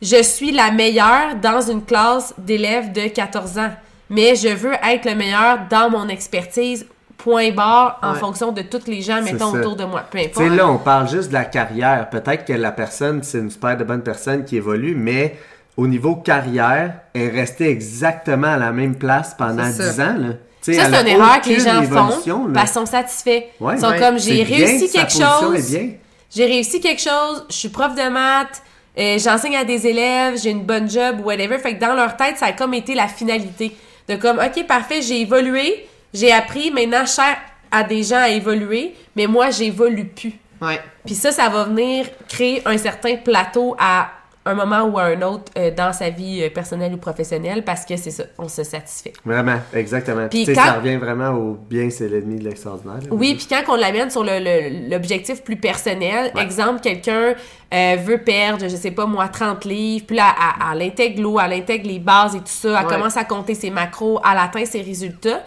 [0.00, 3.72] je suis la meilleure dans une classe d'élèves de 14 ans.
[4.10, 6.86] Mais je veux être le meilleur dans mon expertise,
[7.16, 8.18] point barre, en Ouais.
[8.18, 10.02] fonction de tous les gens, mettons, autour de moi.
[10.10, 10.56] Peu Tu sais, importe.
[10.56, 12.08] là, on parle juste de la carrière.
[12.10, 15.36] Peut-être que la personne, c'est une super de bonne personne qui évolue, mais
[15.76, 19.90] au niveau carrière, elle est restée exactement à la même place pendant C'est ça.
[19.92, 20.16] 10 ans.
[20.18, 20.28] Là.
[20.60, 22.52] Ça, c'est une erreur que les gens font là.
[22.54, 23.42] parce qu'ils sont satisfaits.
[23.60, 23.74] Ouais.
[23.76, 23.98] Ils sont Ouais.
[23.98, 25.90] comme, j'ai réussi sa quelque chose, est bien.
[26.34, 28.62] j'ai réussi quelque chose, je suis prof de maths,
[28.98, 31.58] euh, j'enseigne à des élèves, j'ai une bonne job, whatever.
[31.58, 33.74] Fait que dans leur tête, ça a comme été la finalité.
[34.08, 37.36] De comme, OK, parfait, j'ai évolué, j'ai appris, maintenant sers
[37.70, 40.32] à des gens à évoluer, mais moi, j'évolue plus.
[40.60, 40.80] Ouais.
[41.04, 44.10] Puis ça, ça va venir créer un certain plateau à
[44.46, 47.84] un moment ou à un autre euh, dans sa vie euh, personnelle ou professionnelle parce
[47.84, 49.12] que c'est ça, on se satisfait.
[49.24, 50.26] Vraiment, exactement.
[50.28, 53.00] Puis Puis, tu sais, quand- ça revient vraiment au bien, c'est l'ennemi de l'extraordinaire.
[53.10, 56.42] Oui, puis quand on l'amène sur le- le- l'objectif plus personnel, Ouais.
[56.42, 57.34] exemple, quelqu'un
[57.74, 60.34] euh, veut perdre, je sais pas moi, 30 livres, puis là,
[60.72, 62.92] elle, elle intègre l'eau, elle intègre les bases et tout ça, elle Ouais.
[62.94, 65.42] commence à compter ses macros, elle atteint ses résultats.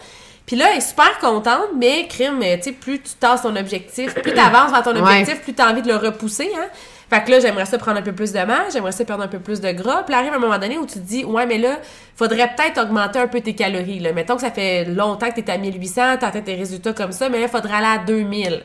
[0.46, 4.14] Puis là, elle est super contente, mais crime, tu sais, plus tu tasses ton objectif,
[4.14, 5.00] plus tu avances vers ton Ouais.
[5.00, 6.66] objectif, plus tu as envie de le repousser, hein.
[7.12, 9.28] Fait que là, j'aimerais ça prendre un peu plus de masse, j'aimerais ça perdre un
[9.28, 10.02] peu plus de gras.
[10.02, 11.78] Puis là, arrive un moment donné où tu te dis, ouais, mais là,
[12.16, 14.00] faudrait peut-être augmenter un peu tes calories.
[14.14, 17.12] Mettons que ça fait longtemps que tu es à 1800, tu atteint tes résultats comme
[17.12, 18.62] ça, mais là, faudrait aller à 2000.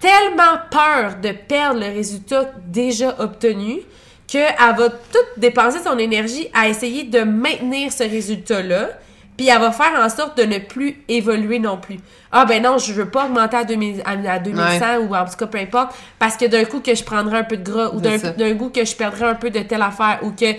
[0.00, 3.80] Tellement peur de perdre le résultat déjà obtenu
[4.26, 8.88] qu'elle va tout dépenser son énergie à essayer de maintenir ce résultat-là.
[9.36, 11.98] Puis elle va faire en sorte de ne plus évoluer non plus.
[12.30, 15.36] Ah ben non, je veux pas augmenter à, 2000 à, à 2100 ou en tout
[15.36, 18.00] cas peu importe, parce que d'un coup que je prendrais un peu de gras ou
[18.00, 20.54] d'un coup que je perdrais un peu de telle affaire ou que...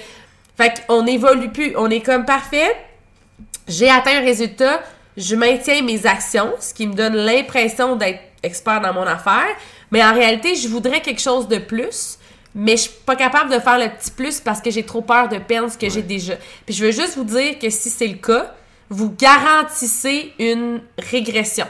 [0.55, 1.73] Fait qu'on évolue plus.
[1.77, 2.75] On est comme parfait,
[3.67, 4.81] j'ai atteint un résultat,
[5.17, 9.47] je maintiens mes actions, ce qui me donne l'impression d'être expert dans mon affaire,
[9.91, 12.17] mais en réalité, je voudrais quelque chose de plus,
[12.53, 15.27] mais je suis pas capable de faire le petit plus parce que j'ai trop peur
[15.29, 16.33] de perdre ce que j'ai déjà.
[16.65, 18.53] Puis je veux juste vous dire que si c'est le cas,
[18.89, 20.81] vous garantissez une
[21.11, 21.65] régression.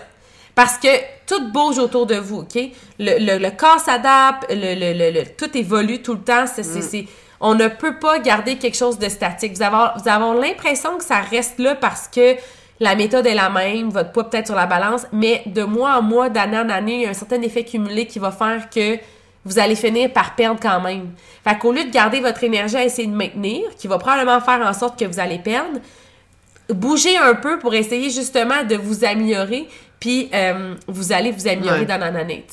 [0.55, 0.87] Parce que
[1.25, 2.55] tout bouge autour de vous, OK?
[2.99, 6.45] Le, le, le corps s'adapte, le, tout évolue tout le temps.
[6.47, 7.05] C'est, c'est, c'est-
[7.39, 9.53] on ne peut pas garder quelque chose de statique.
[9.55, 12.35] Vous avez, vous avez l'impression que ça reste là parce que
[12.79, 16.01] la méthode est la même, votre poids peut-être sur la balance, mais de mois en
[16.01, 18.97] mois, d'année en année, il y a un certain effet cumulé qui va faire que
[19.45, 21.09] vous allez finir par perdre quand même.
[21.43, 24.61] Fait qu'au lieu de garder votre énergie à essayer de maintenir, qui va probablement faire
[24.65, 25.79] en sorte que vous allez perdre,
[26.69, 29.67] bougez un peu pour essayer justement de vous améliorer,
[29.99, 31.85] puis euh, vous allez vous améliorer Ouais.
[31.85, 32.45] dans l'année.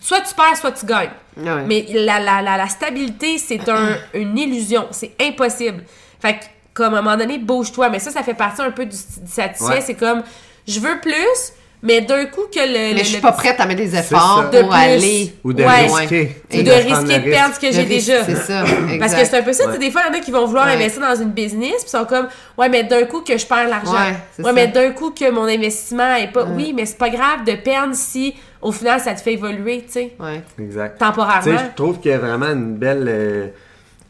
[0.00, 1.10] Soit tu perds, soit tu gagnes.
[1.36, 1.62] Ouais.
[1.66, 4.86] Mais la, la, la, la stabilité, c'est un, une illusion.
[4.90, 5.84] C'est impossible.
[6.20, 6.44] Fait que,
[6.74, 7.88] comme à un moment donné, bouge-toi.
[7.90, 9.64] Mais ça, ça fait partie un peu du, du satisfait.
[9.74, 9.80] Ouais.
[9.80, 10.22] C'est comme,
[10.66, 11.52] je veux plus,
[11.86, 12.72] mais d'un coup que le...
[12.72, 14.78] Mais le- je suis le pas prête à mettre des efforts De pour plus.
[14.78, 15.32] aller.
[15.44, 15.86] Ou de Ouais.
[15.86, 16.36] risquer.
[16.52, 17.54] Ou de risquer de perdre risque.
[17.62, 18.24] ce que j'ai déjà.
[18.24, 18.64] C'est ça.
[18.98, 19.84] Parce que c'est un peu ça, tu sais, Ouais.
[19.86, 20.72] des fois, il y en a qui vont vouloir Ouais.
[20.74, 22.28] investir dans une business, puis sont comme,
[22.58, 23.92] ouais, mais d'un coup que je perds l'argent.
[23.92, 24.52] Ouais, Ouais, c'est ça.
[24.52, 26.44] mais d'un coup que mon investissement est pas.
[26.44, 29.92] Oui, mais c'est pas grave de perdre si, au final, ça te fait évoluer, tu
[29.92, 30.42] sais, Ouais.
[30.58, 30.96] Exact.
[30.98, 31.58] Tu sais, temporairement.
[31.58, 33.04] je trouve qu'il y a vraiment une belle.
[33.08, 33.46] euh,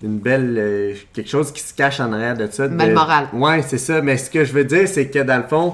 [0.02, 0.56] une belle.
[0.58, 2.66] euh, quelque chose qui se cache en arrière de ça.
[2.66, 3.28] Une belle de- morale.
[3.32, 4.02] Ouais, c'est ça.
[4.02, 5.72] Mais ce que je veux dire, c'est que dans le fond,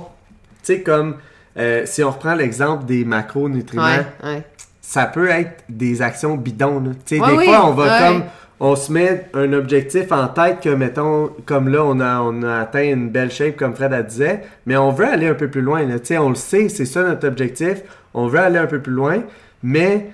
[0.65, 1.17] tu sais, comme.
[1.59, 3.85] Euh, si on reprend l'exemple des macronutriments,
[4.23, 4.29] Ouais.
[4.35, 4.43] Ouais.
[4.81, 6.81] ça peut être des actions bidons.
[6.81, 6.91] là.
[7.09, 8.23] Des oui, fois, on va comme.
[8.65, 12.61] On se met un objectif en tête que, mettons, comme là, on a, on a
[12.61, 15.63] atteint une belle shape, comme Fred a disait, mais on veut aller un peu plus
[15.63, 15.83] loin.
[15.85, 15.99] là.
[15.99, 17.83] Tu sais, on le sait, c'est ça notre objectif.
[18.15, 19.25] On veut aller un peu plus loin,
[19.65, 20.11] mais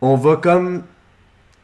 [0.00, 0.82] on va comme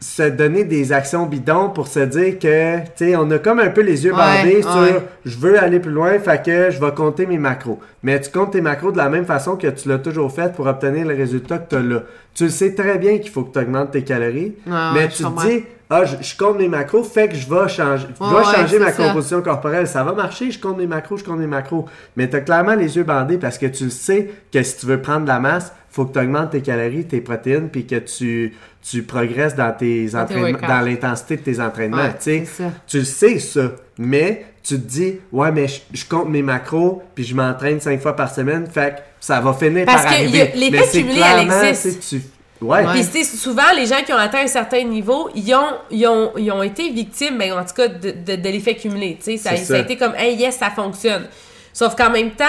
[0.03, 3.69] se donner des actions bidons pour se dire que, tu sais, on a comme un
[3.69, 4.97] peu les yeux Ouais, bandés sur ouais.
[5.27, 7.79] je veux aller plus loin, fait que je vais compter mes macros.
[8.03, 10.67] Mais tu comptes tes macros de la même façon que tu l'as toujours fait pour
[10.67, 12.03] obtenir le résultat que tu as là.
[12.35, 15.23] Tu le sais très bien qu'il faut que tu augmentes tes calories, Ouais, mais tu
[15.23, 18.33] te dis, ah, je, je compte mes macros, fait que je vais changer, je vais
[18.37, 19.09] Ouais, changer ouais, ma ça.
[19.09, 19.89] composition corporelle.
[19.89, 21.87] Ça va marcher, je compte mes macros, je compte mes macros.
[22.17, 25.03] Mais tu as clairement les yeux bandés parce que tu sais que si tu veux
[25.03, 28.55] prendre de la masse, faut que tu augmentes tes calories, tes protéines, puis que tu,
[28.81, 31.97] tu progresses dans tes entraînements, dans l'intensité de tes entraînements.
[31.97, 32.15] Ouais,
[32.87, 33.73] tu le sais, ça.
[33.99, 38.01] Mais tu te dis, ouais, mais je, je compte mes macros, puis je m'entraîne cinq
[38.01, 40.39] fois par semaine, fait que ça va finir Parce par que arriver.
[40.39, 41.21] y a- l'effet cumulé,
[42.09, 42.23] tu-
[42.61, 42.85] Ouais.
[42.93, 46.33] Puis tu souvent, les gens qui ont atteint un certain niveau, ils ont, ils ont,
[46.37, 49.19] ils ont été victimes, ben, en tout cas, de, de, de l'effet cumulé.
[49.21, 51.27] Ça, ça a été comme, hey, yes, ça fonctionne.
[51.73, 52.45] Sauf qu'en même temps,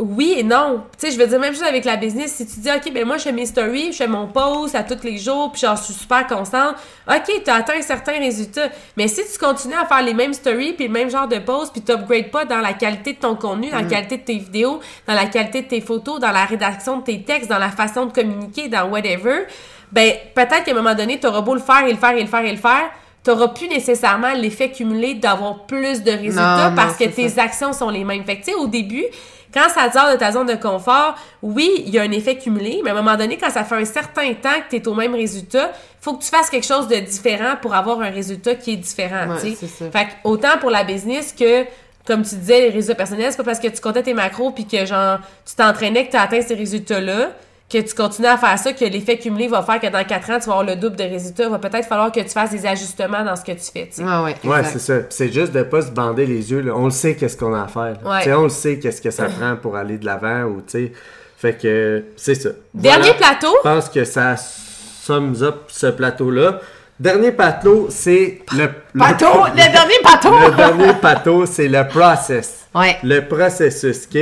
[0.00, 0.82] oui et non.
[0.98, 3.04] Tu sais, je veux dire, même chose avec la business, si tu dis, OK, ben
[3.06, 5.76] moi, je fais mes stories, je fais mon post à tous les jours, puis j'en
[5.76, 6.76] suis super constante,
[7.08, 8.68] OK, tu as atteint un certain résultat.
[8.96, 11.72] Mais si tu continues à faire les mêmes stories, puis le même genre de posts,
[11.72, 14.38] puis tu n'upgrades pas dans la qualité de ton contenu, dans la qualité de tes
[14.38, 17.70] vidéos, dans la qualité de tes photos, dans la rédaction de tes textes, dans la
[17.70, 19.46] façon de communiquer, dans whatever,
[19.92, 22.22] ben peut-être qu'à un moment donné, tu auras beau le faire et le faire et
[22.22, 22.90] le faire et le faire,
[23.22, 27.28] tu n'auras plus nécessairement l'effet cumulé d'avoir plus de résultats Non, parce non, que tes
[27.28, 27.42] ça.
[27.42, 28.24] actions sont les mêmes.
[28.24, 29.04] Fait que, tu sais, au début,
[29.52, 32.80] quand ça sort de ta zone de confort, oui, il y a un effet cumulé,
[32.84, 34.94] mais à un moment donné, quand ça fait un certain temps que tu es au
[34.94, 38.72] même résultat, faut que tu fasses quelque chose de différent pour avoir un résultat qui
[38.72, 39.90] est différent, Ouais, c'est ça.
[39.90, 41.64] Fait que, autant pour la business que,
[42.06, 44.66] comme tu disais, les résultats personnels, c'est pas parce que tu comptais tes macros puis
[44.66, 47.30] que, genre, tu t'entraînais que tu as atteint ces résultats-là,
[47.70, 50.38] que tu continues à faire ça, que l'effet cumulé va faire que dans 4 ans,
[50.40, 51.44] tu vas avoir le double de résultats.
[51.44, 54.02] Il va peut-être falloir que tu fasses des ajustements dans ce que tu fais, tu
[54.02, 54.04] sais.
[54.04, 54.94] Ouais, ouais, c'est ça.
[55.08, 56.60] C'est juste de pas se bander les yeux.
[56.60, 56.72] là.
[56.74, 57.96] On le sait qu'est-ce qu'on a à faire.
[58.04, 58.18] Ouais.
[58.18, 60.86] Tu sais, On le sait qu'est-ce que ça prend pour aller de l'avant ou tu
[60.86, 60.92] sais.
[61.38, 62.50] Fait que c'est ça.
[62.74, 63.14] Dernier Voilà.
[63.14, 63.54] plateau?
[63.64, 66.60] Je pense que ça sums up ce plateau-là.
[66.98, 68.70] Dernier plateau, c'est le, le-!
[68.94, 70.30] Le dernier bateau!
[70.50, 72.66] Le dernier plateau, c'est le process.
[72.74, 72.98] Ouais.
[73.02, 74.20] Le processus, OK?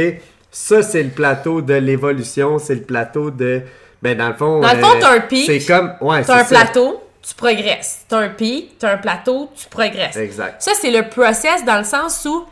[0.50, 2.58] Ça, c'est le plateau de l'évolution.
[2.58, 3.62] C'est le plateau de...
[4.02, 4.60] Ben, dans le fond...
[4.60, 5.94] Dans le fond, t'as un pic, C'est comme...
[6.00, 6.44] Ouais, T'as un ça.
[6.44, 8.04] plateau, tu progresses.
[8.08, 10.16] T'as un pic, t'as un plateau, tu progresses.
[10.16, 10.62] Exact.
[10.62, 12.44] Ça, c'est le process dans le sens où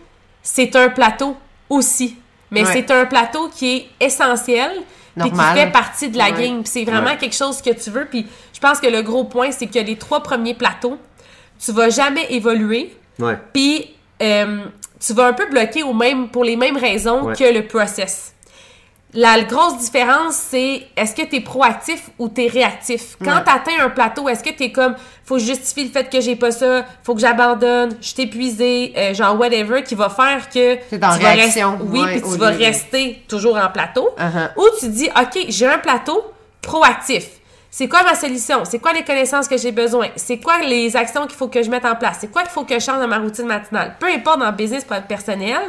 [0.42, 1.36] c'est un plateau
[1.70, 2.16] aussi.
[2.50, 2.72] Mais Ouais.
[2.72, 4.70] c'est un plateau qui est essentiel
[5.18, 6.42] puis qui fait partie de la Ouais.
[6.44, 6.62] game.
[6.62, 7.16] Puis c'est vraiment Ouais.
[7.16, 8.04] quelque chose que tu veux.
[8.06, 10.98] Puis je pense que le gros point, c'est que les trois premiers plateaux,
[11.64, 12.94] tu vas jamais évoluer.
[13.18, 13.38] Ouais.
[13.52, 14.64] Puis euh,
[15.04, 17.34] tu vas un peu bloquer au même, pour les mêmes raisons Ouais.
[17.36, 18.32] que le process.
[19.14, 23.16] La grosse différence, c'est est-ce que tu es proactif ou tu es réactif?
[23.24, 23.44] Quand Ouais.
[23.44, 24.94] tu atteins un plateau, est-ce que tu es comme
[25.24, 29.14] faut justifier le fait que j'ai pas ça, faut que j'abandonne, je suis épuisé, euh,
[29.14, 32.50] genre whatever, qui va faire que en tu vas réaction, rester- oui, puis tu vas
[32.50, 34.10] lieu rester toujours en plateau.
[34.18, 34.50] Uh-huh.
[34.58, 36.22] Ou tu dis OK, j'ai un plateau
[36.60, 37.26] proactif.
[37.78, 38.64] C'est quoi ma solution?
[38.64, 40.08] C'est quoi les connaissances que j'ai besoin?
[40.16, 42.16] C'est quoi les actions qu'il faut que je mette en place?
[42.22, 43.96] C'est quoi qu'il faut que je change dans ma routine matinale?
[44.00, 45.60] Peu importe dans le business personnel,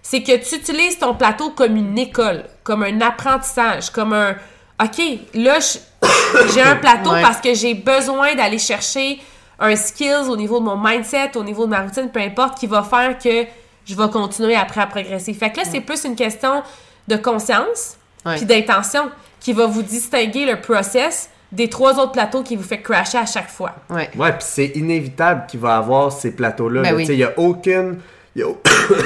[0.00, 4.36] c'est que tu utilises ton plateau comme une école, comme un apprentissage, comme un
[4.80, 5.02] OK,
[5.34, 5.58] là,
[6.54, 7.20] j'ai un plateau Ouais.
[7.20, 9.20] parce que j'ai besoin d'aller chercher
[9.58, 12.68] un skills au niveau de mon mindset, au niveau de ma routine, peu importe, qui
[12.68, 13.44] va faire que
[13.84, 15.34] je vais continuer après à progresser.
[15.34, 16.62] Fait que là, c'est plus une question
[17.08, 22.56] de conscience puis d'intention qui va vous distinguer le process des trois autres plateaux qui
[22.56, 23.72] vous fait crasher à chaque fois.
[23.88, 24.08] Ouais.
[24.16, 26.82] Ouais, puis c'est inévitable qu'il va avoir ces plateaux-là.
[26.82, 26.96] Ben là.
[26.96, 27.02] oui.
[27.02, 27.98] Tu sais, Il n'y a aucune.
[28.36, 28.48] il y a-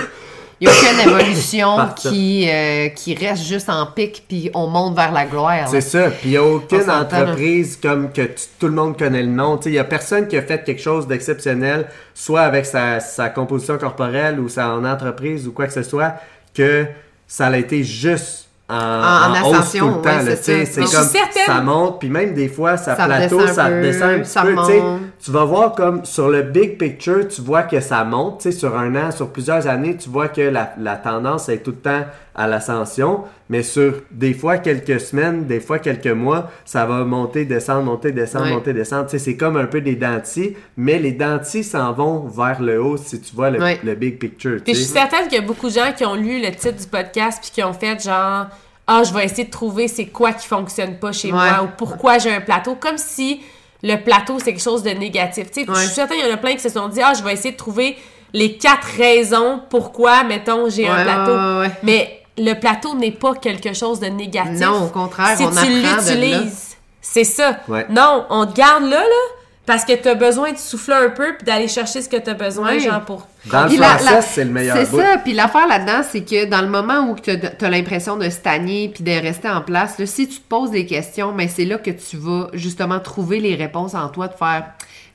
[0.60, 4.94] Il n'y a aucune évolution qui, euh, qui reste juste en pic, puis on monte
[4.94, 5.66] vers la gloire.
[5.68, 6.10] C'est ça.
[6.10, 9.56] Puis il n'y a aucune entreprise comme que tu- tout le monde connaît le nom.
[9.56, 13.00] Tu sais, Il n'y a personne qui a fait quelque chose d'exceptionnel, soit avec sa,
[13.00, 16.14] sa composition corporelle ou sa en entreprise ou quoi que ce soit,
[16.54, 16.86] que
[17.26, 20.18] ça a été juste en, en en ascension, tout le temps.
[20.18, 20.36] ouais, là.
[20.36, 24.30] c'est comme ça monte, puis même des fois ça, Ça plateau, ça redescend un petit
[24.30, 24.80] ça peu.
[25.24, 28.58] Tu vas voir comme sur le big picture, tu vois que ça monte, tu sais,
[28.58, 31.78] sur un an, sur plusieurs années, tu vois que la, la tendance est tout le
[31.78, 32.04] temps
[32.34, 37.46] à l'ascension, mais sur des fois quelques semaines, des fois quelques mois, ça va monter,
[37.46, 38.52] descendre, monter, descendre, Ouais.
[38.52, 39.04] monter, descendre.
[39.06, 42.82] Tu sais, c'est comme un peu des dentis, mais les dentis s'en vont vers le
[42.82, 43.80] haut si tu vois le, Ouais.
[43.82, 44.58] le big picture.
[44.62, 46.76] Puis je suis certaine qu'il y a beaucoup de gens qui ont lu le titre
[46.78, 48.46] du podcast puis qui ont fait genre
[48.86, 51.32] ah je vais essayer de trouver c'est quoi qui fonctionne pas chez Ouais.
[51.32, 53.40] moi ou pourquoi j'ai un plateau comme si
[53.84, 55.50] le plateau c'est quelque chose de négatif.
[55.52, 55.76] Tu sais, Ouais.
[55.76, 57.34] je suis certaine qu'il y en a plein qui se sont dit ah je vais
[57.34, 57.96] essayer de trouver
[58.32, 61.60] les quatre raisons pourquoi mettons j'ai un plateau.
[61.60, 61.70] ouais.
[61.84, 64.58] Mais le plateau n'est pas quelque chose de négatif.
[64.60, 65.92] Non, au contraire, si on tu apprend de là.
[66.16, 66.76] l'utilises.
[67.00, 67.58] C'est ça.
[67.90, 69.22] Non, on te garde là là
[69.66, 72.28] parce que tu as besoin de souffler un peu puis d'aller chercher ce que tu
[72.30, 72.80] as besoin Oui.
[72.80, 75.00] genre pour Dans le Puis la- process, la- c'est le meilleur C'est bout.
[75.00, 75.18] ça.
[75.22, 79.04] Puis l'affaire là-dedans, c'est que dans le moment où tu as, l'impression de stagner puis
[79.04, 81.90] de rester en place, là, si tu te poses des questions, mais c'est là que
[81.90, 84.64] tu vas justement trouver les réponses en toi de faire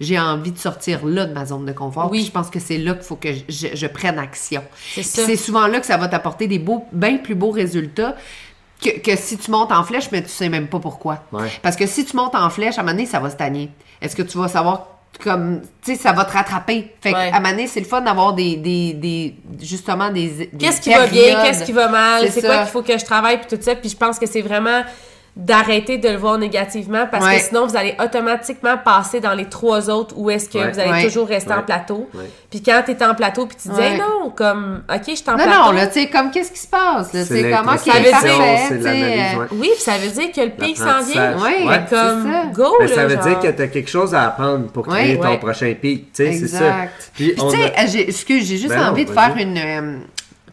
[0.01, 2.09] j'ai envie de sortir là de ma zone de confort.
[2.09, 2.19] Oui.
[2.19, 4.63] Puis je pense que c'est là qu'il faut que je, je- je prenne action.
[4.95, 5.23] C'est Puis ça.
[5.25, 8.15] c'est souvent là que ça va t'apporter des beaux, bien plus beaux résultats.
[8.81, 11.23] Que, que si tu montes en flèche, mais tu sais même pas pourquoi.
[11.31, 11.49] Ouais.
[11.61, 13.69] Parce que si tu montes en flèche, à un moment donné, ça va se tanner.
[14.01, 14.87] Est-ce que tu vas savoir
[15.23, 16.93] comme, tu sais, ça va te rattraper?
[17.01, 17.29] Fait Ouais.
[17.31, 20.93] un moment donné, c'est le fun d'avoir des, des, des, justement des, des Qu'est-ce qui
[20.93, 23.61] va bien, qu'est-ce qui va mal, C'est quoi qu'il faut que je travaille, puis tout
[23.61, 23.75] ça.
[23.75, 24.83] Puis je pense que c'est vraiment
[25.39, 27.37] d'arrêter de le voir négativement parce Ouais.
[27.37, 30.71] que sinon vous allez automatiquement passer dans les trois autres où est-ce que Ouais.
[30.71, 31.03] vous allez Ouais.
[31.05, 32.09] toujours rester en plateau.
[32.13, 32.29] Ouais.
[32.51, 33.93] Puis quand t'es en plateau puis tu dis Ouais.
[33.93, 35.51] Hey, non comme OK, je suis en Non, plateau.
[35.67, 37.89] non, là, tu sais, comme qu'est-ce qui se passe, là, tu C'est sais, comment qui
[37.89, 38.27] est parfait,
[38.67, 39.55] tu.
[39.55, 41.37] Oui, puis ça veut dire que le pic s'en vient.
[41.37, 41.65] Ouais.
[41.89, 42.45] Comme c'est ça.
[42.53, 43.23] go Mais là, ça veut genre.
[43.25, 44.99] dire que tu as quelque chose à apprendre pour Ouais.
[45.03, 45.37] créer ton Ouais.
[45.39, 46.11] prochain pic.
[46.13, 46.65] Tu sais, c'est ça.
[46.65, 47.11] Exact.
[47.15, 49.97] Puis, tu sais, a- euh, j'ai- excuse, j'ai juste Ben envie de faire une, euh,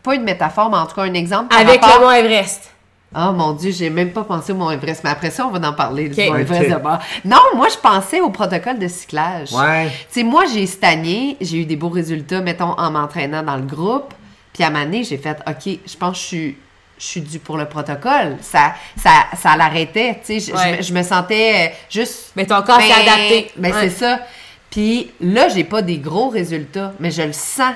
[0.02, 1.54] pas une métaphore, mais en tout cas un exemple.
[1.58, 2.70] avec le Mont Everest.
[3.18, 5.66] Oh mon Dieu, j'ai même pas pensé au Mont Everest, mais après ça, on va
[5.68, 6.08] en parler.
[6.10, 6.28] du Ok.
[6.28, 6.68] Mont Everest Ok.
[6.68, 6.98] d'abord.
[7.24, 9.52] Non, moi, je pensais au protocole de cyclage.
[9.52, 9.86] Ouais.
[10.12, 13.62] Tu sais, moi, j'ai stagné, j'ai eu des beaux résultats, mettons, en m'entraînant dans le
[13.62, 14.12] groupe.
[14.52, 16.56] Puis à ma année, j'ai fait, OK, je pense que je suis,
[16.98, 18.36] je suis due pour le protocole.
[18.42, 20.52] Ça, ça, ça l'arrêtait, tu sais.
[20.52, 20.72] Je, Ouais.
[20.72, 22.32] je me- je me sentais euh, juste...
[22.36, 23.50] Mais ton corps s'est Ben, adapté.
[23.56, 23.78] Ben, Ouais.
[23.82, 24.20] c'est ça.
[24.70, 27.74] Puis là, j'ai pas des gros résultats, mais je le sens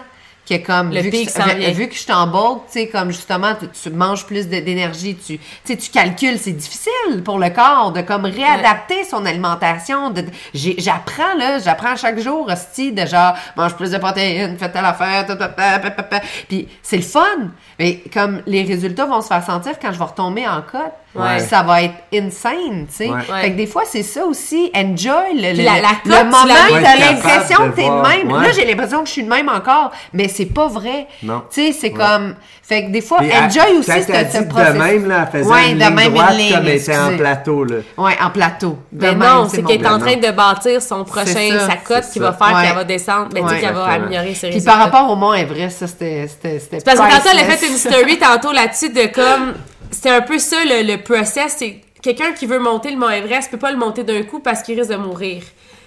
[0.51, 3.10] que comme Le vu, pic que, vu que je suis en bulk, tu sais comme
[3.10, 8.01] justement tu, tu manges plus d'énergie, tu tu calcules, c'est difficile pour le corps de
[8.01, 10.24] comme réadapter son alimentation, de
[10.55, 15.27] j'apprends là, j'apprends chaque jour hostie de genre mange plus de protéines, fais telle affaire,
[15.27, 17.51] ta, ta, ta, puis c'est le fun.
[17.78, 21.39] Mais comme les résultats vont se faire sentir quand je vais retomber en cote, Ouais.
[21.39, 23.09] puis ça va être insane, tu sais.
[23.11, 23.20] Ouais.
[23.43, 26.24] Fait que des fois c'est ça aussi, enjoy le, le, la- la le cote, tu
[26.24, 28.32] moment, la- t'as l'impression que t'es de même.
[28.32, 28.43] Ouais.
[28.47, 31.09] Là, j'ai l'impression que je suis de même encore, mais c'est pas vrai.
[31.23, 31.43] Non.
[31.53, 31.99] Tu sais, c'est Ouais.
[31.99, 32.35] comme.
[32.62, 33.97] Fait que des fois, Puis, enjoy elle- aussi quand
[34.32, 34.74] ce, processus.
[34.74, 36.74] de même, là, elle faisait Ouais, une de ligne même, une droite ligne, comme elle
[36.77, 37.65] était en plateau.
[37.65, 37.77] Là.
[37.99, 38.78] Ouais, en plateau.
[38.93, 42.05] De Mais même, non, c'est qu'elle est en train de bâtir son prochain, sa cote
[42.12, 43.61] qui va faire qu'elle va descendre, tu sais, Ouais.
[43.61, 44.70] qu'elle va améliorer ses Puis résultats.
[44.73, 46.28] par rapport au Mont Everest, ça, c'était.
[46.28, 49.55] c'était c'était Parce que tantôt, elle a fait une story tantôt là-dessus de comme.
[49.91, 51.57] C'était un peu ça le, le process.
[51.59, 54.62] C'est quelqu'un qui veut monter le Mont Everest peut pas le monter d'un coup parce
[54.62, 55.43] qu'il risque de mourir.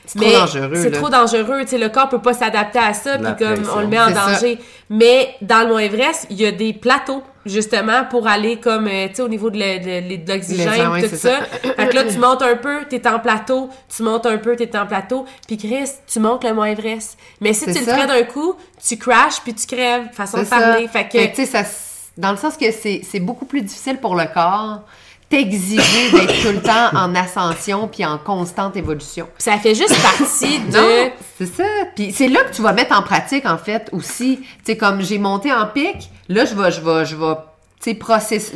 [0.05, 1.61] C'est trop dangereux, C'est trop dangereux.
[1.61, 4.09] Tu sais, le corps peut pas s'adapter à ça, puis comme on le met en
[4.09, 4.31] C'est ça.
[4.33, 4.59] danger.
[4.89, 9.07] Mais dans le Mont Everest, il y a des plateaux justement pour aller comme euh,
[9.09, 9.57] tu sais au niveau de
[10.27, 10.71] l'oxygène
[11.01, 11.39] tout c'est ça.
[11.39, 11.45] ça.
[11.73, 14.77] fait que là tu montes un peu, t'es en plateau, tu montes un peu, t'es
[14.77, 17.17] en plateau, puis Chris, tu montes le Mont Everest.
[17.41, 18.55] Mais si C'est tu le fais d'un coup,
[18.85, 20.87] tu crashes puis tu crèves, façon de C'est parler.
[20.89, 21.63] Fait que tu sais, ça
[22.17, 24.81] dans le sens que c'est c'est beaucoup plus difficile pour le corps
[25.29, 29.27] t'exiger d'être tout le temps en ascension puis en constante évolution.
[29.39, 31.63] ça fait juste partie de Non, c'est ça.
[31.95, 34.41] Puis c'est là que tu vas mettre en pratique, en fait, aussi.
[34.41, 37.33] Tu sais, comme j'ai monté en pic, là, je vais, je vais, je vais,
[37.81, 38.51] tu sais, process-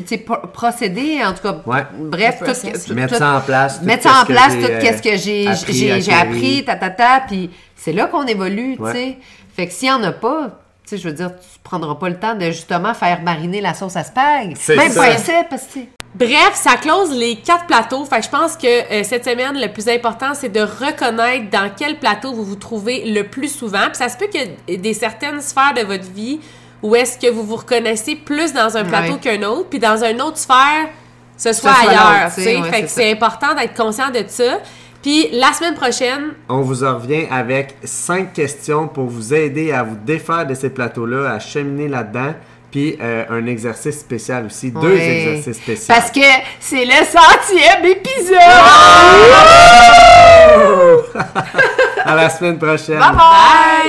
[0.54, 1.86] procéder, en tout cas, Ouais.
[2.00, 3.80] bref, tout, tout- Mettre tout- ça en place.
[3.80, 6.90] tout mettre ça en place, tout euh, qu'est-ce que j'ai, appris, j'ai, appris, ta, ta,
[6.92, 9.18] ta, puis c'est là qu'on évolue, tu sais.
[9.56, 12.08] Fait que s'il y en a pas, tu sais, je veux dire, tu prendras pas
[12.10, 14.56] le temps de, justement, faire mariner la sauce à spag.
[14.58, 15.02] C'est Même ça.
[15.02, 15.80] pas essayer, parce que,
[16.16, 18.04] Bref, ça close les quatre plateaux.
[18.06, 21.70] Fait que je pense que euh, cette semaine, le plus important, c'est de reconnaître dans
[21.78, 23.86] quel plateau vous vous trouvez le plus souvent.
[23.88, 26.40] Puis ça se peut qu'il y ait des certaines sphères de votre vie
[26.82, 29.20] où est-ce que vous vous reconnaissez plus dans un plateau Ouais.
[29.38, 30.88] qu'un autre, puis dans une autre sphère,
[31.36, 32.32] ce soit, soit ailleurs.
[32.32, 32.58] sais.
[32.58, 34.60] ouais, fait que c'est important d'être conscient de ça.
[35.08, 39.82] Puis la semaine prochaine, On vous en revient avec cinq questions pour vous aider à
[39.82, 42.34] vous défaire de ces plateaux-là, à cheminer là-dedans.
[42.72, 45.96] Puis euh, un exercice spécial aussi, deux exercices spéciaux.
[45.96, 46.20] parce que
[46.60, 48.36] c'est le centième épisode!
[52.06, 53.00] à la semaine prochaine.
[53.00, 53.16] Bye bye!
[53.16, 53.88] bye!